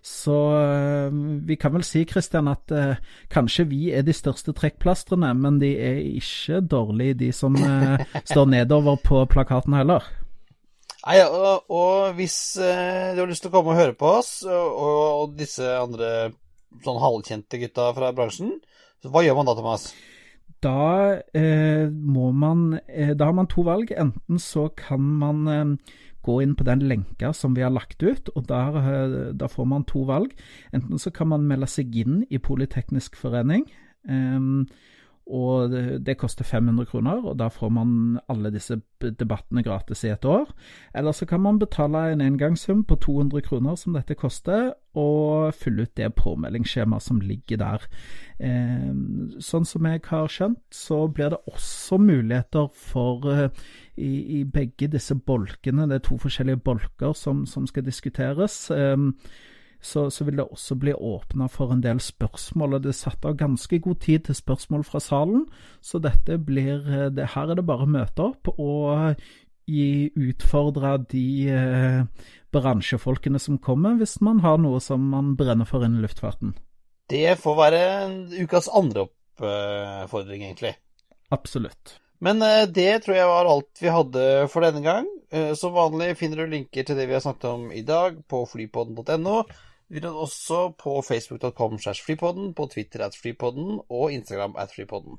Så 0.00 0.36
eh, 0.56 1.10
vi 1.44 1.58
kan 1.60 1.74
vel 1.74 1.84
si, 1.84 2.06
Kristian, 2.08 2.48
at 2.48 2.72
eh, 2.72 3.00
kanskje 3.32 3.66
vi 3.68 3.90
er 3.92 4.06
de 4.06 4.14
største 4.16 4.54
trekkplastrene, 4.56 5.34
men 5.36 5.58
de 5.60 5.74
er 5.76 6.00
ikke 6.14 6.62
dårlige, 6.64 7.18
de 7.26 7.32
som 7.36 7.58
eh, 7.58 8.00
står 8.30 8.48
nedover 8.54 8.96
på 9.04 9.26
plakaten 9.28 9.76
heller. 9.76 10.06
Nei, 11.04 11.18
og, 11.24 11.68
og 11.72 12.14
hvis 12.16 12.56
eh, 12.60 13.12
du 13.16 13.20
har 13.22 13.28
lyst 13.28 13.44
til 13.44 13.52
å 13.52 13.58
komme 13.58 13.74
og 13.74 13.80
høre 13.80 13.96
på 13.96 14.14
oss, 14.20 14.32
og, 14.48 14.80
og 14.80 15.36
disse 15.36 15.68
andre 15.68 16.30
sånn 16.84 17.02
halvkjente 17.02 17.60
gutta 17.62 17.90
fra 17.96 18.12
bransjen, 18.16 18.56
så 19.02 19.12
hva 19.12 19.24
gjør 19.24 19.40
man 19.40 19.50
da, 19.50 19.56
Thomas? 19.58 19.90
Da 20.60 21.20
eh, 21.32 21.86
må 21.88 22.34
man 22.36 22.80
eh, 22.84 23.14
Da 23.16 23.30
har 23.30 23.36
man 23.36 23.48
to 23.48 23.62
valg. 23.64 23.94
Enten 23.96 24.40
så 24.42 24.66
kan 24.76 25.00
man 25.22 25.78
gå 26.26 26.40
inn 26.44 26.54
på 26.56 26.66
den 26.68 26.84
lenka 26.88 27.32
som 27.36 27.54
vi 27.56 27.64
har 27.64 27.72
lagt 27.72 28.02
ut, 28.02 28.28
og 28.34 28.46
der, 28.48 28.76
eh, 28.80 29.16
der, 29.32 29.48
får 29.48 29.68
man 29.68 29.86
to 29.88 30.04
valg. 30.08 30.34
Enten 30.72 30.98
så 30.98 31.10
kan 31.10 31.30
man 31.32 31.46
melde 31.48 31.68
seg 31.70 31.94
inn 31.96 32.24
i 32.30 32.38
Politeknisk 32.38 33.16
forening, 33.16 33.66
um, 34.08 34.66
og 35.30 35.70
det, 35.70 35.82
det, 36.06 36.16
koster 36.18 36.44
500 36.44 36.88
kroner, 36.90 37.22
og 37.24 37.38
da 37.38 37.46
får 37.52 37.70
man 37.72 38.18
alle 38.28 38.50
disse 38.50 38.80
debattene 39.00 39.62
gratis 39.62 40.02
i 40.04 40.10
et 40.12 40.24
år. 40.26 40.50
Eller 40.94 41.14
så 41.16 41.26
kan 41.26 41.40
man 41.40 41.60
betale 41.60 42.10
en 42.12 42.24
engangssum 42.24 42.82
på 42.84 42.98
200 43.00 43.44
kroner, 43.46 43.76
som 43.78 43.94
dette 43.94 44.16
koster, 44.18 44.72
og 44.98 45.54
fylle 45.54 45.86
ut 45.86 45.94
det 45.96 46.08
påmeldingsskjemaet 46.18 47.06
som 47.06 47.20
ligger 47.22 47.60
der. 47.62 47.86
Eh, 48.42 48.90
sånn 49.38 49.68
som 49.68 49.86
jeg 49.86 50.02
har 50.08 50.26
skjønt, 50.32 50.64
så 50.74 51.04
blir 51.06 51.30
det 51.30 51.42
også 51.46 52.00
muligheter 52.02 52.66
for 52.74 53.30
eh, 53.30 53.46
i, 54.00 54.40
i, 54.40 54.42
begge 54.44 54.90
disse 54.90 55.14
bolkene, 55.14 55.86
det 55.86 56.00
er 56.00 56.04
to 56.08 56.18
forskjellige 56.18 56.62
bolker 56.64 57.14
som, 57.14 57.44
som 57.46 57.70
skal 57.70 57.86
diskuteres. 57.86 58.64
Eh, 58.74 58.96
så, 59.80 60.08
så, 60.12 60.24
vil 60.24 60.40
det 60.40 60.46
også 60.46 60.76
bli 60.80 60.94
åpna 60.94 61.48
for 61.48 61.72
en 61.72 61.82
del 61.84 62.00
spørsmål. 62.04 62.76
og 62.76 62.82
Det 62.84 62.92
er 62.92 62.98
satt 63.00 63.24
av 63.24 63.38
ganske 63.40 63.78
god 63.80 64.00
tid 64.04 64.26
til 64.26 64.38
spørsmål 64.38 64.84
fra 64.84 65.00
salen, 65.00 65.46
så 65.80 66.00
dette 66.02 66.38
blir 66.38 67.10
det, 67.10 67.30
Her 67.34 67.50
er 67.50 67.60
det 67.60 67.66
bare 67.68 67.86
å 67.88 67.94
møte 67.98 68.26
opp 68.30 68.52
og 68.56 69.16
gi 69.70 70.10
utfordre 70.18 70.96
de 71.10 71.26
eh, 71.54 72.26
bransjefolkene 72.52 73.38
som 73.38 73.60
kommer, 73.62 73.96
hvis 74.00 74.18
man 74.24 74.42
har 74.44 74.58
noe 74.58 74.80
som 74.82 75.04
man 75.12 75.36
brenner 75.38 75.68
for 75.68 75.86
innen 75.86 76.02
luftfarten. 76.04 76.56
Det 77.10 77.38
får 77.42 77.56
være 77.58 77.82
ukas 78.42 78.70
andre 78.70 79.06
oppfordring, 79.08 80.46
egentlig. 80.46 80.76
Absolutt. 81.30 81.96
Men 82.20 82.42
eh, 82.44 82.66
det 82.68 83.02
tror 83.04 83.16
jeg 83.16 83.30
var 83.30 83.48
alt 83.48 83.80
vi 83.80 83.92
hadde 83.94 84.26
for 84.52 84.66
denne 84.66 84.82
gang. 84.84 85.08
Eh, 85.32 85.52
som 85.58 85.74
vanlig 85.74 86.12
finner 86.20 86.42
du 86.42 86.52
linker 86.54 86.86
til 86.86 86.98
det 86.98 87.08
vi 87.08 87.16
har 87.16 87.24
snakket 87.24 87.48
om 87.50 87.68
i 87.72 87.82
dag 87.86 88.20
på 88.28 88.44
flypodden.no. 88.50 89.42
Vi 89.90 89.96
finner 89.98 90.14
også 90.14 90.68
på 90.78 91.00
facebook.com 91.02 91.78
slash 91.82 92.04
flypodden, 92.04 92.52
på 92.54 92.66
Twitter 92.70 93.02
at 93.04 93.16
flypodden 93.18 93.80
og 93.90 94.12
Instagram 94.12 94.54
at 94.58 94.70
flypodden. 94.74 95.18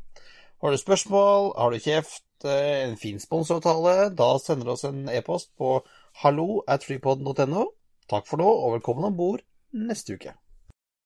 Har 0.62 0.72
du 0.72 0.78
spørsmål, 0.78 1.52
har 1.58 1.70
du 1.70 1.80
kjeft, 1.80 2.24
eh, 2.46 2.90
en 2.90 2.98
fin 2.98 3.20
sponsoravtale, 3.20 4.16
da 4.16 4.30
sender 4.40 4.66
du 4.66 4.72
oss 4.72 4.86
en 4.88 5.10
e-post 5.10 5.52
på 5.58 5.84
hallo 6.24 6.62
at 6.68 6.88
flypodden.no. 6.88 7.66
Takk 8.10 8.28
for 8.28 8.38
nå, 8.38 8.48
og 8.48 8.74
velkommen 8.78 9.12
om 9.12 9.18
bord 9.18 9.44
neste 9.74 10.14
uke. 10.14 10.34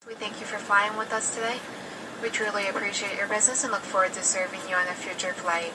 We 0.05 0.13
thank 0.13 0.41
you 0.41 0.45
for 0.45 0.59
flying 0.59 0.93
with 0.99 1.11
us 1.17 1.33
today. 1.33 1.57
We 2.21 2.29
truly 2.29 2.69
appreciate 2.69 3.17
your 3.17 3.29
business 3.35 3.63
and 3.63 3.71
look 3.73 3.85
forward 3.93 4.13
to 4.13 4.23
serving 4.23 4.61
you 4.69 4.75
on 4.75 4.87
a 4.93 4.97
future 5.05 5.33
flight. 5.33 5.73